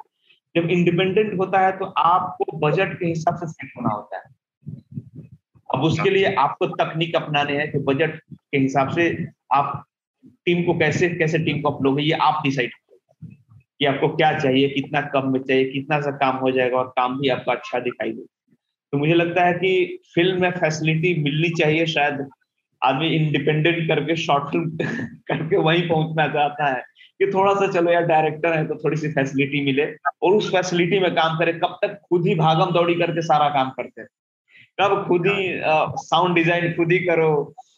जब 0.55 0.69
इंडिपेंडेंट 0.71 1.38
होता 1.39 1.60
है 1.60 1.71
तो 1.79 1.86
आपको 1.86 2.58
बजट 2.60 2.93
के 2.99 3.05
हिसाब 3.08 3.36
से 3.36 3.47
सेट 3.47 3.71
होना 3.77 3.89
होता 3.89 4.17
है। 4.17 4.23
अब 5.75 5.83
उसके 5.83 6.09
लिए 6.09 6.33
आपको 6.33 6.65
तकनीक 6.65 7.15
अपनाने 7.15 7.57
हैं 7.57 7.71
कि 7.71 7.79
बजट 7.79 8.19
के 8.33 8.57
हिसाब 8.57 8.89
से 8.89 9.27
आप 9.53 9.85
टीम 10.45 10.63
को 10.63 10.73
कैसे 10.73 11.09
कैसे 11.09 11.39
टीम 11.39 11.61
को 11.61 11.69
अपलोगे 11.69 12.03
ये 12.03 12.11
आप 12.11 12.41
डिसाइड 12.43 12.71
कि 13.79 13.85
आपको 13.85 14.07
क्या 14.07 14.39
चाहिए, 14.39 14.69
कितना 14.69 15.01
कम 15.01 15.31
में 15.33 15.39
चाहिए, 15.39 15.65
कितना 15.65 16.01
सा 16.01 16.11
काम 16.11 16.35
हो 16.35 16.51
जाएगा 16.51 16.77
और 16.77 16.88
काम 16.88 17.19
भी 17.19 17.29
आपका 17.29 17.51
अच्छा 17.51 17.79
दिखाई 17.79 18.11
दे 18.11 18.21
तो 18.91 18.97
मुझे 18.97 19.13
लगता 19.13 19.45
है 19.45 19.53
कि 19.53 19.99
फ़िल्म 20.15 20.41
में 20.41 20.51
फैसिलिटी 20.51 21.23
मिलनी 21.23 21.49
चाहिए 21.49 21.85
शायद, 21.85 22.29
आदमी 22.83 23.07
इंडिपेंडेंट 23.07 23.88
करके 23.88 24.15
शॉर्ट 24.15 24.43
फ़िल्म 24.43 24.77
करके 25.27 25.57
वहीं 25.57 25.88
पहुँचना 25.89 26.27
चाहता 26.27 26.67
है 26.67 26.83
कि 27.19 27.31
थोड़ा 27.33 27.53
सा 27.53 27.67
चलो 27.67 27.91
यार 27.91 28.03
डायरेक्टर 28.03 28.53
है 28.53 28.67
तो 28.67 28.75
थोड़ी 28.75 28.97
सी 28.97 29.07
फैसिलिटी 29.07 29.65
मिले 29.65 29.85
और 30.21 30.35
उस 30.35 30.51
फैसिलिटी 30.51 30.99
में 30.99 31.11
काम 31.11 31.39
करे 31.39 31.53
कब 31.53 31.79
तक 31.81 31.99
खुद 32.09 32.27
ही 32.27 32.35
भागम 32.35 32.71
दौड़ी 32.71 32.95
करके 32.95 33.21
सारा 33.21 33.49
काम 33.49 33.69
करते 33.69 34.01
हैं। 34.01 34.07
कब 34.79 35.05
खुद 35.07 35.27
ही 35.27 35.47
साउंड 36.03 36.35
डिज़ाइन 36.35 36.73
खुद 36.73 36.91
ही 36.91 36.99
करो 36.99 37.29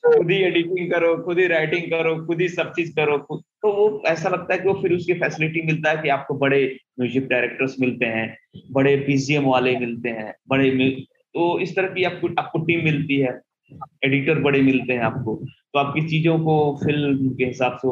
खुद 0.06 0.32
ही 0.32 0.38
एडिटिंग 0.44 0.92
करो 0.92 1.16
खुद 1.24 1.40
ही 1.40 1.48
राइटिंग 1.48 1.92
करो 1.92 2.16
खुद 2.26 2.42
ही 2.42 2.48
सब 2.50 2.72
चीज़ 2.72 2.92
करो 2.96 3.18
तो 3.62 3.72
वो 3.74 4.04
ऐसा 4.08 4.30
लगता 4.30 4.54
है 4.54 4.60
कि 4.60 4.68
वो 4.68 4.74
फिर 4.82 4.94
उसकी 4.94 5.14
फैसिलिटी 5.14 5.62
मिलता 5.62 5.90
है 5.90 6.02
कि 6.02 6.10
आपको 6.10 6.34
बड़े 6.36 6.62
म्यूज़िक 7.00 7.28
डायरेक्टर्स 7.28 7.76
मिलते 7.80 8.06
हैं 8.06 8.28
बड़े 8.72 8.96
बीजीएम 8.98 9.46
वाले 9.46 9.78
मिलते 9.80 10.10
हैं 10.10 10.34
बड़े 10.50 10.90
तो 11.36 11.60
इस 11.60 11.76
तरह 11.76 11.88
की 11.88 12.04
आपको 12.04 12.30
आपको 12.40 12.60
टीम 12.66 12.84
मिलती 12.84 13.18
है 13.18 13.40
एडिटर 14.06 14.40
बड़े 14.40 14.62
मिलते 14.62 14.94
हैं 14.94 15.02
आपको 15.02 15.36
तो 15.46 15.80
आपकी 15.80 16.02
चीज़ों 16.10 16.38
को 16.40 16.56
फ़िल्म 16.84 17.30
के 17.30 17.46
हिसाब 17.46 17.78
से 17.78 17.90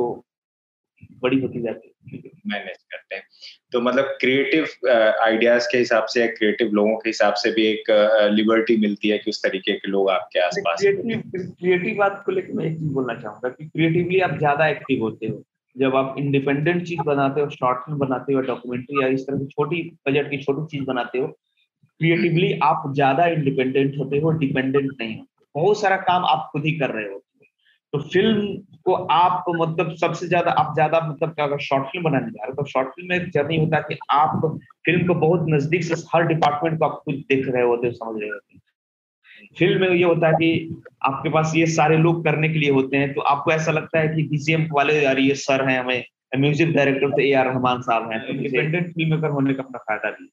बड़ी 1.21 1.39
होती 1.39 1.61
जाती 1.61 1.87
है। 1.87 2.21
मैनेज 2.47 2.77
करते 2.91 3.15
हैं। 3.15 3.23
तो 3.71 3.79
मतलब 3.81 4.05
क्रिएटिव 4.21 4.87
आइडियाज़ 5.23 5.67
के 5.71 5.77
हिसाब 5.77 6.05
से 6.05 6.27
क्रिएटिव 6.27 6.71
लोगों 6.73 6.95
के 6.97 7.09
हिसाब 7.09 7.33
से 7.33 7.51
भी 7.51 7.65
एक 7.67 7.89
लिबर्टी 8.33 8.77
मिलती 8.77 9.09
है 9.09 9.17
कि 9.17 9.29
उस 9.31 9.41
तरीके 9.43 9.73
के 9.73 9.91
लोग 9.91 10.09
आपके 10.09 10.39
आसपास 10.39 10.81
क्रिएटिव 10.83 11.95
बात 11.97 12.21
को 12.25 12.31
लेकर 12.31 12.53
मैं 12.53 12.65
एक 12.65 12.77
चीज़ 12.79 12.91
बोलना 12.93 13.13
चाहूँगा 13.21 13.49
कि 13.49 13.65
क्रिएटिवली 13.65 14.19
आप 14.19 14.37
ज़्यादा 14.37 14.67
एक्टिव 14.67 15.01
होते 15.03 15.27
हो। 15.27 15.43
जब 15.75 15.95
आप 15.95 16.15
इंडिपेंडेंट 16.19 16.85
चीज़ 16.87 17.01
बनाते 17.05 17.41
हो 17.41 17.49
शॉर्ट 17.49 17.79
फ़िल्म 17.79 17.99
बनाते 17.99 18.33
हो 18.33 18.41
डॉक्यूमेंट्री 18.41 19.01
या 19.03 19.07
इस 19.09 19.27
तरह 19.27 19.37
की 19.37 19.45
छोटी 19.47 19.81
बजट 20.09 20.29
की 20.31 20.37
छोटी 20.43 20.65
चीज़ 20.77 20.85
बनाते 20.87 21.19
हो 21.19 21.27
क्रिएटिवली 21.27 22.53
आप 22.63 22.91
ज़्यादा 22.95 23.25
इंडिपेंडेंट 23.27 23.97
होते 23.99 24.19
हो 24.19 24.31
डिपेंडेंट 24.39 24.91
नहीं 25.01 25.17
हो। 25.17 25.25
बहुत 25.55 25.81
सारा 25.81 25.97
काम 26.09 26.25
आप 26.25 26.49
खुद 26.51 26.65
ही 26.65 26.71
कर 26.79 26.91
रहे 26.91 27.05
हो। 27.05 27.21
तो 27.95 28.01
फ़िल्म 28.03 28.55
को 28.85 28.93
आप 28.93 29.45
मतलब 29.49 29.93
सबसे 29.95 30.27
ज़्यादा 30.27 30.51
आप 30.51 30.73
ज़्यादा 30.73 30.99
मतलब 31.09 31.35
अगर 31.39 31.57
शॉर्ट 31.59 31.85
फ़िल्म 31.85 32.03
बनाने 32.03 32.31
जा 32.31 32.43
रहे 32.43 32.51
हो। 32.51 32.63
तो 32.63 32.69
शॉर्ट 32.69 32.87
फ़िल्म 32.89 33.09
में 33.09 33.15
एक 33.15 33.29
जर्नी 33.31 33.57
होता 33.59 33.77
है 33.77 33.83
कि 33.89 33.97
आप 34.11 34.41
फ़िल्म 34.85 35.07
को 35.07 35.13
बहुत 35.15 35.45
नज़दीक 35.49 35.83
से 35.83 35.95
हर 36.13 36.25
डिपार्टमेंट 36.27 36.77
को 36.79 36.85
आप 36.85 37.01
कुछ 37.05 37.15
देख 37.15 37.47
रहे 37.47 37.63
होते 37.63 37.87
हो 37.87 37.93
समझ 37.93 38.21
रहे 38.21 38.29
होते 38.29 38.59
फ़िल्म 39.59 39.81
में 39.81 39.89
ये 39.89 40.03
होता 40.03 40.27
है 40.27 40.33
कि 40.33 40.81
आपके 41.05 41.29
पास 41.29 41.53
ये 41.55 41.65
सारे 41.67 41.97
लोग 41.97 42.23
करने 42.25 42.49
के 42.49 42.59
लिए 42.59 42.71
होते 42.71 42.97
हैं 42.97 43.13
तो 43.13 43.21
आपको 43.33 43.51
ऐसा 43.51 43.71
लगता 43.71 43.99
है 43.99 44.07
कि 44.07 44.23
बीजीएम 44.23 44.67
वाले 44.71 45.01
यार 45.03 45.19
ये 45.19 45.35
सर 45.35 45.67
हैं 45.69 45.79
हमें 45.79 46.03
म्यूज़िक 46.37 46.73
डायरेक्टर 46.73 47.09
तो 47.09 47.21
ए 47.21 47.31
आर 47.33 47.45
रहमान 47.45 47.81
साहब 47.81 48.11
हैं। 48.11 48.21
तो 48.21 48.33
इंडिपेंडेंट 48.33 48.93
फ़िल्म 48.93 49.15
मेकर 49.15 49.29
होने 49.29 49.53
का 49.53 49.63
अपना 49.63 49.79
फ़ायदा 49.79 50.09
भी 50.09 50.29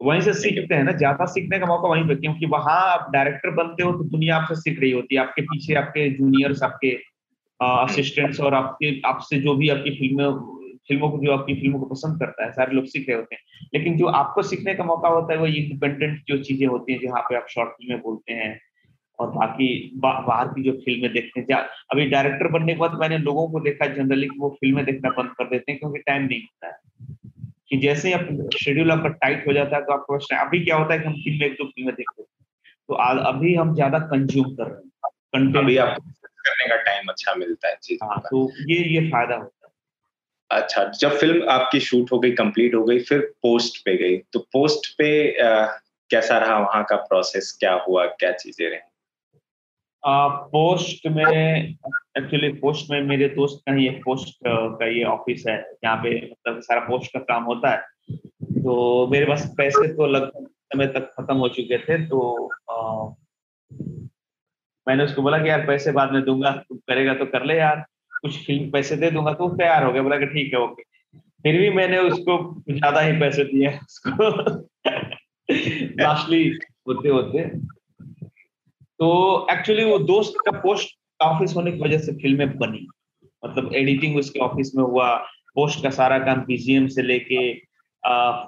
वहीं 0.00 0.20
से 0.20 0.32
सीखते 0.32 0.74
हैं 0.74 0.84
ना 0.84 0.92
ज़्यादा 0.92 1.24
सीखने 1.26 1.58
का 1.58 1.66
मौका 1.66 1.88
वहीं 1.88 2.08
पे 2.08 2.14
क्योंकि 2.14 2.46
वहाँ 2.46 2.76
आप 2.92 3.10
डायरेक्टर 3.12 3.50
बनते 3.50 3.82
हो 3.82 3.92
तो 3.92 4.04
दुनिया 4.04 4.36
आपसे 4.36 4.54
सीख 4.54 4.80
रही 4.80 4.90
होती 4.90 5.14
है 5.14 5.20
आपके 5.20 5.42
पीछे 5.42 5.74
आपके 5.74 6.10
जूनियर्स 6.10 6.62
आपके 6.62 6.90
असिस्टेंट्स 7.60 8.40
और 8.40 8.54
आपके 8.54 9.00
आपसे 9.06 9.40
जो 9.40 9.54
भी 9.54 9.68
आपकी 9.68 9.90
फ़िल्में 9.90 10.30
फ़िल्मों 10.88 11.10
को 11.10 11.18
जो 11.24 11.32
आपकी 11.32 11.54
फ़िल्मों 11.54 11.80
को 11.80 11.86
पसंद 11.86 12.18
करता 12.20 12.44
है 12.44 12.52
सारे 12.52 12.72
लोग 12.74 12.84
सीख 12.84 13.08
रहे 13.08 13.16
होते 13.18 13.34
हैं। 13.34 13.42
लेकिन 13.74 13.96
जो 13.96 14.06
आपको 14.06 14.42
सीखने 14.42 14.74
का 14.74 14.84
मौका 14.84 15.08
होता 15.08 15.32
है 15.32 15.38
वो 15.38 15.46
इंडिपेंडेंट 15.46 16.22
जो 16.28 16.38
चीज़ें 16.42 16.66
होती 16.66 16.92
हैं 16.92 17.00
जहाँ 17.00 17.20
पे 17.20 17.36
आप 17.36 17.46
शॉर्ट 17.50 17.70
फ़िल्में 17.70 18.00
बोलते 18.02 18.32
हैं 18.32 18.60
और 19.18 19.30
बाकी 19.30 19.92
बा, 19.96 20.20
बाहर 20.20 20.48
की 20.48 20.62
जो 20.62 20.72
फ़िल्में 20.72 21.12
देखते 21.12 21.40
हैं 21.40 21.60
अभी 21.92 22.06
डायरेक्टर 22.06 22.48
बनने 22.48 22.74
के 22.74 22.78
बाद 22.80 22.94
मैंने 22.94 23.18
लोगों 23.18 23.48
को 23.48 23.60
देखा 23.60 23.86
जनरली 23.86 24.26
कि 24.28 24.38
वो 24.38 24.50
फ़िल्में 24.50 24.84
देखना 24.84 25.10
बंद 25.10 25.30
कर 25.30 25.44
देते 25.44 25.72
हैं 25.72 25.78
क्योंकि 25.80 25.98
टाइम 25.98 26.22
नहीं 26.22 26.40
होता 26.40 26.66
है। 26.66 26.76
कि 27.70 27.76
जैसे 27.76 28.14
ही 28.14 28.58
शेड्यूल 28.64 28.90
आपका 28.92 29.08
टाइट 29.08 29.46
हो 29.48 29.52
जाता 29.52 29.76
है 29.76 29.82
तो 29.82 29.92
आपको 29.92 30.36
अभी 30.36 30.64
क्या 30.64 30.76
होता 30.76 30.94
है 30.94 30.98
कि 31.00 31.04
हम 31.04 31.14
फ़िल्म 31.14 31.44
एक 31.44 31.52
दो 31.52 31.64
फ़िल्में 31.64 31.94
देखते 31.94 32.22
हैं। 32.22 32.28
तो 32.88 32.94
अभी 32.94 33.54
हम 33.54 33.74
ज़्यादा 33.74 33.98
कंज्यूम 33.98 34.54
कर 34.54 34.64
रहे 34.64 34.74
हैं। 34.74 34.90
कंटेंट 35.06 35.56
अभी 35.56 35.76
आपको 35.76 36.02
करने 36.26 36.68
का 36.68 36.76
टाइम 36.76 37.08
अच्छा 37.08 37.34
मिलता 37.34 37.68
है 37.68 37.74
हाँ 38.02 38.20
तो 38.30 38.52
ये 38.68 38.76
ये 38.76 39.10
फ़ायदा 39.10 39.34
होता 39.34 39.72
है। 40.52 40.60
अच्छा 40.60 40.84
जब 40.84 41.10
फ़िल्म 41.10 41.48
आपकी 41.48 41.80
शूट 41.80 42.12
हो 42.12 42.18
गई 42.18 42.30
कंप्लीट 42.30 42.74
हो 42.74 42.84
गई 42.84 43.00
फिर 43.00 43.20
पोस्ट 43.20 43.84
पे 43.84 43.96
गई 43.96 44.18
तो 44.18 44.38
पोस्ट 44.38 44.98
पे 44.98 45.40
आ, 45.42 45.66
कैसा 46.10 46.38
रहा 46.38 46.58
वहाँ 46.58 46.84
का 46.84 46.96
प्रोसेस 46.96 47.56
क्या 47.60 47.74
हुआ? 47.74 48.06
क्या 48.06 48.32
चीज़ें 48.32 48.70
रही? 48.70 48.78
पोस्ट 50.06 51.06
में 51.06 51.24
एक्चुअली 52.18 52.48
पोस्ट 52.48 52.90
में 52.90 53.02
मेरे 53.02 53.28
दोस्त 53.28 53.62
का 53.66 53.72
ही 53.72 53.88
एक 53.88 53.98
पोस्ट 54.04 54.38
का 54.46 54.86
ये 54.86 55.04
ऑफ़िस 55.04 55.44
है 55.48 55.72
जहाँ 55.84 55.96
पे 55.96 56.30
मतलब 56.32 56.60
सारा 56.60 56.80
पोस्ट 56.80 57.12
का 57.12 57.20
काम 57.20 57.44
होता 57.44 57.70
है। 57.70 57.82
तो 58.40 59.06
मेरे 59.06 59.26
पास 59.26 59.54
पैसे 59.58 59.88
तो 59.88 60.06
लगभग 60.06 60.46
समय 60.46 60.86
तक 60.86 61.14
खत्म 61.20 61.36
हो 61.36 61.48
चुके 61.48 61.78
थे 61.78 62.06
तो 62.06 62.50
आ, 62.70 63.08
मैंने 64.88 65.04
उसको 65.04 65.22
बोला 65.22 65.38
कि 65.38 65.48
यार 65.48 65.66
पैसे 65.66 65.92
बाद 65.92 66.12
में 66.12 66.24
दूँगा 66.24 66.50
तू 66.68 66.74
करेगा 66.74 67.14
तो 67.14 67.26
कर 67.26 67.44
ले 67.44 67.58
यार 67.58 67.86
कुछ 68.22 68.46
फ़िल्म 68.46 68.70
पैसे 68.70 68.96
दे 68.96 69.10
दूँगा 69.10 69.32
तो 69.32 69.56
तैयार 69.56 69.84
हो 69.84 69.92
गया 69.92 70.02
बोला 70.02 70.18
कि 70.18 70.26
ठीक 70.26 70.54
है 70.54 70.60
ओके। 70.60 70.82
फिर 71.18 71.60
भी 71.60 71.70
मैंने 71.70 71.98
उसको 71.98 72.62
ज़्यादा 72.70 73.00
ही 73.00 73.20
पैसे 73.20 73.44
दिए 73.44 73.68
उसको। 73.68 74.30
लास्टली 76.02 76.58
होते 76.88 77.08
होते 77.08 77.38
तो 79.00 79.46
एक्चुअली 79.50 79.84
वो 79.84 79.98
दोस्त 80.06 80.34
का 80.46 80.58
पोस्ट 80.60 80.96
ऑफ़िस 81.20 81.54
होने 81.56 81.72
की 81.72 81.80
वजह 81.80 81.98
से 81.98 82.12
फ़िल्में 82.12 82.56
बनी। 82.58 82.86
मतलब 83.42 83.74
एडिटिंग 83.74 84.16
उसके 84.16 84.40
ऑफ़िस 84.40 84.72
में 84.76 84.82
हुआ 84.84 85.14
पोस्ट 85.54 85.82
का 85.82 85.90
सारा 85.90 86.18
काम 86.18 86.40
बीजीएम 86.46 86.86
से 86.88 87.02
लेके 87.02 87.52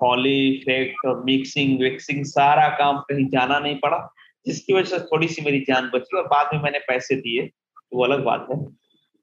फॉली 0.01 0.49
इफ़ेक्ट 0.49 1.07
मिक्सिंग 1.25 1.81
विक्सिंग 1.81 2.25
सारा 2.27 2.69
काम 2.79 2.99
कहीं 3.01 3.27
जाना 3.29 3.59
नहीं 3.59 3.77
पड़ा, 3.79 3.99
जिसकी 4.47 4.73
वजह 4.73 4.99
से 4.99 5.05
थोड़ी 5.05 5.29
सी 5.29 5.43
मेरी 5.45 5.61
जान 5.69 5.91
बची 5.95 6.17
और 6.17 6.27
बाद 6.27 6.55
में 6.55 6.63
मैंने 6.63 6.79
पैसे 6.89 7.17
दिए 7.17 7.47
तो 7.47 7.97
वो 7.97 8.05
अलग 8.05 8.25
बात 8.25 8.47
है। 8.51 8.59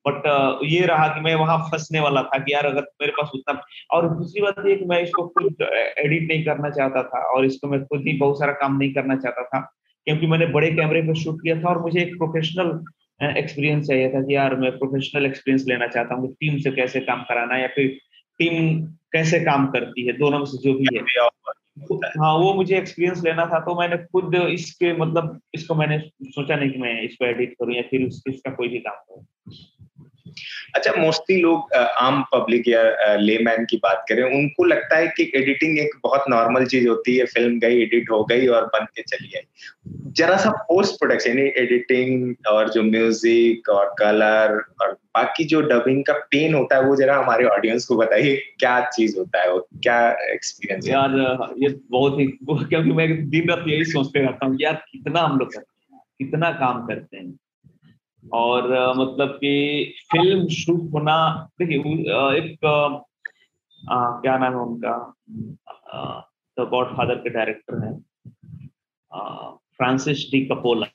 बट 0.05 0.27
ये 0.63 0.85
रहा 0.85 1.07
कि 1.07 1.21
मैं 1.21 1.33
वहाँ 1.35 1.57
फंसने 1.71 1.99
वाला 1.99 2.21
था 2.23 2.37
कि 2.39 2.53
यार 2.53 2.65
अगर 2.65 2.81
मेरे 3.01 3.11
पास 3.11 3.31
उतना 3.35 3.61
और 3.93 4.07
दूसरी 4.09 4.41
बात 4.41 4.65
ये 4.67 4.75
कि 4.75 4.85
मैं 4.85 5.01
इसको 5.03 5.27
खुद 5.27 5.61
एडिट 5.61 6.27
नहीं 6.27 6.43
करना 6.45 6.69
चाहता 6.69 7.03
था 7.03 7.23
और 7.31 7.45
इसको 7.45 7.67
मैं 7.67 7.83
खुद 7.85 8.03
ही 8.07 8.17
बहुत 8.17 8.39
सारा 8.39 8.53
काम 8.61 8.77
नहीं 8.77 8.93
करना 8.93 9.15
चाहता 9.15 9.43
था। 9.43 9.59
क्योंकि 10.07 10.27
मैंने 10.27 10.45
बड़े 10.45 10.69
कैमरे 10.69 11.01
पर 11.01 11.15
शूट 11.15 11.41
किया 11.43 11.61
था 11.61 11.69
और 11.69 11.81
मुझे 11.81 12.01
एक 12.01 12.17
प्रोफेशनल 12.17 12.85
एक्सपीरियंस 13.37 13.87
चाहिए 13.87 14.09
था 14.09 14.21
कि 14.21 14.35
यार 14.35 14.55
मैं 14.55 14.71
प्रोफेशनल 14.71 15.25
एक्सपीरियंस 15.25 15.65
लेना 15.67 15.87
चाहता 15.87 16.15
हूँ 16.15 16.33
टीम 16.33 16.57
से 16.57 16.71
कैसे 16.71 16.99
काम 16.99 17.21
कराना 17.21 17.57
या 17.57 17.67
फिर 17.67 17.97
टीम 18.39 18.85
कैसे 18.85 19.39
काम 19.39 19.67
करती 19.67 20.07
है 20.07 20.13
दोनों 20.13 20.39
में 20.39 20.45
से 20.45 20.57
जो 20.57 20.73
भी 20.73 20.87
है। 20.95 21.01
हाँ 22.19 22.33
वो 22.33 22.53
मुझे 22.53 22.77
एक्सपीरियंस 22.77 23.23
लेना 23.23 23.45
था 23.45 23.59
तो 23.59 23.79
मैंने 23.79 23.97
खुद 23.97 24.35
इसके 24.35 24.93
मतलब 24.93 25.39
इसको 25.53 25.75
मैंने 25.75 25.99
सोचा 26.23 26.55
नहीं 26.55 26.69
कि 26.71 26.79
मैं 26.79 27.01
इसको 27.01 27.25
एडिट 27.25 27.53
करूँ 27.53 27.75
या 27.75 27.81
फिर 27.81 28.01
इसका 28.27 28.51
कोई 28.51 28.67
भी 28.67 28.79
काम 28.79 28.95
करूँ। 28.95 29.53
अच्छा 30.75 30.91
मोस्टली 30.97 31.37
लोग 31.41 31.73
आम 31.73 32.21
पब्लिक 32.33 32.67
या 32.67 32.81
लेमैन 33.15 33.65
की 33.69 33.77
बात 33.77 34.05
करें, 34.09 34.23
उनको 34.25 34.65
लगता 34.65 34.97
है 34.97 35.07
कि 35.07 35.31
एडिटिंग 35.35 35.79
एक 35.79 35.99
बहुत 36.03 36.23
नॉर्मल 36.29 36.65
चीज़ 36.65 36.87
होती 36.87 37.17
है 37.17 37.25
फ़िल्म 37.27 37.59
गई 37.59 37.81
एडिट 37.81 38.11
हो 38.11 38.23
गई 38.25 38.47
और 38.47 38.65
बन 38.75 38.85
के 38.95 39.01
चली 39.01 39.33
आई। 39.35 39.41
जरा 40.17 40.37
सा 40.37 40.49
पोस्ट 40.69 40.99
प्रोडक्शन 40.99 41.39
एडिटिंग 41.39 42.47
और 42.49 42.69
जो 42.69 42.83
म्यूज़िक 42.83 43.69
और 43.69 43.93
कलर 43.99 44.55
और 44.81 44.97
बाकी 45.15 45.43
जो 45.45 45.61
डबिंग 45.61 46.03
का 46.05 46.13
पेन 46.31 46.53
होता 46.53 46.75
है, 46.75 46.83
वो 46.83 46.95
जरा 46.95 47.17
हमारे 47.17 47.45
ऑडियंस 47.45 47.85
को 47.85 47.95
बताइए, 47.97 48.35
क्या 48.59 48.79
चीज़ 48.87 49.17
होता 49.17 49.41
है, 49.41 49.51
वो 49.53 49.67
क्या 49.83 49.99
एक्सपीरियंस 50.33 50.87
यार, 50.87 51.11
ये 51.57 51.69
बहुत 51.89 52.19
ही, 52.19 52.27
क्योंकि 52.49 52.91
मैं 52.91 53.07
दिन 53.29 53.49
रात 53.49 53.63
यही 53.67 53.85
सोचते 53.85 54.19
रहता 54.19 54.45
हूँ, 54.45 54.57
यार 54.61 54.83
कितना 54.91 55.21
हम 55.21 55.37
लोग 55.39 55.53
करते 55.53 55.93
हैं 55.93 56.01
कितना 56.19 56.51
काम 56.59 56.85
करते 56.87 57.17
हैं। 57.17 57.37
और 58.23 58.63
मतलब 58.97 59.29
कि 59.29 59.51
फ़िल्म 60.11 60.47
शूट 60.47 60.89
होना 60.93 61.17
देखिए 61.61 61.79
एक 62.37 62.65
आ, 63.83 64.09
क्या 64.21 64.37
नाम 64.37 64.53
है 64.53 64.59
उनका? 64.59 65.13
द 66.57 66.67
गॉड 66.69 66.95
फादर 66.97 67.15
के 67.15 67.29
डायरेक्टर 67.29 67.83
हैं। 67.85 67.95
Francis 69.77 70.19
D 70.31 70.45
Coppola. 70.45 70.87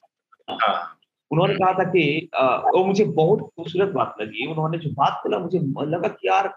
उन्होंने 1.31 1.55
कहा 1.55 1.73
था 1.73 1.85
कि 1.85 2.31
वो 2.35 2.85
मुझे 2.85 3.05
बहुत 3.05 3.41
खूबसूरत 3.57 3.93
बात 3.93 4.15
लगी। 4.21 4.47
उन्होंने 4.47 4.79
जो 4.79 4.91
बात 4.91 5.21
बोला 5.25 5.39
मुझे 5.39 5.59
लगा 5.91 6.09
कि 6.09 6.29
यार 6.29 6.49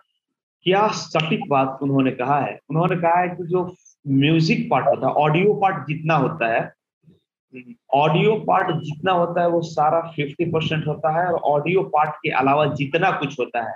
क्या 0.65 0.87
सटीक 0.87 1.47
बात 1.49 1.79
उन्होंने 1.81 2.11
कहा 2.11 2.39
है। 2.39 2.59
उन्होंने 2.69 2.95
कहा 2.95 3.19
है 3.19 3.27
कि 3.29 3.43
जो 3.47 3.63
म्यूज़िक 4.05 4.67
पार्ट 4.71 4.87
होता 4.87 5.07
है 5.07 5.13
ऑडियो 5.13 5.53
पार्ट 5.53 5.87
जितना 5.87 6.15
होता 6.15 6.47
है 6.53 6.61
ऑडियो 7.93 8.35
पार्ट 8.47 8.75
जितना 8.83 9.11
होता 9.11 9.41
है 9.41 9.47
वो 9.49 9.61
सारा 9.63 9.99
फिफ्टी 10.15 10.45
परसेंट 10.51 10.85
होता 10.87 11.11
है 11.11 11.25
और 11.27 11.39
ऑडियो 11.51 11.83
पार्ट 11.93 12.15
के 12.15 12.29
अलावा 12.39 12.65
जितना 12.75 13.11
कुछ 13.11 13.39
होता 13.39 13.61
है, 13.63 13.75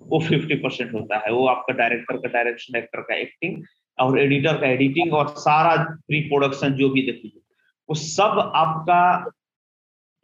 वो 0.00 0.20
फिफ्टी 0.20 0.54
परसेंट 0.56 0.92
होता 0.94 1.18
है। 1.18 1.32
वो 1.32 1.46
आपका 1.46 1.74
डायरेक्टर 1.74 2.16
का 2.16 2.28
डायरेक्शन 2.28 2.78
एक्टर 2.78 3.00
का 3.00 3.14
एक्टिंग 3.16 3.62
और 3.98 4.18
एडिटर 4.20 4.60
का 4.60 4.66
एडिटिंग 4.66 5.12
और 5.14 5.28
सारा 5.38 5.74
प्री 5.82 6.20
प्रोडक्शन 6.28 6.74
जो 6.74 6.88
भी 6.88 7.02
देखिए, 7.02 7.40
वो 7.88 7.94
सब 7.94 8.52
आपका 8.56 9.30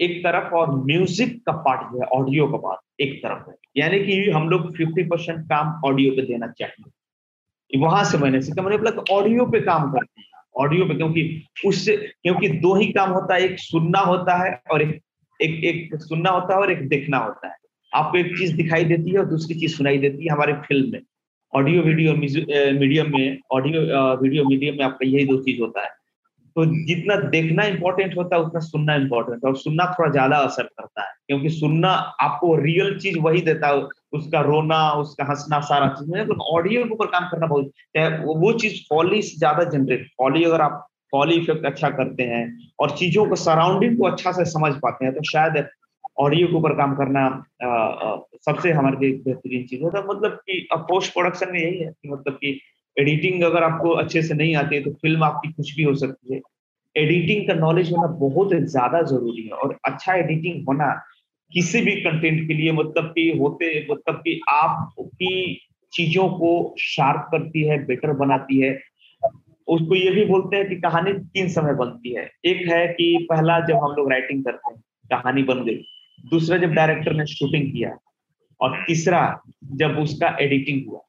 एक 0.01 0.19
तरफ़ 0.25 0.55
और 0.55 0.75
म्यूज़िक 0.77 1.41
का 1.47 1.53
पार्ट 1.63 1.93
जो 1.93 2.01
है 2.01 2.07
ऑडियो 2.15 2.47
का 2.49 2.59
पार्ट 2.59 3.01
एक 3.01 3.19
तरफ़ 3.19 3.49
है। 3.51 3.57
यानी 3.77 3.99
कि 4.07 4.31
हम 4.31 4.49
लोग 4.49 4.75
फिफ्टी 4.77 5.03
परसेंट 5.05 5.45
काम 5.49 5.81
ऑडियो 5.87 6.13
पे 6.13 6.23
देना 6.27 6.47
चाहिए 6.59 6.91
वहाँ 7.71 8.03
से 8.05 8.19
मैंने 8.19 8.41
सीखा 8.43 8.63
मैंने 8.63 8.77
बोला 8.77 8.91
ऑडियो 9.13 9.45
पे 9.47 9.61
काम 9.61 9.91
करते 9.93 10.21
हैं। 10.21 10.34
ऑडियो 10.57 10.85
पे, 10.87 10.95
क्योंकि 10.95 11.45
उससे, 11.67 11.97
क्योंकि 11.97 12.49
दो 12.49 12.75
ही 12.75 12.87
काम 12.93 13.11
होता 13.11 13.35
है, 13.35 13.43
एक 13.43 13.59
सुनना 13.61 14.01
होता 14.01 14.37
है 14.45 14.61
और 14.73 14.83
एक 14.83 15.01
एक 15.41 15.65
एक 15.65 15.95
सुनना 16.01 16.31
होता 16.31 16.55
है 16.55 16.61
और 16.61 16.71
एक 16.73 16.89
देखना 16.89 17.19
होता 17.19 17.49
है। 17.49 17.55
आपको 17.93 18.19
एक 18.19 18.27
चीज़ 18.39 18.55
दिखाई 18.57 18.85
देती 18.85 19.11
है 19.11 19.19
और 19.19 19.27
दूसरी 19.27 19.55
चीज़ 19.61 19.77
सुनाई 19.77 19.99
देती 19.99 20.25
है 20.25 20.33
हमारे 20.33 20.53
फ़िल्म 20.63 20.93
में। 20.93 21.01
ऑडियो 21.53 21.83
वीडियो 21.83 22.15
मीडियम 22.15 23.11
में 23.13 23.39
ऑडियो 23.53 23.81
वीडियो 24.23 24.45
मीडियम 24.45 24.77
में 24.77 24.85
आपका 24.85 25.07
यही 25.09 25.25
दो 25.27 25.37
चीज़ 25.43 25.61
होता 25.61 25.83
है। 25.83 25.91
तो 26.57 26.65
जितना 26.87 27.17
देखना 27.17 27.65
इंपॉर्टेंट 27.65 28.17
होता 28.17 28.37
है 28.37 28.43
उतना 28.43 28.61
सुनना 28.61 28.95
इंपॉर्टेंट 28.95 29.45
और 29.45 29.57
सुनना 29.57 29.85
थोड़ा 29.99 30.11
ज़्यादा 30.11 30.37
असर 30.37 30.63
करता 30.63 31.03
है 31.03 31.13
क्योंकि 31.27 31.49
सुनना 31.49 31.91
आपको 32.21 32.55
रियल 32.57 32.99
चीज़ 32.99 33.19
वही 33.19 33.41
देता 33.41 33.69
है 33.69 33.83
उसका 34.13 34.41
रोना 34.41 34.79
उसका 34.93 35.25
हंसना 35.25 35.61
सारा 35.61 35.89
चीज़। 35.89 36.11
मतलब 36.11 36.41
ऑडियो 36.41 36.85
के 36.85 36.91
ऊपर 36.91 37.07
काम 37.07 37.29
करना 37.29 37.47
बहुत 37.47 37.71
वो 38.25 38.53
चीज़ 38.53 38.81
फॉली 38.91 39.23
से 39.23 39.37
ज़्यादा 39.39 39.65
जनरेट 39.65 40.07
फॉली 40.19 40.45
अगर 40.45 40.61
आप 40.61 40.87
फॉली 41.13 41.35
इफ़ेक्ट 41.35 41.67
अच्छा 41.67 41.91
करते 41.91 42.23
हैं 42.23 42.45
और 42.81 42.91
चीज़ों 42.91 43.27
को 43.27 43.37
सराउंडिंग 43.37 43.97
को 43.99 44.07
अच्छा 44.07 44.33
से 44.33 44.45
समझ 44.45 44.73
पाते 44.75 45.05
हैं 45.05 45.15
तो 45.15 45.23
शायद 45.23 45.67
ऑडियो 46.21 46.47
के 46.47 46.55
ऊपर 46.55 46.73
काम 46.77 46.95
करना 46.95 47.21
आ, 47.65 47.67
आ, 47.67 48.17
सबसे 48.45 48.73
हमारे 48.73 48.97
लिए 48.97 49.19
बेहतरीन 49.19 49.67
चीज़ 49.67 49.83
होता 49.83 49.99
है 49.99 50.05
मतलब 50.07 50.33
कि 50.33 50.67
पोस्ट 50.73 51.13
प्रोडक्शन 51.13 51.53
में 51.53 51.61
यही 51.61 51.79
है 51.79 51.91
कि 51.93 52.09
मतलब 52.09 52.35
कि 52.35 52.61
एडिटिंग 52.97 53.43
अगर 53.43 53.63
आपको 53.63 53.91
अच्छे 53.91 54.23
से 54.23 54.35
नहीं 54.35 54.55
आती 54.57 54.77
है 54.77 54.83
तो 54.83 54.91
फ़िल्म 54.93 55.25
आपकी 55.25 55.53
कुछ 55.53 55.75
भी 55.77 55.83
हो 55.83 55.95
सकती 55.95 56.35
है। 56.35 56.41
एडिटिंग 56.97 57.47
का 57.49 57.55
नॉलेज 57.55 57.93
होना 57.93 58.07
बहुत 58.19 58.55
ज़्यादा 58.55 59.03
ज़रूरी 59.03 59.43
है 59.43 59.53
और 59.53 59.77
अच्छा 59.85 60.15
एडिटिंग 60.15 60.67
होना 60.69 60.93
किसी 61.53 61.81
भी 61.81 61.93
कंटेंट 62.01 62.47
के 62.49 62.55
लिए 62.55 62.73
मतलब 62.73 63.05
कि 63.05 63.31
होते 63.41 63.87
मतलब 63.91 64.15
कि 64.15 64.41
आपकी 64.51 65.61
चीज़ों 65.93 66.29
को 66.29 66.75
शार्प 66.79 67.29
करती 67.33 67.63
है 67.65 67.85
बेटर 67.87 68.13
बनाती 68.13 68.61
है। 68.61 68.73
उसको 69.69 69.95
ये 69.95 70.11
भी 70.11 70.25
बोलते 70.25 70.57
हैं 70.57 70.69
कि 70.69 70.77
कहानी 70.77 71.13
तीन 71.13 71.49
समय 71.49 71.75
बनती 71.75 72.15
है। 72.15 72.31
एक 72.45 72.67
है 72.69 72.87
कि 72.89 73.27
पहला 73.31 73.59
जब 73.61 73.77
हम 73.77 73.93
लोग 73.93 74.11
राइटिंग 74.11 74.45
करते 74.45 74.73
हैं, 74.73 74.81
कहानी 75.11 75.43
बन 75.43 75.65
गई। 75.65 75.85
दूसरा 76.31 76.57
जब 76.57 76.73
डायरेक्टर 76.73 77.13
ने 77.13 77.27
शूटिंग 77.27 77.73
किया। 77.73 77.97
और 78.61 78.77
तीसरा 78.87 79.21
जब 79.73 79.99
उसका 79.99 80.37
एडिटिंग 80.41 80.89
हुआ। 80.89 81.01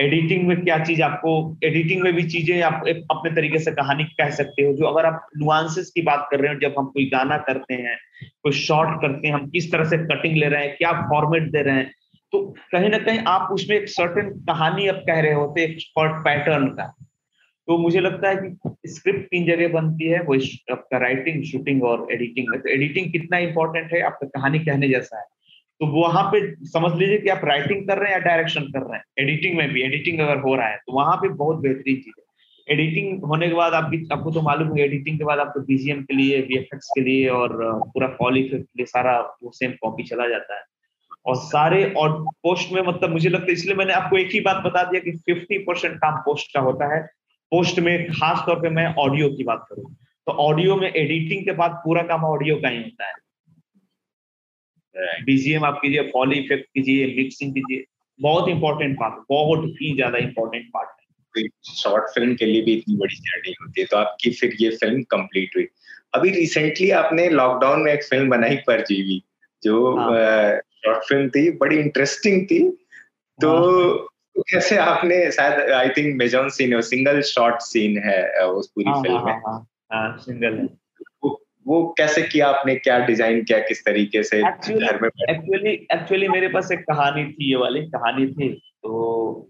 एडिटिंग 0.00 0.46
में 0.48 0.62
क्या 0.64 0.78
चीज़ 0.84 1.02
आपको 1.02 1.32
एडिटिंग 1.64 2.02
में 2.02 2.12
भी 2.14 2.22
चीज़ें 2.24 2.60
आप 2.62 2.84
अपने 3.10 3.30
तरीके 3.30 3.58
से 3.58 3.72
कहानी 3.72 4.04
कह 4.12 4.30
सकते 4.30 4.62
हो। 4.62 4.72
जो 4.74 4.86
अगर 4.86 5.06
आप 5.06 5.26
नुआंसेस 5.36 5.90
की 5.90 6.02
बात 6.02 6.26
कर 6.30 6.40
रहे 6.40 6.52
हो, 6.54 6.58
जब 6.60 6.74
हम 6.78 6.86
कोई 6.86 7.04
गाना 7.10 7.36
करते 7.38 7.74
हैं, 7.74 7.96
कोई 8.42 8.52
शॉर्ट 8.54 9.00
करते 9.02 9.28
हैं, 9.28 9.34
हम 9.34 9.48
किस 9.50 9.70
तरह 9.72 9.84
से 9.84 9.98
कटिंग 10.06 10.36
ले 10.36 10.48
रहे 10.48 10.66
हैं, 10.66 10.76
क्या 10.76 10.92
फॉर्मेट 11.10 11.50
दे 11.52 11.62
रहे 11.62 11.74
हैं 11.74 11.90
तो 12.32 12.38
कहीं 12.72 12.88
ना 12.90 12.98
कहीं 12.98 13.18
आप 13.26 13.48
उसमें 13.52 13.76
एक 13.76 13.88
सर्टेन 13.88 14.28
कहानी 14.46 14.86
आप 14.88 15.02
कह 15.06 15.20
रहे 15.20 15.32
होते, 15.32 15.62
एक 15.62 15.78
शॉर्ट 15.80 16.12
पैटर्न 16.24 16.66
का। 16.70 16.84
तो 17.68 17.78
मुझे 17.78 18.00
लगता 18.00 18.28
है 18.28 18.36
कि 18.36 18.90
स्क्रिप्ट 18.90 19.26
तीन 19.26 19.46
जगह 19.46 19.68
बनती 19.68 20.08
है, 20.08 20.20
वो 20.20 20.34
आपका 20.72 20.98
राइटिंग 20.98 21.42
शूटिंग 21.44 21.82
और 21.84 22.06
एडिटिंग 22.12 22.46
में। 22.50 22.60
तो 22.60 22.68
एडिटिंग 22.68 23.10
कितना 23.12 23.38
इंपॉर्टेंट 23.38 23.92
है, 23.92 24.00
आपका 24.00 24.26
कहानी 24.28 24.58
कहने 24.58 24.88
जैसा 24.88 25.18
है। 25.18 25.24
तो 25.80 25.86
वहाँ 25.88 26.22
पे 26.32 26.40
समझ 26.68 26.92
लीजिए 26.98 27.18
कि 27.18 27.28
आप 27.28 27.44
राइटिंग 27.44 27.86
कर 27.88 27.98
रहे 27.98 28.08
हैं 28.08 28.18
या 28.18 28.24
डायरेक्शन 28.24 28.62
कर 28.62 28.80
रहे 28.80 28.96
हैं। 28.96 29.04
एडिटिंग 29.18 29.56
में 29.56 29.68
भी 29.72 29.82
एडिटिंग 29.82 30.18
अगर 30.20 30.38
हो 30.38 30.54
रहा 30.54 30.66
है 30.66 30.76
तो 30.76 30.92
वहाँ 30.92 31.16
पे 31.16 31.28
बहुत 31.28 31.58
बेहतरीन 31.58 31.96
चीज़ 31.96 32.14
है। 32.18 32.24
एडिटिंग 32.68 33.22
होने 33.24 33.48
के 33.48 33.54
बाद 33.54 33.74
आपकी 33.74 34.08
आपको 34.12 34.30
तो 34.30 34.42
मालूम 34.42 34.76
है 34.76 34.84
एडिटिंग 34.84 35.18
के 35.18 35.24
बाद 35.24 35.38
आपको 35.38 35.60
बीजीएम 35.60 36.02
के 36.02 36.16
लिए 36.16 36.40
वी 36.40 36.56
के 36.72 37.00
लिए 37.00 37.28
और 37.28 37.56
पूरा 37.94 38.06
पॉली 38.18 38.42
के 38.42 38.56
लिए 38.56 38.86
सारा 38.86 39.18
वो 39.42 39.50
सेम 39.50 39.72
कॉपी 39.82 40.02
चला 40.02 40.28
जाता 40.28 40.56
है। 40.56 40.62
और 41.26 41.36
सारे 41.36 41.84
और 41.96 42.12
पोस्ट 42.42 42.72
में 42.72 42.82
मतलब 42.82 43.10
मुझे 43.10 43.28
लगता 43.28 43.46
है, 43.46 43.52
इसलिए 43.52 43.74
मैंने 43.74 43.92
आपको 43.92 44.18
एक 44.18 44.30
ही 44.32 44.40
बात 44.40 44.62
बता 44.64 44.82
दिया 44.82 45.00
कि 45.00 45.12
50 45.28 45.58
परसेंट 45.58 45.96
काम 45.96 46.16
पोस्ट 46.16 46.54
का 46.54 46.60
होता 46.60 46.94
है। 46.94 47.02
पोस्ट 47.52 47.78
में 47.78 48.10
खास 48.10 48.42
तौर 48.46 48.60
पे 48.60 48.70
मैं 48.70 48.94
ऑडियो 48.94 49.28
की 49.28 49.44
बात 49.44 49.66
करूँ। 49.70 49.92
तो 50.26 50.32
ऑडियो 50.32 50.76
में 50.76 50.88
एडिटिंग 50.88 51.44
के 51.44 51.52
बाद 51.52 51.80
पूरा 51.84 52.02
काम 52.02 52.24
ऑडियो 52.24 52.56
का 52.56 52.68
ही 52.68 52.76
होता 52.76 53.06
है। 53.06 53.14
बीजीएम 54.96 55.64
आप 55.64 55.78
कीजिए 55.82 56.02
फॉली 56.02 56.38
इफ़ेक्ट 56.38 56.64
कीजिए 56.64 57.06
मिक्सिंग 57.16 57.54
कीजिए। 57.54 57.84
बहुत 58.20 58.48
इंपॉर्टेंट 58.48 58.96
पार्ट 58.96 59.14
बहुत 59.30 59.64
ही 59.82 59.94
ज़्यादा 59.94 60.18
इंपॉर्टेंट 60.18 60.66
पार्ट 60.66 60.88
है। 60.88 61.46
शॉर्ट 61.64 62.04
फ़िल्म 62.04 62.34
के 62.34 62.44
लिए 62.44 62.62
भी 62.62 62.72
इतनी 62.72 62.96
बड़ी 62.96 63.14
जर्नी 63.14 63.54
होती 63.62 63.80
है 63.80 63.86
तो 63.86 63.96
आपकी 63.96 64.30
फिर 64.30 64.56
ये 64.60 64.70
फ़िल्म 64.70 65.02
कंप्लीट 65.02 65.50
हुई। 65.56 65.66
अभी 66.14 66.30
रिसेंटली 66.30 66.90
आपने 66.90 67.28
लॉकडाउन 67.28 67.80
में 67.80 67.92
एक 67.92 68.04
फ़िल्म 68.04 68.30
बनाई 68.30 68.56
परजीवी 68.56 69.22
जो 69.62 69.96
शॉर्ट 69.96 70.86
हाँ। 70.86 71.00
फ़िल्म 71.08 71.28
थी 71.28 71.50
बड़ी 71.50 71.78
इंटरेस्टिंग 71.78 72.46
थी। 72.46 72.60
तो 73.38 73.50
हाँ। 73.50 74.42
कैसे 74.52 74.76
आपने 74.76 75.30
शायद 75.32 75.70
आई 75.70 75.88
थिंक 75.88 76.16
मेजॉन 76.18 76.48
सीन 76.48 76.80
सिंगल 76.80 77.20
शॉट 77.20 77.60
सीन 77.60 77.98
है 77.98 78.46
उस 78.46 78.70
पूरी 78.70 78.90
हाँ, 78.90 79.02
फ़िल्म 79.02 79.24
में। 79.26 80.18
सिंगल 80.18 80.54
है। 80.54 80.79
वो 81.70 81.82
कैसे 81.98 82.22
किया 82.22 82.48
आपने? 82.48 82.74
क्या 82.76 82.98
डिज़ाइन 83.06 83.42
किया? 83.44 83.58
किस 83.66 83.84
तरीके 83.84 84.22
से 84.22 84.42
घर 84.42 84.98
में 85.02 85.08
एक्चुअली 85.08 85.72
एक्चुअली 85.94 86.28
मेरे 86.28 86.48
पास 86.48 86.72
एक 86.72 86.80
कहानी 86.84 87.24
थी 87.32 87.50
ये 87.50 87.56
वाली 87.56 87.82
कहानी 87.90 88.26
थी। 88.28 88.48
तो 88.82 89.48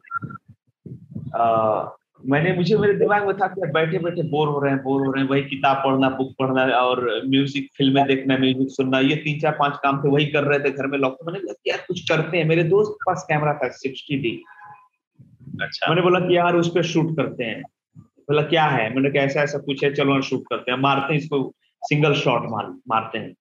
आ, 1.35 1.89
मैंने 2.27 2.53
मुझे 2.53 2.77
मेरे 2.77 2.95
दिमाग 2.95 3.27
में 3.27 3.37
था 3.37 3.47
कि 3.49 3.67
बैठे 3.73 3.99
बैठे 3.99 4.23
बोर 4.31 4.49
हो 4.49 4.59
रहे 4.61 4.73
हैं 4.73 4.83
बोर 4.83 5.05
हो 5.07 5.13
रहे 5.13 5.23
हैं। 5.23 5.31
वही 5.31 5.43
किताब 5.43 5.77
पढ़ना 5.85 6.09
बुक 6.17 6.35
पढ़ना 6.39 6.63
और 6.79 7.01
म्यूज़िक 7.27 7.69
फ़िल्में 7.77 8.05
देखना 8.07 8.37
म्यूज़िक 8.39 8.71
सुनना 8.71 9.01
ये 9.01 9.17
तीन 9.17 9.39
चार 9.41 9.53
पाँच 9.59 9.77
काम 9.83 10.03
थे 10.03 10.09
वही 10.09 10.27
कर 10.27 10.45
रहे 10.45 10.59
थे 10.59 10.71
घर 10.71 10.87
में 10.87 10.99
लॉक 10.99 11.19
मैंने 11.27 11.39
बोला 11.39 11.55
यार 11.67 11.85
कुछ 11.87 12.01
करते 12.09 12.39
हैं। 12.39 12.45
मेरे 12.47 12.65
दोस्त 12.65 12.93
के 12.93 13.11
पास 13.11 13.25
कैमरा 13.29 13.55
था 13.55 13.69
सिक्सटी 13.77 14.17
डी 14.23 14.33
अच्छा। 15.63 15.89
मैंने 15.89 16.03
बोला 16.03 16.21
कि 16.21 16.37
यार 16.37 16.57
उस 16.57 16.69
पर 16.75 16.83
शूट 16.85 17.17
करते 17.17 17.45
हैं। 17.45 17.63
बोला 17.97 18.43
क्या 18.43 18.65
है? 18.65 18.95
मैंने 18.95 19.11
कहा 19.11 19.23
ऐसा 19.23 19.43
ऐसा 19.43 19.59
कुछ 19.59 19.85
है 19.85 19.93
चलो 19.95 20.21
शूट 20.23 20.43
करते 20.51 20.73
हैं। 20.73 20.79
मारते 20.79 21.13
हैं 21.13 21.21
इसको। 21.21 21.43
सिंगल 21.83 22.15
शॉट 22.15 22.43
मार, 22.45 22.67
मारते 22.67 23.19
हैं। 23.19 23.35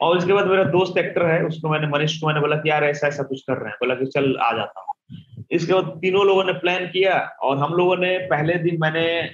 और 0.00 0.18
उसके 0.18 0.32
बाद 0.32 0.46
मेरा 0.46 0.64
दोस्त 0.64 0.98
एक्टर 0.98 1.26
है, 1.26 1.44
उसको 1.44 1.68
मैंने, 1.68 1.86
मनीष 1.86 2.20
को 2.20 2.26
मैंने 2.26 2.40
बोला 2.40 2.56
कि 2.56 2.70
यार 2.70 2.84
ऐसा 2.84 3.06
ऐसा 3.06 3.22
कुछ 3.22 3.42
कर 3.42 3.54
रहे 3.54 3.68
हैं। 3.68 3.74
बोला 3.74 3.94
कि 3.94 4.06
चल, 4.06 4.36
आ 4.36 4.56
जाता 4.56 4.80
हूँ। 4.80 5.18
इसके 5.50 5.72
बाद 5.72 5.84
तीनों 5.84 6.26
लोगों 6.26 6.44
ने 6.44 6.52
प्लान 6.52 6.86
किया 6.86 7.18
और 7.42 7.58
हम 7.58 7.72
लोगों 7.72 7.96
ने 7.96 8.18
पहले 8.18 8.54
दिन 8.54 8.78
मैंने 8.80 9.30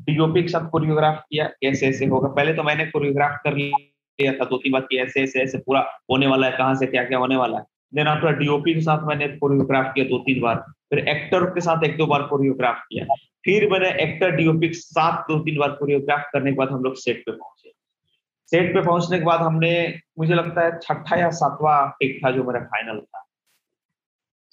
डीओपी 0.00 0.42
के 0.42 0.48
साथ 0.48 0.70
कोरियोग्राफ 0.70 1.24
किया, 1.30 1.44
कैसे, 1.44 1.86
ऐसे 1.86 2.06
होगा। 2.06 2.28
पहले 2.28 2.54
तो 2.54 2.62
मैंने 2.62 2.86
कोरियोग्राफ 2.86 3.40
कर 3.44 3.54
लिया 3.56 4.32
था 4.32 4.44
दो 4.44 4.56
तीन 4.56 4.72
बार 4.72 4.86
ऐसे 4.94 5.22
ऐसे 5.22 5.42
ऐसे 5.42 5.58
पूरा 5.58 5.80
होने 6.10 6.26
वाला 6.26 6.46
है, 6.46 6.56
कहाँ 6.56 6.74
से 6.74 6.86
क्या 6.86 7.04
क्या 7.04 7.18
होने 7.18 7.36
वाला 7.36 7.58
है। 7.58 7.64
देन 7.94 8.06
आफ्टर 8.06 8.36
डीओपी 8.36 8.74
के 8.74 8.80
साथ 8.80 9.06
मैंने 9.06 9.28
कोरियोग्राफ 9.28 9.92
किया 9.94 10.06
दो 10.06 10.18
तीन 10.18 10.40
बार। 10.40 10.56
फिर 10.58 10.98
एक्टर 10.98 11.44
के 11.44 11.60
साथ 11.60 11.84
एक 11.84 11.96
दो 11.96 12.06
बार 12.06 12.22
कोरियोग्राफ 12.22 12.80
किया। 12.80 13.14
फिर 13.44 13.70
मैंने 13.70 13.88
एक्टर 13.88 14.30
डीओपी 14.30 14.68
के 14.68 14.74
साथ 14.74 15.22
दो 15.22 15.38
तीन 15.38 15.58
बार 15.58 15.68
कोरियोग्राफ 15.68 16.24
करने 16.32 16.50
के 16.50 16.56
बाद 16.56 16.68
हम 16.68 16.82
लोग 16.82 16.94
सेट 16.94 17.22
पे 17.26 17.32
पहुँचे। 17.32 17.72
सेट 18.46 18.74
पे 18.74 18.82
पहुँचने 18.82 19.18
के 19.18 19.24
बाद 19.24 19.40
हमने 19.40 19.98
मुझे 20.18 20.34
लगता 20.34 20.60
है 20.60 20.78
छठा 20.78 21.16
या 21.16 21.30
सातवां 21.30 21.88
टेक 21.88 22.20
था 22.24 22.30
जो 22.30 22.44
मेरा 22.44 22.60
फाइनल 22.60 23.00
था। 23.00 23.26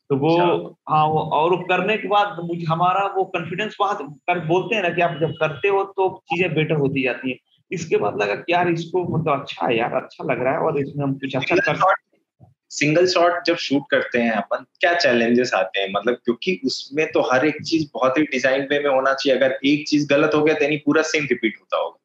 तो 0.10 0.15
वो 0.15 0.38
अच्छा। 0.38 0.95
हाँ 0.95 1.08
वो 1.08 1.19
और 1.19 1.63
करने 1.63 1.97
के 1.97 2.08
बाद 2.08 2.38
मुझे 2.39 2.65
हमारा 2.65 3.06
वो 3.06 3.23
कॉन्फिडेंस 3.23 3.78
वहाँ 3.82 3.95
कर 4.12 4.45
बोलते 4.45 4.75
हैं 4.75 4.84
ना 4.84 4.89
कि 4.89 5.02
आप 5.02 5.17
जब 5.21 5.32
करते 5.32 5.67
हो 5.67 5.84
तो 5.84 6.23
चीज़ें 6.25 6.54
बेटर 6.54 6.75
होती 6.75 7.04
जाती 7.04 7.32
है। 7.32 7.38
इसके 7.71 7.97
बाद 7.97 8.21
लगा 8.21 8.36
कि 8.36 8.54
यार 8.54 8.67
इसको 8.67 9.17
मतलब 9.17 9.41
अच्छा 9.41 9.67
है 9.67 9.78
यार 9.78 9.93
अच्छा 9.93 10.23
लग 10.23 10.43
रहा 10.43 10.54
है 10.54 10.60
और 10.60 10.80
इसमें 10.80 11.04
हम 11.04 11.13
कुछ 11.13 11.36
अच्छा 11.36 11.56
कर 11.56 11.75
सिंगल 12.69 13.05
शॉट 13.05 13.43
जब 13.45 13.55
शूट 13.55 13.84
करते 13.91 14.19
हैं 14.19 14.32
अपन 14.32 14.65
क्या 14.79 14.93
चैलेंजेस 14.93 15.53
आते 15.53 15.79
हैं? 15.82 15.91
मतलब 15.91 16.15
क्योंकि 16.15 16.62
उसमें 16.65 17.12
तो 17.12 17.21
हर 17.21 17.45
एक 17.45 17.63
चीज़ 17.63 17.89
बहुत 17.93 18.17
ही 18.17 18.23
डिज़ाइन 18.23 18.62
वे 18.62 18.79
में 18.79 18.89
होना 18.89 19.13
चाहिए। 19.13 19.38
अगर 19.39 19.60
एक 19.65 19.88
चीज़ 19.88 20.08
गलत 20.10 20.32
हो 20.36 20.43
गया 20.43 20.55
तो 20.55 20.67
नहीं 20.67 20.77
पूरा 20.77 21.01
सेम 21.01 21.23
रिपीट 21.23 21.58
होता 21.60 21.77
होगा। 21.77 21.95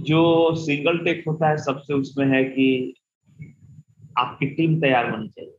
जो 0.00 0.54
सिंगल 0.54 0.98
टेक 0.98 1.24
होता 1.28 1.48
है 1.48 1.56
सबसे 1.56 1.94
उसमें 1.94 2.26
है 2.26 2.44
कि 2.44 2.94
आपकी 4.18 4.46
टीम 4.46 4.80
तैयार 4.80 5.10
होनी 5.10 5.28
चाहिए। 5.28 5.58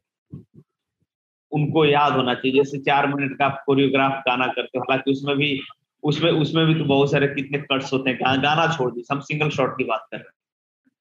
उनको 1.51 1.85
याद 1.85 2.13
होना 2.13 2.33
चाहिए। 2.33 2.57
जैसे 2.57 2.77
चार 2.77 3.07
मिनट 3.07 3.37
का 3.37 3.45
आप 3.45 3.63
कोरियोग्राफ 3.65 4.11
गाना 4.11 4.47
करते 4.47 4.77
हो 4.77 4.81
हालाँकि 4.81 5.11
उसमें 5.11 5.37
भी 5.37 5.59
उसमें 6.03 6.31
उसमें 6.31 6.65
भी 6.65 6.75
तो 6.75 6.85
बहुत 6.85 7.11
सारे 7.11 7.27
कितने 7.27 7.57
कट्स 7.57 7.93
होते 7.93 8.09
हैं। 8.09 8.19
गाना 8.43 8.67
छोड़ 8.77 8.91
दी 8.91 9.03
हम 9.11 9.19
सिंगल 9.19 9.49
शॉट 9.49 9.77
की 9.77 9.83
बात 9.83 10.07
कर 10.11 10.17
रहे 10.17 10.27
हैं। 10.27 10.33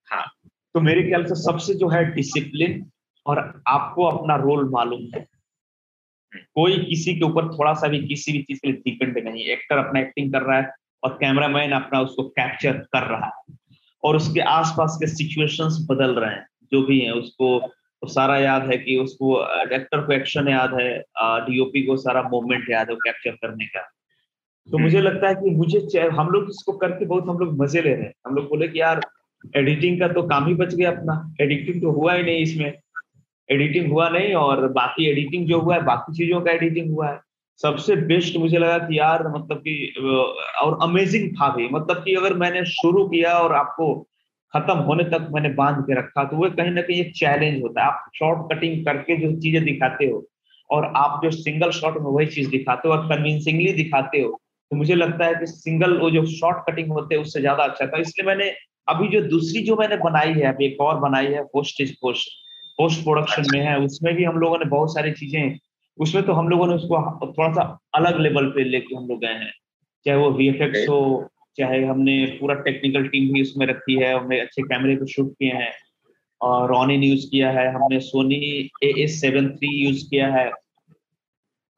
हाँ। 0.07 0.42
तो 0.75 0.81
मेरे 0.81 1.03
ख्याल 1.03 1.25
से 1.25 1.35
सबसे 1.43 1.75
जो 1.75 1.89
है 1.89 2.05
डिसिप्लिन 2.15 2.85
और 3.27 3.39
आपको 3.69 4.05
अपना 4.05 4.37
रोल 4.37 4.69
मालूम 4.71 5.07
है। 5.15 5.27
कोई 6.55 6.79
किसी 6.81 7.15
के 7.15 7.25
ऊपर 7.25 7.49
थोड़ा 7.49 7.73
सा 7.75 7.89
भी 7.89 7.99
किसी 8.07 8.33
भी 8.33 8.43
चीज़ 8.43 8.59
के 8.59 8.71
लिए 8.71 8.81
डिपेंड 8.87 9.19
नहीं 9.19 9.45
एक्टर 9.53 9.79
अपना 9.79 10.01
एक्टिंग 10.01 10.33
कर 10.33 10.43
रहा 10.43 10.59
है 10.59 10.71
और 11.03 11.13
कैमरामैन 11.21 11.73
अपना 11.73 12.01
उसको 12.01 12.23
कैप्चर 12.31 12.79
कर 12.93 13.07
रहा 13.09 13.27
है 13.29 13.57
और 14.03 14.17
उसके 14.17 14.41
आसपास 14.51 14.97
के 15.01 15.07
सिचुएशंस 15.09 15.87
बदल 15.91 16.15
रहे 16.15 16.35
हैं 16.35 16.47
जो 16.73 16.83
भी 16.83 16.99
है 17.01 17.13
उसको 17.13 17.59
तो 18.03 18.09
सारा 18.09 18.37
याद 18.39 18.63
है 18.71 18.77
कि 18.79 18.97
उसको 18.97 19.29
एक्टर 19.75 20.01
को 20.07 20.13
एक्शन 20.13 20.49
याद 20.49 20.75
है 20.75 20.89
डीओपी 21.47 21.83
को 21.87 21.97
सारा 21.97 22.23
मूवमेंट 22.23 22.71
याद 22.71 22.91
है 22.91 22.97
कैप्चर 22.97 23.37
करने 23.43 23.67
का। 23.67 23.81
तो 24.69 24.79
मुझे 24.79 25.01
लगता 25.01 25.29
है 25.29 25.35
कि 25.35 25.51
मुझे 25.51 26.09
हम 26.11 26.29
लोग 26.29 26.49
इसको 26.51 26.73
करके 26.79 27.05
बहुत 27.05 27.29
हम 27.29 27.39
लोग 27.39 27.57
मज़े 27.59 27.83
ले 27.83 27.95
रहे 27.95 28.05
हैं। 28.05 28.13
हम 28.27 28.35
लोग 28.35 28.49
बोले 28.49 28.69
कि 28.69 28.81
यार 28.81 29.01
एडिटिंग 29.57 29.99
का 30.01 30.09
तो 30.09 30.23
काम 30.23 30.47
ही 30.47 30.55
बच 30.55 30.75
गया 30.75 30.91
अपना। 30.91 31.35
एडिटिंग 31.41 31.81
तो 31.83 31.91
हुआ 31.91 32.15
ही 32.15 32.23
नहीं 32.23 32.43
इसमें। 32.43 32.73
एडिटिंग 33.49 33.91
हुआ 33.93 34.09
नहीं 34.09 34.35
और 34.35 34.67
बाकी 34.73 35.11
एडिटिंग 35.11 35.47
जो 35.49 35.61
हुआ 35.61 35.75
है, 35.75 35.83
बाकी 35.85 36.13
चीज़ों 36.15 36.41
का 36.41 36.53
एडिटिंग 36.53 36.91
हुआ 36.91 37.09
है। 37.09 37.21
सबसे 37.61 37.97
बेस्ट 38.07 38.37
मुझे 38.37 38.59
लगा 38.59 38.79
कि 38.79 38.99
यार 38.99 39.27
मतलब 39.29 39.59
कि 39.59 39.95
और 40.63 40.79
अमेजिंग 40.83 41.29
था 41.33 41.49
भी। 41.57 41.69
मतलब 41.69 42.03
कि 42.05 42.15
अगर 42.15 42.35
मैंने 42.37 42.65
शुरू 42.67 43.07
किया 43.09 43.33
और 43.39 43.55
आपको 43.55 43.95
खत्म 44.55 44.77
होने 44.81 45.05
तक 45.11 45.29
मैंने 45.35 45.49
बाँध 45.55 45.77
के 45.85 45.99
रखा 45.99 46.25
तो 46.25 46.37
वो 46.37 46.49
कहीं 46.53 46.71
ना 46.71 46.83
कहीं 46.83 47.01
एक 47.01 47.13
चैलेंज 47.17 47.63
होता 47.63 47.81
है। 47.81 47.87
आप 47.87 48.11
शॉर्ट 48.17 48.53
कटिंग 48.53 48.85
करके 48.85 49.17
जो 49.17 49.33
चीज़ें 49.41 49.65
दिखाते 49.65 50.07
हो 50.07 50.25
और 50.71 50.85
आप 50.97 51.21
जो 51.25 51.31
सिंगल 51.33 51.71
शॉट 51.71 51.95
में 51.95 52.11
वही 52.11 52.27
चीज़ 52.29 52.51
दिखाते 52.51 52.89
हो 52.89 52.95
और 52.95 53.07
कन्विंसिंगली 53.09 53.73
दिखाते 53.75 54.21
हो 54.21 54.41
तो 54.71 54.77
मुझे 54.77 54.95
लगता 54.95 55.27
है 55.27 55.35
कि 55.35 55.47
सिंगल 55.47 55.97
वो 55.99 56.11
जो 56.11 56.25
शॉर्ट 56.27 56.59
कटिंग 56.67 56.93
होते 56.93 57.15
हैं, 57.15 57.23
उससे 57.23 57.41
ज़्यादा 57.41 57.65
अच्छा 57.65 57.87
था। 57.87 58.01
इसलिए 58.01 58.27
मैंने 58.27 58.51
अभी 58.89 59.09
जो 59.09 59.21
दूसरी 59.29 59.63
जो 59.63 59.77
मैंने 59.77 59.97
बनाई 59.97 60.33
है 60.33 60.47
अभी 60.47 60.67
एक 60.67 60.81
और 60.81 60.99
बनाई 61.01 61.27
है 61.27 61.43
पोस्ट 61.53 61.83
पोस्ट 62.01 62.31
पोस्ट 62.79 63.03
प्रोडक्शन 63.03 63.45
में 63.53 63.61
है 63.61 63.79
उसमें 63.81 64.15
भी 64.15 64.25
हम 64.25 64.39
लोगों 64.39 64.59
ने 64.59 64.65
बहुत 64.65 64.95
सारी 64.95 65.13
चीज़ें 65.13 65.59
उसमें 65.99 66.25
तो 66.27 66.33
हम 66.33 66.49
लोगों 66.49 66.67
ने 66.67 66.75
उसको 66.75 67.27
थोड़ा 67.29 67.53
सा 67.53 67.63
अलग 67.95 68.21
लेवल 68.21 68.47
पे 68.47 68.65
लेके 68.65 68.95
हम 68.97 69.07
लोग 69.09 69.21
गए 69.21 69.35
हैं। 69.35 69.53
चाहे 70.07 70.17
वो 70.19 70.31
वी 70.31 70.49
हो 70.87 71.29
चाहे 71.59 71.85
हमने 71.85 72.15
पूरा 72.41 72.55
टेक्निकल 72.63 73.07
टीम 73.09 73.33
भी 73.33 73.43
उसमें 73.43 73.67
रखी 73.67 73.95
है 73.95 74.15
हमने 74.15 74.41
अच्छे 74.41 74.63
कैमरे 74.63 74.97
को 74.97 75.07
शूट 75.07 75.33
किए 75.33 75.53
हैं 75.53 75.73
और 76.41 76.69
रॉनिन 76.71 77.03
यूज़ 77.03 77.27
किया 77.31 77.51
है 77.51 77.67
हमने 77.75 78.01
Sony 78.01 78.37
A 78.85 78.93
S 78.99 79.21
seven 79.21 79.49
three 79.49 79.75
use 79.77 80.05
किया 80.11 80.29
है 80.35 80.51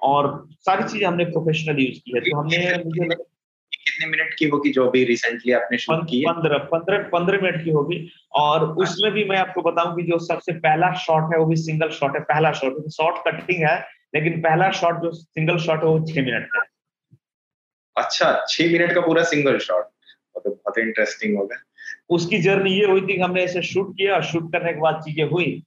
और 0.01 0.29
सारी 0.61 0.89
चीज़ें 0.89 1.07
हमने 1.07 1.25
प्रोफेशनल 1.25 1.81
यूज़ 1.81 1.99
की 1.99 2.13
है। 2.15 2.21
तो 2.21 2.37
हमने 2.39 2.59
मुझे 2.85 3.09
कितने 3.95 4.11
मिनट 4.11 4.35
की 4.39 4.49
होगी 4.49 4.71
जो 4.73 4.87
अभी 4.87 5.05
रिसेंटली 5.05 5.53
आपने 5.53 5.79
शूट 5.79 6.05
की 6.11 6.19
है? 6.19 6.33
पंद्रह 6.33 6.59
पंद्रह 6.73 7.09
पंद्रह 7.09 7.43
मिनट 7.43 7.65
की 7.65 7.71
होगी 7.71 7.99
और 8.35 8.63
अच्छा। 8.63 8.83
उसमें 8.83 9.13
भी 9.13 9.25
मैं 9.25 9.37
आपको 9.39 9.63
बताऊँ 9.63 9.97
कि 9.97 10.03
जो 10.03 10.19
सबसे 10.27 10.53
पहला 10.61 10.93
शॉट 11.01 11.33
है 11.33 11.39
वो 11.39 11.47
भी 11.47 11.57
सिंगल 11.57 11.91
शॉट 11.93 12.17
है 12.17 12.23
पहला 12.25 12.53
शॉट 12.53 12.89
शॉर्ट 12.93 13.17
कटिंग 13.27 13.67
है 13.69 13.77
लेकिन 14.15 14.41
पहला 14.41 14.71
शॉट 14.73 15.03
जो 15.03 15.11
सिंगल 15.13 15.59
शॉट 15.59 15.85
है 15.85 15.89
वो 15.89 15.99
छह 16.07 16.23
मिनट 16.23 16.47
का। 16.47 16.65
अच्छा 17.97 18.33
छह 18.49 18.73
मिनट 18.73 18.95
का 18.95 19.01
पूरा 19.01 19.23
सिंगल 19.25 19.59
शॉट 19.59 19.85
तो 20.37 20.51
बहुत 20.51 20.79
इंटरेस्टिंग 20.79 21.37
होगा। 21.39 21.57
उसकी 22.11 22.39
जर्नी 22.43 22.71
ये 22.71 22.87
हुई 22.87 23.01
थी 23.01 23.15
कि 23.15 23.21
हमने 23.21 23.43
ऐसे 23.43 23.63
शूट 23.63 23.93
किया 23.97 24.15
और 24.15 24.23
शूट 24.25 24.53
करने 24.53 24.73
के 24.73 24.81
बाद 24.81 25.01
चीज़ें 25.05 25.25
हुई 25.31 25.63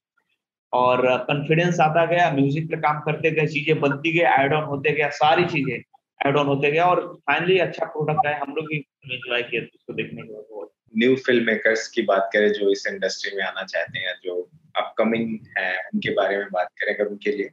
और 0.73 1.05
कॉन्फिडेंस 1.27 1.79
आता 1.79 2.05
गया 2.05 2.29
म्यूज़िक 2.31 2.69
पे 2.71 2.77
काम 2.77 2.99
करते 3.01 3.31
गए 3.31 3.47
चीज़ें 3.47 3.79
बनती 3.79 4.11
गई 4.13 4.25
एड 4.43 4.53
ऑन 4.53 4.63
होते 4.63 4.91
गया 4.91 5.09
सारी 5.17 5.45
चीज़ें। 5.45 5.81
एड 6.25 6.37
ऑन 6.37 6.47
होते 6.47 6.71
गया 6.71 6.85
और 6.85 7.01
फाइनली 7.27 7.57
अच्छा 7.59 7.85
प्रोडक्ट 7.85 8.27
आया 8.27 8.39
हम 8.41 8.53
लोग 8.55 8.67
भी 8.67 8.77
एंजॉय 8.77 9.41
किए 9.43 9.61
उसको 9.61 9.93
देखने 9.93 10.21
के 10.21 10.33
बाद। 10.33 10.67
न्यू 10.97 11.15
फ़िल्म 11.15 11.45
मेकर्स 11.45 11.87
की 11.87 12.01
बात 12.01 12.29
करें 12.33 12.51
जो 12.53 12.71
इस 12.71 12.85
इंडस्ट्री 12.87 13.35
में 13.37 13.43
आना 13.43 13.63
चाहते 13.63 13.99
हैं 13.99 14.13
जो 14.23 14.35
अपकमिंग 14.75 15.37
है 15.57 15.71
उनके 15.93 16.13
बारे 16.13 16.37
में 16.37 16.47
बात 16.53 16.67
करें 16.79 16.93
अगर 16.95 17.05
उनके 17.05 17.31
लिए। 17.31 17.49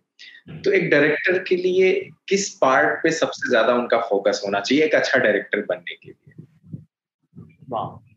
तो 0.65 0.73
एक 0.73 0.89
डायरेक्टर 0.91 1.39
के 1.39 1.57
लिए 1.57 1.93
किस 2.29 2.49
पार्ट 2.59 3.03
पे 3.03 3.11
सबसे 3.11 3.49
ज़्यादा 3.49 3.75
उनका 3.75 4.01
फोकस 4.01 4.43
होना 4.47 4.61
चाहिए 4.61 4.85
एक 4.85 4.95
अच्छा 4.95 5.19
डायरेक्टर 5.19 5.65
बनने 5.69 5.95
के 5.95 6.11
लिए? 6.11 6.35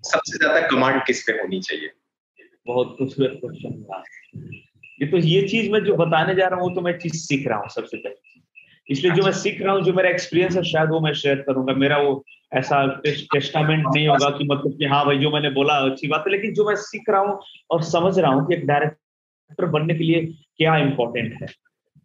सबसे 0.04 0.38
ज़्यादा 0.38 0.68
कमांड 0.68 1.02
किस 1.06 1.24
पे 1.24 1.34
होनी 1.34 1.60
चाहिए? 1.60 1.92
बहुत 2.68 2.96
खूबसूरत 3.00 3.40
क्वेश्चन 3.44 4.04
ये 5.02 5.08
तो 5.08 5.18
ये 5.18 5.48
चीज़ 5.48 5.72
मैं 5.72 5.84
जो 5.84 5.96
बताने 5.96 6.36
जा 6.36 6.48
रहा 6.48 6.60
हूँ 6.60 6.74
तो 6.76 6.82
मैं 6.82 6.98
चीज़ 7.00 7.16
सीख 7.16 7.48
रहा 7.48 7.60
हूँ 7.60 7.70
सबसे 7.70 7.98
पहले। 7.98 8.37
इसलिए 8.90 9.12
जो 9.12 9.24
मैं। 9.24 9.32
सीख 9.32 9.62
रहा 9.62 9.74
हूँ, 9.74 9.82
जो 9.82 9.94
मेरा 9.94 10.10
एक्सपीरियंस 10.10 10.56
है, 10.56 10.64
शायद 10.64 10.90
वो 10.90 11.00
मैं 11.00 11.14
शेयर 11.14 11.36
करूँगा। 11.36 11.74
मेरा 11.74 11.98
वो 11.98 12.26
ऐसा 12.54 13.02
टेस्टामेंट 13.08 13.86
नहीं 13.96 14.08
होगा 14.08 14.30
कि 14.30 14.44
मतलब 14.44 14.78
कि 14.80 14.86
हाँ 14.86 15.06
भाई, 15.06 15.18
जो 15.18 15.32
मैंने 15.32 15.50
बोला, 15.50 15.74
अच्छी 15.74 16.08
बात 16.08 16.24
है। 16.28 16.32
लेकिन 16.32 16.54
जो 16.54 16.66
मैं 16.66 16.76
सीख 16.76 17.04
रहा 17.10 17.22
हूँ 17.22 17.42
और 17.72 17.84
समझ 17.84 18.20
रहा 18.20 18.32
हूँ 18.32 18.48
कि 18.48 18.54
एक 18.54 18.68
डायरेक्टर 18.68 19.66
बनने 19.66 19.94
के 19.94 20.04
लिए 20.04 20.26
क्या 20.58 20.78
इम्पोर्टेंट 20.78 21.34
है। 21.42 21.48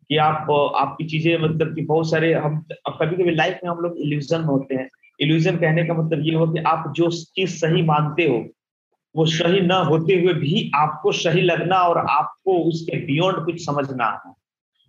कि 0.09 0.16
आप, 0.16 0.51
आपकी 0.76 1.05
चीज़ें 1.05 1.39
मतलब 1.39 1.74
कि 1.74 1.83
बहुत 1.83 2.11
सारे 2.11 2.35
हम 2.35 2.64
कभी 2.89 3.16
कभी 3.16 3.35
लाइफ 3.35 3.59
में 3.64 3.70
हम 3.70 3.78
लोग 3.78 3.97
इल्यूजन 3.99 4.39
में 4.39 4.47
होते 4.47 4.74
हैं। 4.74 4.89
इल्यूजन 5.20 5.57
कहने 5.57 5.85
का 5.85 5.95
मतलब 5.95 6.20
ये 6.22 6.35
हो 6.35 6.47
कि 6.47 6.59
आप 6.59 6.93
जो 6.97 7.11
चीज़ 7.11 7.51
सही 7.51 7.83
मानते 7.83 8.22
हो, 8.22 8.49
वो 9.16 9.26
सही 9.26 9.61
ना 9.61 9.76
होते 9.76 10.14
हुए 10.14 10.33
भी 10.33 10.70
आपको 10.74 11.12
सही 11.12 11.41
लगना 11.41 11.76
और 11.76 11.99
आपको 11.99 12.59
उसके 12.59 12.97
बियॉन्ड 12.97 13.45
कुछ 13.45 13.66
समझना। 13.66 14.22
है 14.26 14.41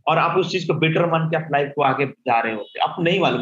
और 0.07 0.17
आप 0.17 0.37
उस 0.37 0.51
चीज़ 0.51 0.67
को 0.67 0.73
बेटर 0.75 1.05
मान 1.11 1.27
के 1.29 1.37
आप 1.37 1.47
लाइफ 1.51 1.71
को 1.75 1.81
आगे 1.83 2.05
जा 2.05 2.39
रहे 2.39 2.53
होते 2.53 2.79
आपको 2.79 3.01
नहीं 3.03 3.19
मालूम। 3.19 3.41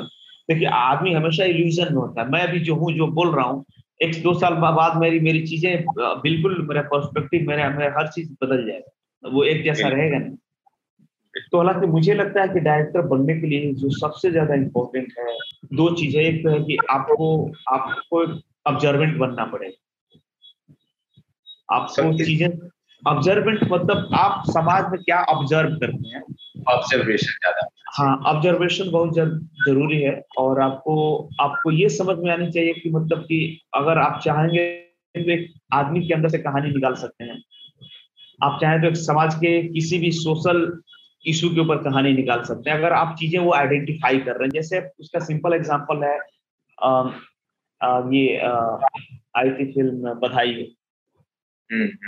देखिए 0.50 0.68
आदमी 0.68 1.14
हमेशा 1.14 1.44
इल्यूजन 1.46 1.94
में 1.94 2.02
होता 2.02 2.22
है। 2.22 2.30
मैं 2.30 2.42
अभी 2.42 2.60
जो 2.62 2.76
हूँ 2.76 2.92
जो 2.94 3.08
बोल 3.10 3.36
रहा 3.36 3.46
हूँ 3.46 3.66
एक 4.00 4.22
दो 4.24 4.34
साल 4.40 4.54
बाद 4.56 4.98
मेरी 4.98 5.20
मेरी 5.20 5.46
चीज़ें 5.48 5.86
बिल्कुल 5.98 6.66
मेरा 6.70 6.82
पर्सपेक्टिव 6.92 7.48
मेरा 7.48 7.70
मेरा 7.70 7.94
हर 8.00 8.08
चीज़ 8.08 8.32
बदल 8.44 8.66
जाएगा। 8.68 9.30
वो 9.30 9.44
एक 9.44 9.64
जैसा 9.64 9.88
रहेगा 9.88 10.18
नहीं। 10.18 10.38
तो 11.52 11.58
हालाँकि 11.58 11.88
मुझे 11.88 12.14
लगता 12.14 12.42
है 12.42 12.48
कि 12.48 12.60
डायरेक्टर 12.60 13.02
बनने 13.08 13.34
के 13.40 13.48
लिए 13.48 13.74
जो 13.74 13.90
सबसे 13.90 14.32
ज़्यादा 14.32 14.56
इम्पोर्टेंट 14.56 15.14
है 15.20 15.36
दो 15.74 15.90
चीज़ें। 15.96 16.22
एक 16.22 16.44
तो 16.44 16.50
है 16.50 16.60
कि 16.64 16.78
आपको 16.90 17.28
आपको 17.70 18.24
ऑब्जर्वेंट 18.72 19.18
बनना 19.18 19.46
पड़ेगा। 19.46 19.78
आपको 21.70 22.14
चीज़ें 22.18 22.50
ऑब्जर्वेंट 23.04 23.64
मतलब 23.72 24.10
आप 24.16 24.44
समाज 24.48 24.92
में 24.92 25.00
क्या 25.02 25.22
ऑब्ज़र्व 25.30 25.76
करते 25.76 26.08
हैं? 26.08 26.22
ऑब्जर्वेशन 26.70 27.32
ज़्यादा। 27.36 27.68
हाँ 27.94 28.16
ऑब्जर्वेशन 28.28 28.92
बहुत 28.92 29.14
ज़रूरी 29.68 30.02
है 30.02 30.14
और 30.40 30.60
आपको 30.62 30.96
आपको 31.42 31.72
ये 31.72 31.90
समझ 31.92 32.18
में 32.18 32.32
आनी 32.32 32.52
चाहिए 32.52 32.74
कि 32.74 32.90
मतलब 32.90 33.22
कि 33.22 33.40
अगर 33.76 33.98
आप 33.98 34.20
चाहेंगे 34.24 34.66
तो 35.16 35.32
एक 35.32 35.48
आदमी 35.74 36.06
के 36.08 36.14
अंदर 36.14 36.30
से 36.30 36.38
कहानी 36.40 36.70
निकाल 36.72 36.96
सकते 36.96 37.24
हैं। 37.24 37.42
आप 38.40 38.58
चाहें 38.62 38.82
तो 38.82 38.88
एक 38.88 38.96
समाज 38.98 39.36
के 39.36 39.62
किसी 39.70 40.00
भी 40.00 40.12
सोशल 40.14 40.62
इशू 41.26 41.50
के 41.50 41.60
ऊपर 41.62 41.78
कहानी 41.84 42.14
निकाल 42.14 42.44
सकते 42.44 42.70
हैं। 42.70 42.78
अगर 42.78 42.94
आप 42.94 43.16
चीज़ें 43.20 43.40
वो 43.40 43.54
आइडेंटिफाई 43.54 44.20
कर 44.20 44.32
रहे 44.32 44.44
हैं 44.44 44.52
जैसे 44.52 44.80
उसका 45.00 45.20
सिंपल 45.26 45.54
एग्ज़ाम्पल 45.54 46.04
है 46.04 46.18
आ, 46.78 46.90
आ, 47.82 48.00
ये 48.12 48.38
आई 49.38 49.50
थी 49.50 49.72
फ़िल्म 49.74 50.14
बधाई। 50.22 50.54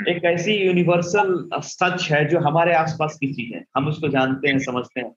एक 0.09 0.21
ऐसी 0.25 0.53
यूनिवर्सल 0.53 1.49
सच 1.53 2.07
है 2.11 2.29
जो 2.29 2.39
हमारे 2.39 2.73
आसपास 2.73 3.17
की 3.19 3.33
चीज़ 3.33 3.55
है। 3.55 3.65
हम 3.77 3.87
उसको 3.87 4.07
जानते 4.07 4.49
हैं, 4.49 4.59
समझते 4.59 5.01
हैं। 5.01 5.15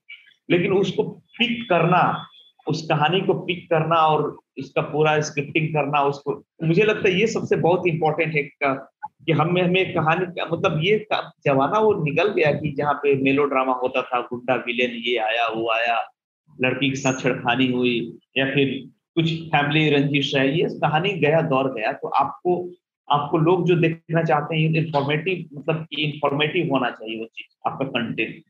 लेकिन 0.49 0.71
उसको 0.71 1.03
पिक 1.03 1.69
करना, 1.69 2.27
उस 2.67 2.87
कहानी 2.89 3.21
को 3.21 3.33
पिक 3.33 3.69
करना 3.69 3.95
और 3.95 4.39
इसका 4.57 4.81
पूरा 4.81 5.19
स्क्रिप्टिंग 5.19 5.67
करना, 5.69 6.01
उसको, 6.01 6.43
मुझे 6.63 6.83
लगता 6.83 7.09
है 7.09 7.19
ये 7.19 7.27
सबसे 7.27 7.55
बहुत 7.55 7.87
इंपॉर्टेंट 7.87 8.33
है 8.35 8.43
कि 9.25 9.31
हमें 9.31 9.61
हमें 9.61 9.93
कहानी 9.93 10.41
मतलब 10.51 10.81
ये 10.83 11.07
जमाना 11.45 11.79
वो 11.79 12.03
निकल 12.03 12.27
गया 12.27 12.51
कि 12.51 12.71
जहाँ 12.71 12.93
पे 12.93 13.15
मेलो 13.15 13.43
ड्रामा 13.43 13.73
होता 13.73 14.01
था, 14.01 14.21
गुंडा 14.21 14.55
विलेन 14.55 14.91
ये 14.91 15.17
आया, 15.17 15.47
वो 15.47 15.69
आया, 15.69 16.01
लड़की 16.61 16.89
के 16.89 16.95
साथ 16.95 17.21
छेड़खानी 17.21 17.67
हुई, 17.67 18.17
या 18.37 18.45
फिर 18.45 18.89
कुछ 19.15 19.33
फैमिली 19.33 19.89
रंजिश 19.89 20.35
है 20.35 20.57
ये 20.59 20.67
कहानी 20.69 21.09
गया, 21.09 21.41
दौर 21.41 21.73
गया। 21.73 21.91
तो 21.91 22.07
आपको 22.07 22.69
आपको 23.11 23.37
लोग 23.37 23.67
जो 23.67 23.75
देखना 23.75 24.23
चाहते 24.23 24.55
हैं 24.55 24.73
इंफॉर्मेटिव 24.73 25.59
मतलब 25.59 25.87
इंफॉर्मेटिव 25.99 26.73
होना 26.73 26.89
चाहिए 26.89 27.19
वो 27.19 27.25
चीज़ 27.25 27.69
आपका 27.69 27.85
कंटेंट 27.85 28.43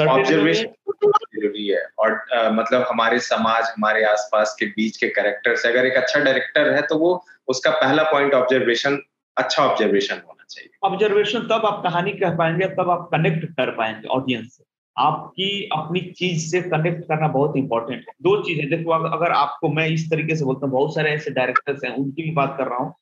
ऑब्जर्वेशन 0.00 0.66
ज़रूरी 1.06 1.66
है 1.68 1.86
और 1.98 2.24
आ, 2.34 2.50
मतलब 2.50 2.86
हमारे 2.90 3.18
समाज 3.18 3.64
हमारे 3.64 4.04
आसपास 4.04 4.56
के 4.60 4.66
बीच 4.66 4.96
के 4.96 5.08
कैरेक्टर 5.08 5.56
से 5.56 5.68
अगर 5.68 5.86
एक 5.86 5.96
अच्छा 5.96 6.20
डायरेक्टर 6.20 6.72
है 6.74 6.82
तो 6.82 6.98
वो 6.98 7.24
उसका 7.48 7.70
पहला 7.70 8.02
पॉइंट 8.02 8.34
ऑब्जर्वेशन 8.34 8.98
अच्छा 9.36 9.62
ऑब्जर्वेशन 9.62 10.14
होना 10.14 10.44
चाहिए। 10.48 10.70
ऑब्जर्वेशन 10.82 11.40
तब 11.40 11.66
आप 11.66 11.82
कहानी 11.82 12.12
कह 12.12 12.36
पाएँगे 12.36 12.66
तब 12.66 12.90
आप 12.90 13.08
कनेक्ट 13.12 13.44
कर 13.44 13.70
पाएँगे 13.70 14.08
ऑडियंस 14.08 14.46
से। 14.46 14.64
आपकी 14.96 15.68
अपनी 15.72 16.00
चीज़ 16.00 16.50
से 16.50 16.60
कनेक्ट 16.60 17.04
करना 17.04 17.28
बहुत 17.28 17.56
इंपॉर्टेंट 17.56 18.00
है। 18.00 18.14
दो 18.22 18.42
चीज़ें 18.42 18.70
देखो 18.70 18.90
अगर 18.90 19.30
आपको 19.30 19.68
मैं 19.68 19.86
इस 19.88 20.10
तरीके 20.10 20.36
से 20.36 20.44
बोलता 20.44 20.66
हूँ 20.66 20.72
बहुत 20.72 20.94
सारे 20.94 21.10
ऐसे 21.10 21.30
डायरेक्टर्स 21.30 21.84
हैं 21.84 21.96
उनकी 21.96 22.22
भी 22.22 22.30
बात 22.30 22.54
कर 22.58 22.66
रहा 22.66 22.78
हूँ। 22.78 22.94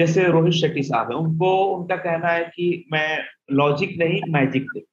जैसे 0.00 0.24
रोहित 0.24 0.52
शेट्टी 0.52 0.82
साहब 0.82 1.10
है, 1.10 1.16
उनको, 1.16 1.64
उनका 1.64 1.96
कहना 1.96 2.28
है 2.28 2.44
कि 2.44 2.84
मैं 2.92 3.18
लॉजिक 3.52 3.98
नहीं 3.98 4.22
मैजिक 4.28 4.62
देखू 4.62 4.86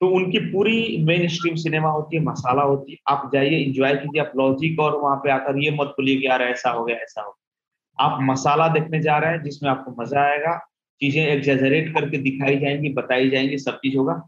तो 0.00 0.08
उनकी 0.08 0.38
पूरी 0.38 1.04
मेन 1.04 1.28
स्ट्रीम 1.28 1.54
सिनेमा 1.54 1.88
होती 1.88 2.16
है, 2.16 2.22
मसाला 2.22 2.62
होती 2.62 2.92
है। 2.92 2.98
आप 3.08 3.30
जाइए 3.32 3.56
इंजॉय 3.56 3.94
कीजिए, 3.94 4.20
आप 4.20 4.32
लॉजिक 4.36 4.80
और 4.80 5.00
वहाँ 5.00 5.16
पे 5.16 5.30
आकर 5.30 5.64
ये 5.64 5.70
मत 5.70 5.86
बोलिए 5.86 6.16
कि 6.16 6.26
यार 6.26 6.42
ऐसा 6.42 6.70
हो 6.70 6.84
गया, 6.84 6.96
ऐसा 6.96 7.22
हो 7.22 7.36
आप 8.00 8.18
मसाला 8.22 8.68
देखने 8.68 9.00
जा 9.00 9.18
रहे 9.18 9.30
हैं, 9.30 9.42
जिसमें 9.42 9.70
आपको 9.70 10.02
मज़ा 10.02 10.20
आएगा, 10.20 10.58
चीज़ें 11.00 11.26
एग्जेजरेट 11.26 11.94
करके 11.94 12.18
दिखाई 12.18 12.58
जाएँगी, 12.58 12.92
बताई 12.92 13.30
जाएँगी, 13.30 13.58
सब 13.58 13.76
चीज़ 13.76 13.96
होगा। 13.96 14.26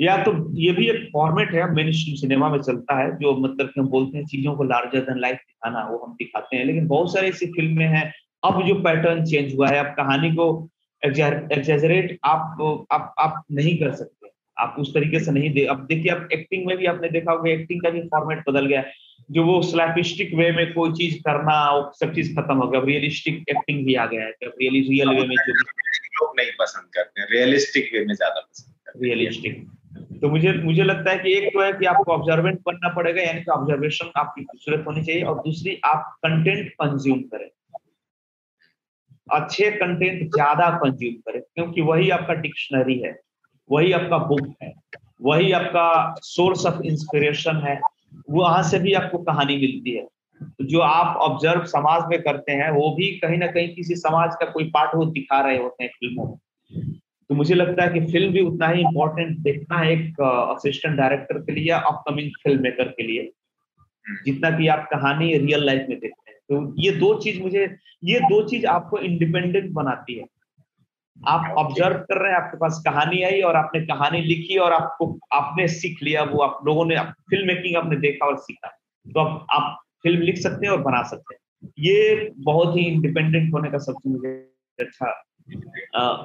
या 0.00 0.22
तो 0.22 0.56
ये 0.56 0.72
भी 0.72 0.88
एक 0.88 1.10
फॉर्मेट 1.12 1.54
है 1.54 1.74
मेन 1.74 1.92
स्ट्रीम 1.92 2.16
सिनेमा 2.16 2.48
में 2.48 2.58
चलता 2.58 2.98
है, 2.98 3.16
जो 3.16 3.36
मतलब 3.36 3.72
हम 3.78 3.88
बोलते 3.88 4.18
हैं, 4.18 4.24
चीज़ों 4.24 4.54
को 4.54 4.64
लार्जर 4.64 5.00
देन 5.00 5.18
लाइफ 5.18 5.36
दिखाना, 5.36 5.88
वो 5.90 5.98
हम 5.98 6.12
दिखाते 6.12 6.56
हैं। 6.56 6.64
लेकिन 6.64 6.86
बहुत 6.86 7.12
सारी 7.12 7.28
ऐसी 7.28 7.46
फ़िल्में 7.46 7.86
हैं 7.86 8.14
अब 8.42 8.62
जो 8.66 8.74
पैटर्न 8.82 9.24
चेंज 9.24 9.54
हुआ 9.54 9.68
है 9.68 9.78
अब 9.78 9.94
कहानी 9.96 10.30
को 10.32 10.46
एग्जेजरेट 11.02 12.18
आप 12.24 12.86
आप 12.92 13.14
आप 13.18 13.42
नहीं 13.52 13.76
कर 13.78 13.92
सकते। 13.94 14.30
आप 14.56 14.76
उस 14.78 14.92
तरीके 14.94 15.20
से 15.20 15.32
नहीं 15.32 15.50
दे 15.54 15.64
अब 15.66 15.84
देखिए 15.86 16.12
आप 16.12 16.28
एक्टिंग 16.32 16.66
में 16.66 16.76
भी 16.76 16.86
आपने 16.86 17.08
देखा 17.10 17.32
होगा 17.32 17.50
एक्टिंग 17.50 17.82
का 17.82 17.90
भी 17.90 18.00
फॉर्मेट 18.14 18.42
बदल 18.48 18.66
गया 18.66 18.82
जो 19.30 19.44
वो 19.44 19.60
स्लैपिस्टिक 19.62 20.34
वे 20.34 20.50
में 20.52 20.72
कोई 20.72 20.92
चीज़ 20.92 21.18
करना 21.22 21.56
सब 21.94 22.14
चीज़ 22.14 22.34
खत्म 22.36 22.56
हो 22.56 22.68
गया। 22.68 22.80
रियलिस्टिक 22.84 23.44
एक्टिंग 23.50 23.84
भी 23.86 23.94
आ 23.94 24.06
गया 24.06 24.24
है 24.24 24.30
रियली 24.44 24.80
रियल 24.88 25.08
वे 25.10 25.26
में 25.26 25.34
जो 25.38 25.52
लोग 25.52 26.32
नहीं 26.38 26.50
पसंद 26.58 26.90
करते 26.94 27.20
हैं 27.20 27.28
रियलिस्टिक 27.30 27.90
वे 27.94 28.04
में 28.04 28.14
ज़्यादा 28.14 28.40
पसंद 28.40 28.74
करते 28.86 29.06
रियलिस्टिक 29.06 29.66
तो 30.20 30.28
मुझे 30.28 30.52
मुझे 30.54 30.82
लगता 30.84 31.10
है 31.10 31.18
कि 31.18 31.32
एक 31.32 31.52
तो 31.54 31.62
है 31.62 31.72
कि 31.72 31.86
आपको 31.86 32.12
ऑब्जर्वेंट 32.12 32.58
बनना 32.66 32.88
पड़ेगा 32.94 33.22
यानी 33.22 33.40
कि 33.40 33.50
ऑब्जर्वेशन 33.50 34.10
आपकी 34.16 34.44
खूबसूरत 34.44 34.84
होनी 34.86 35.04
चाहिए 35.04 35.22
और 35.22 35.38
दूसरी 35.42 35.78
आप 35.84 36.10
कंटेंट 36.26 36.68
कंज्यूम 36.72 37.20
करें। 37.32 37.48
अच्छे 39.30 39.70
कंटेंट 39.70 40.22
ज़्यादा 40.34 40.68
कंज्यूम 40.78 41.14
करें, 41.22 41.40
क्योंकि 41.40 41.80
वही 41.80 42.10
आपका 42.10 42.34
डिक्शनरी 42.34 42.98
है, 42.98 43.18
वही 43.70 43.92
आपका 43.92 44.18
बुक 44.18 44.54
है, 44.62 44.72
वही 45.22 45.52
आपका 45.52 46.14
सोर्स 46.22 46.66
ऑफ़ 46.66 46.82
इंस्पिरेशन 46.82 47.56
है, 47.64 47.80
वहाँ 48.30 48.62
से 48.62 48.78
भी 48.78 48.92
आपको 48.92 49.18
कहानी 49.18 49.56
मिलती 49.56 49.90
है। 49.90 50.06
जो 50.62 50.80
आप 50.80 51.16
ऑब्ज़र्व 51.16 51.64
समाज 51.66 52.02
में 52.10 52.20
करते 52.22 52.52
हैं, 52.52 52.70
वो 52.70 52.90
भी 52.96 53.06
कहीं 53.18 53.38
ना 53.38 53.46
कहीं 53.46 53.74
किसी 53.74 53.94
समाज 53.96 54.34
का 54.34 54.46
कोई 54.50 54.64
पार्ट 54.70 54.94
वो 54.94 55.04
दिखा 55.06 55.40
रहे 55.40 55.56
होते 55.58 55.84
हैं 55.84 55.90
फ़िल्मों 55.90 56.26
में। 56.26 56.36
तो 57.30 57.34
मुझे 57.34 57.54
लगता 57.54 57.84
है 57.84 57.88
कि 57.90 58.00
फ़िल्म 58.12 58.32
भी 58.32 58.40
उतना 58.40 58.68
ही 58.68 58.80
इम्पोर्टेंट 58.80 59.36
देखना 59.38 59.78
है 59.78 59.92
एक 59.92 60.20
असिस्टेंट 60.20 60.96
डायरेक्टर 60.96 61.38
के 61.38 61.52
लिए 61.52 61.70
अपकमिंग 61.70 62.30
फ़िल्म 62.42 62.62
मेकर 62.62 62.88
के 62.88 63.02
लिए, 63.02 63.30
जितना 64.24 64.50
कि 64.50 64.68
आप 64.68 64.88
कहानी 64.90 65.36
रियल 65.36 65.64
लाइफ 65.66 65.86
में 65.88 65.98
देखते 65.98 66.27
हैं। 66.27 66.27
तो 66.50 66.74
ये 66.78 66.90
दो 66.90 67.14
चीज़ 67.20 67.40
मुझे, 67.42 67.64
ये 68.04 68.20
दो 68.20 68.42
चीज़ 68.48 68.66
आपको 68.66 68.98
इंडिपेंडेंट 68.98 69.70
बनाती 69.72 70.18
है। 70.18 70.26
आप 71.18 71.54
ऑब्ज़र्व 71.58 71.96
कर 72.00 72.20
रहे 72.22 72.32
हैं, 72.32 72.38
आपके 72.38 72.56
पास 72.56 72.82
कहानी 72.84 73.22
आई 73.22 73.40
और 73.40 73.56
आपने 73.56 73.80
कहानी 73.86 74.20
लिखी 74.20 74.56
और 74.58 74.72
आपको, 74.72 75.18
आपने 75.32 75.66
सीख 75.68 76.02
लिया, 76.02 76.22
वो 76.22 76.42
आप 76.42 76.60
लोगों 76.66 76.84
ने 76.84 76.96
फ़िल्म 76.98 77.46
मेकिंग 77.46 77.76
आपने 77.76 77.96
देखा 77.96 78.26
और 78.26 78.36
सीखा। 78.38 78.68
तो 79.06 79.20
अब 79.20 79.46
आप 79.50 79.78
फ़िल्म 80.02 80.22
लिख 80.22 80.36
सकते 80.36 80.66
हैं 80.66 80.72
और 80.72 80.82
बना 80.82 81.02
सकते 81.02 81.34
हैं। 81.34 81.70
ये 81.78 82.30
बहुत 82.44 82.76
ही 82.76 82.82
इंडिपेंडेंट 82.82 83.52
होने 83.54 83.70
का 83.70 83.78
सबसे 83.78 84.10
मुझे 84.10 84.30
अच्छा 84.78 85.10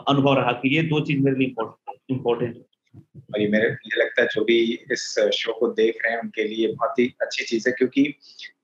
अनुभव 0.10 0.34
रहा 0.34 0.52
कि 0.52 0.76
ये 0.76 0.82
दो 0.84 1.00
चीज़ 1.00 1.24
मेरे 1.24 1.38
लिए 1.38 1.48
इम्पोर्टेंट 2.10 2.56
और 2.96 3.42
ये 3.42 3.48
मेरे 3.48 3.70
मुझे 3.70 4.00
लगता 4.00 4.22
है 4.22 4.28
जो 4.34 4.44
भी 4.46 4.58
इस 4.92 5.04
शो 5.34 5.54
को 5.60 5.68
देख 5.74 5.98
रहे 6.04 6.14
हैं, 6.14 6.20
उनके 6.22 6.44
लिए 6.44 6.68
बहुत 6.68 7.00
ही 7.00 7.14
अच्छी 7.22 7.44
चीज़ 7.46 7.70
है, 7.70 7.74
क्योंकि 7.78 8.04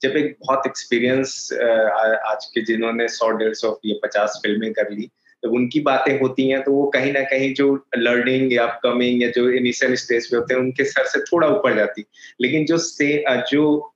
जब 0.01 0.17
एक 0.17 0.36
बहुत 0.41 0.67
एक्सपीरियंस 0.67 1.49
आज 1.53 2.45
के 2.45 2.61
जिन्होंने 2.65 3.07
सौ, 3.09 3.30
डेढ़ 3.32 3.53
सौ 3.53 3.80
ये 3.86 3.99
पचास 4.03 4.39
फ़िल्में 4.43 4.71
कर 4.73 4.91
ली, 4.91 5.09
जब 5.43 5.53
उनकी 5.53 5.80
बातें 5.82 6.19
होती 6.19 6.47
हैं 6.49 6.61
तो 6.63 6.71
वो 6.73 6.86
कहीं 6.93 7.11
ना 7.13 7.21
कहीं 7.25 7.53
जो 7.53 7.73
लर्निंग 7.97 8.53
या 8.53 8.65
अपकमिंग 8.65 9.21
या 9.23 9.30
जो 9.32 9.49
इनिशियल 9.51 9.95
स्टेज 9.97 10.30
पे 10.32 10.38
होते 10.38 10.53
हैं, 10.53 10.61
उनके 10.61 10.84
सर 10.86 11.05
से 11.07 11.19
थोड़ा 11.23 11.47
ऊपर 11.47 11.75
जाती। 11.75 12.05
लेकिन 12.41 12.65
जो 12.65 12.77
से 12.80 13.23
जो 13.51 13.93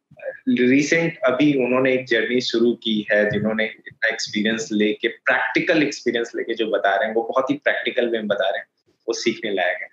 रिसेंट 0.49 1.17
अभी 1.25 1.53
उन्होंने 1.65 1.93
एक 1.93 2.05
जर्नी 2.07 2.39
शुरू 2.41 2.73
की 2.83 2.95
है, 3.11 3.29
जिन्होंने 3.31 3.65
इतना 3.65 4.07
एक्सपीरियंस 4.09 4.69
लेके 4.71 5.07
प्रैक्टिकल 5.07 5.83
एक्सपीरियंस 5.83 6.31
लेके 6.35 6.53
जो 6.53 6.69
बता 6.71 6.95
रहे 6.95 7.07
हैं, 7.07 7.15
वो 7.15 7.23
बहुत 7.23 7.49
ही 7.49 7.55
प्रैक्टिकल 7.63 8.09
वे 8.09 8.17
में 8.17 8.27
बता 8.27 8.49
रहे 8.49 8.59
हैं, 8.59 8.67
वो 9.07 9.13
सीखने 9.13 9.51
लायक 9.53 9.77
है। 9.81 9.87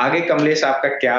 आगे 0.00 0.20
कमलेश 0.20 0.64
आपका 0.64 0.88
क्या 0.88 1.16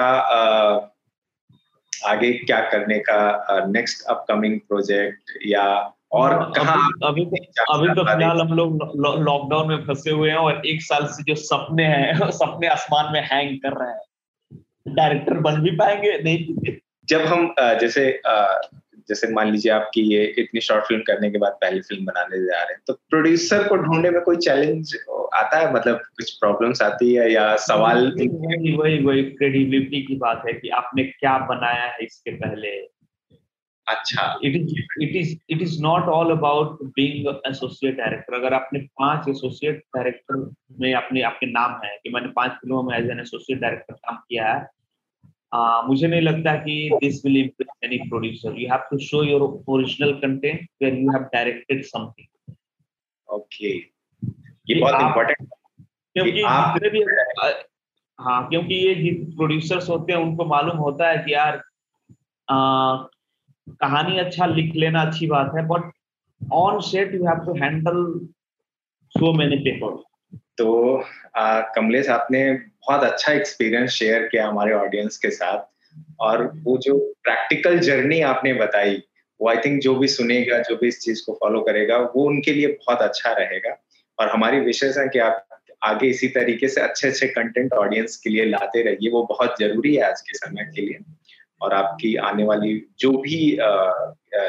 आगे 2.05 2.33
क्या 2.33 2.59
करने 2.59 2.99
का 2.99 3.41
नेक्स्ट 3.65 4.05
अपकमिंग 4.05 4.59
प्रोजेक्ट 4.59 5.39
या 5.45 5.93
और 6.11 6.53
कहा 6.55 6.73
अभी 7.07 7.25
अभी 7.25 7.25
तो 7.25 7.73
अभी 7.73 7.87
तो 7.87 8.03
फ़िलहाल 8.03 8.41
हम 8.41 8.53
लोग 8.53 8.75
लॉकडाउन 9.19 9.67
में 9.67 9.85
फंसे 9.85 10.11
हुए 10.11 10.29
हैं 10.29 10.37
और 10.37 10.61
एक 10.65 10.81
साल 10.81 11.05
से 11.05 11.23
जो 11.23 11.35
सपने 11.35 11.83
हैं 11.83 12.31
सपने 12.31 12.67
आसमान 12.67 13.13
में 13.13 13.21
हैंग 13.31 13.57
कर 13.57 13.73
रहे 13.73 13.91
हैं। 13.91 14.01
डायरेक्टर 14.95 15.33
बन 15.33 15.61
भी 15.61 15.71
पाएँगे? 15.71 16.17
नहीं। 16.23 16.71
जब 17.05 17.21
हम 17.21 17.55
जैसे 17.59 18.21
जैसे 19.09 19.31
मान 19.33 19.51
लीजिए 19.51 19.71
आपकी 19.71 20.01
ये 20.13 20.23
इतनी 20.39 20.61
शॉर्ट 20.61 20.83
फ़िल्म 20.83 21.01
करने 21.01 21.29
के 21.31 21.37
बाद 21.37 21.57
पहली 21.61 21.81
फ़िल्म 21.81 22.05
बनाने 22.05 22.43
जा 22.45 22.61
रहे 22.63 22.73
हैं 22.73 22.81
तो 22.87 22.93
प्रोड्यूसर 23.09 23.67
को 23.67 23.75
ढूँढने 23.77 24.09
में 24.09 24.21
कोई 24.21 24.37
चैलेंज 24.37 24.95
आता 25.35 25.59
है? 25.59 25.73
मतलब 25.73 25.97
कुछ 26.17 26.31
प्रॉब्लम्स 26.31 26.81
आती 26.81 27.13
है 27.13 27.31
या 27.31 27.55
सवाल 27.57 28.07
वही 28.07 28.75
वही 28.75 28.99
वही 29.03 29.23
क्रेडिबिलिटी 29.23 30.01
की 30.01 30.15
बात 30.15 30.43
है 30.47 30.53
कि 30.53 30.69
आपने 30.79 31.03
क्या 31.03 31.37
बनाया 31.47 31.83
है 31.83 32.05
इसके 32.05 32.31
पहले। 32.31 32.79
अच्छा। 33.87 34.39
It 34.43 34.55
is 34.55 34.73
it 35.03 35.15
is 35.15 35.35
it 35.49 35.61
is 35.61 35.81
not 35.81 36.09
all 36.09 36.31
about 36.31 36.83
being 36.95 37.27
associate 37.47 37.97
director 37.97 38.33
अगर 38.33 38.53
आपने 38.53 38.79
पाँच 38.99 39.29
एसोसिएट 39.29 39.79
डायरेक्टर 39.95 40.49
में 40.81 40.93
अपने 40.93 41.21
आपके 41.21 41.45
नाम 41.51 41.79
है 41.85 41.97
कि 42.03 42.09
मैंने 42.09 42.27
पाँच 42.35 42.51
फ़िल्मों 42.51 42.83
में 42.83 42.97
एज 42.97 43.09
एन 43.09 43.19
एसोसिएट 43.19 43.59
डायरेक्टर 43.59 43.93
काम 43.93 44.15
किया 44.15 44.53
है 44.53 44.67
uh, 45.53 45.87
मुझे 45.87 46.07
नहीं 46.07 46.21
लगता 46.21 46.55
कि 46.57 46.75
this 46.93 47.25
will 47.25 47.37
impress 47.37 47.69
any 47.83 47.97
producer 48.09 48.59
you 48.59 48.67
have 48.71 48.87
to 48.91 48.97
show 49.05 49.23
your 49.23 49.41
original 49.69 50.13
content 50.19 50.67
where 50.81 50.97
you 50.97 51.11
have 51.11 51.23
directed 51.33 51.83
something 51.85 52.55
okay 53.29 53.75
ये 53.75 54.79
बहुत 54.79 55.01
इंपॉर्टेंट 55.01 55.47
क्योंकि 56.15 56.41
आप 56.49 56.79
भी 56.83 57.03
हाँ 58.19 58.41
क्योंकि 58.49 58.75
ये 58.75 59.13
प्रोड्यूसर्स 59.37 59.89
होते 59.89 60.13
हैं 60.13 60.19
उनको 60.19 60.45
मालूम 60.45 60.77
होता 60.77 61.09
है 61.09 61.17
कि 61.17 61.33
यार 61.33 61.61
आ, 62.47 62.57
कहानी 63.81 64.17
अच्छा 64.19 64.45
लिख 64.45 64.75
लेना 64.75 65.01
अच्छी 65.01 65.27
बात 65.27 65.51
है 65.55 65.65
but 65.67 65.91
on 66.41 66.79
set 66.89 67.13
you 67.13 67.25
have 67.25 67.45
to 67.45 67.53
handle 67.55 68.03
so 69.15 69.33
many 69.33 69.57
people 69.63 69.97
तो 70.61 71.03
कमलेश 71.75 72.09
आपने 72.09 72.51
बहुत 72.53 73.03
अच्छा 73.03 73.31
एक्सपीरियंस 73.33 73.91
शेयर 73.91 74.27
किया 74.27 74.47
हमारे 74.47 74.73
ऑडियंस 74.73 75.17
के 75.17 75.29
साथ। 75.29 75.69
और 76.19 76.43
वो 76.63 76.77
जो 76.77 76.97
प्रैक्टिकल 77.23 77.79
जर्नी 77.79 78.21
आपने 78.21 78.53
बताई 78.53 79.01
वो 79.39 79.49
आई 79.49 79.57
थिंक 79.57 79.81
जो 79.81 79.95
भी 79.95 80.07
सुनेगा 80.07 80.57
जो 80.59 80.75
भी 80.77 80.87
इस 80.87 80.99
चीज़ 80.99 81.21
को 81.25 81.33
फॉलो 81.33 81.61
करेगा 81.61 81.97
वो 82.15 82.23
उनके 82.23 82.53
लिए 82.53 82.67
बहुत 82.67 83.01
अच्छा 83.01 83.31
रहेगा। 83.31 83.75
और 84.19 84.29
हमारी 84.29 84.59
विशेष 84.59 84.97
है 84.97 85.07
कि 85.07 85.19
आप 85.19 85.47
आगे 85.83 86.07
इसी 86.07 86.27
तरीके 86.27 86.67
से 86.67 86.81
अच्छे 86.81 87.07
अच्छे 87.07 87.27
कंटेंट 87.27 87.73
ऑडियंस 87.73 88.17
के 88.17 88.29
लिए 88.29 88.45
लाते 88.45 88.81
रहिए। 88.83 89.09
वो 89.11 89.23
बहुत 89.23 89.55
ज़रूरी 89.59 89.95
है 89.95 90.03
आज 90.03 90.21
के 90.21 90.37
समय 90.37 90.71
के 90.75 90.81
लिए। 90.81 90.99
और 91.61 91.73
आपकी 91.73 92.15
आने 92.15 92.43
वाली 92.43 92.75
जो 92.99 93.11
भी 93.11 93.57
आ, 93.57 93.67
आ, 93.67 94.43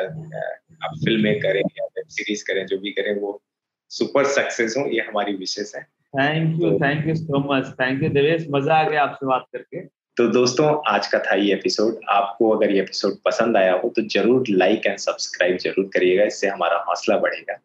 आप 0.84 0.94
फ़िल्में 1.04 1.40
करें 1.40 1.60
या 1.60 1.84
वेब 1.84 2.06
सीरीज़ 2.08 2.44
करें 2.44 2.66
जो 2.66 2.78
भी 2.78 2.90
करें 2.90 3.14
वो 3.20 3.42
सुपर 3.90 4.24
सक्सेस 4.26 4.74
हो 4.78 4.86
ये 4.86 5.00
हमारी 5.00 5.34
विशेष 5.34 5.74
है। 5.76 5.86
Thank 6.14 6.60
you 6.62 6.70
thank 6.78 7.06
you 7.08 7.14
so 7.14 7.38
much 7.44 7.68
thank 7.80 8.02
you 8.02 8.08
Devesh 8.10 8.46
मज़ा 8.50 8.74
आ 8.74 8.88
गया 8.88 9.02
आपसे 9.02 9.26
बात 9.26 9.46
करके। 9.52 9.80
तो 10.16 10.26
दोस्तों 10.28 10.66
आज 10.88 11.06
का 11.06 11.18
था 11.18 11.34
ये 11.34 11.52
एपिसोड 11.54 12.00
आपको 12.10 12.50
अगर 12.56 12.70
ये 12.70 12.80
एपिसोड 12.80 13.16
पसंद 13.24 13.56
आया 13.56 13.72
हो 13.74 13.88
तो 13.96 14.02
ज़रूर 14.14 14.48
लाइक 14.50 14.86
एंड 14.86 14.98
सब्सक्राइब 14.98 15.56
ज़रूर 15.58 15.88
करिएगा। 15.94 16.24
इससे 16.24 16.48
हमारा 16.48 16.84
हौसला 16.88 17.16
बढ़ेगा। 17.18 17.58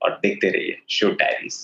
और 0.00 0.18
देखते 0.22 0.50
रहिए 0.50 0.76
शो 0.90 1.10
डायरीज 1.14 1.54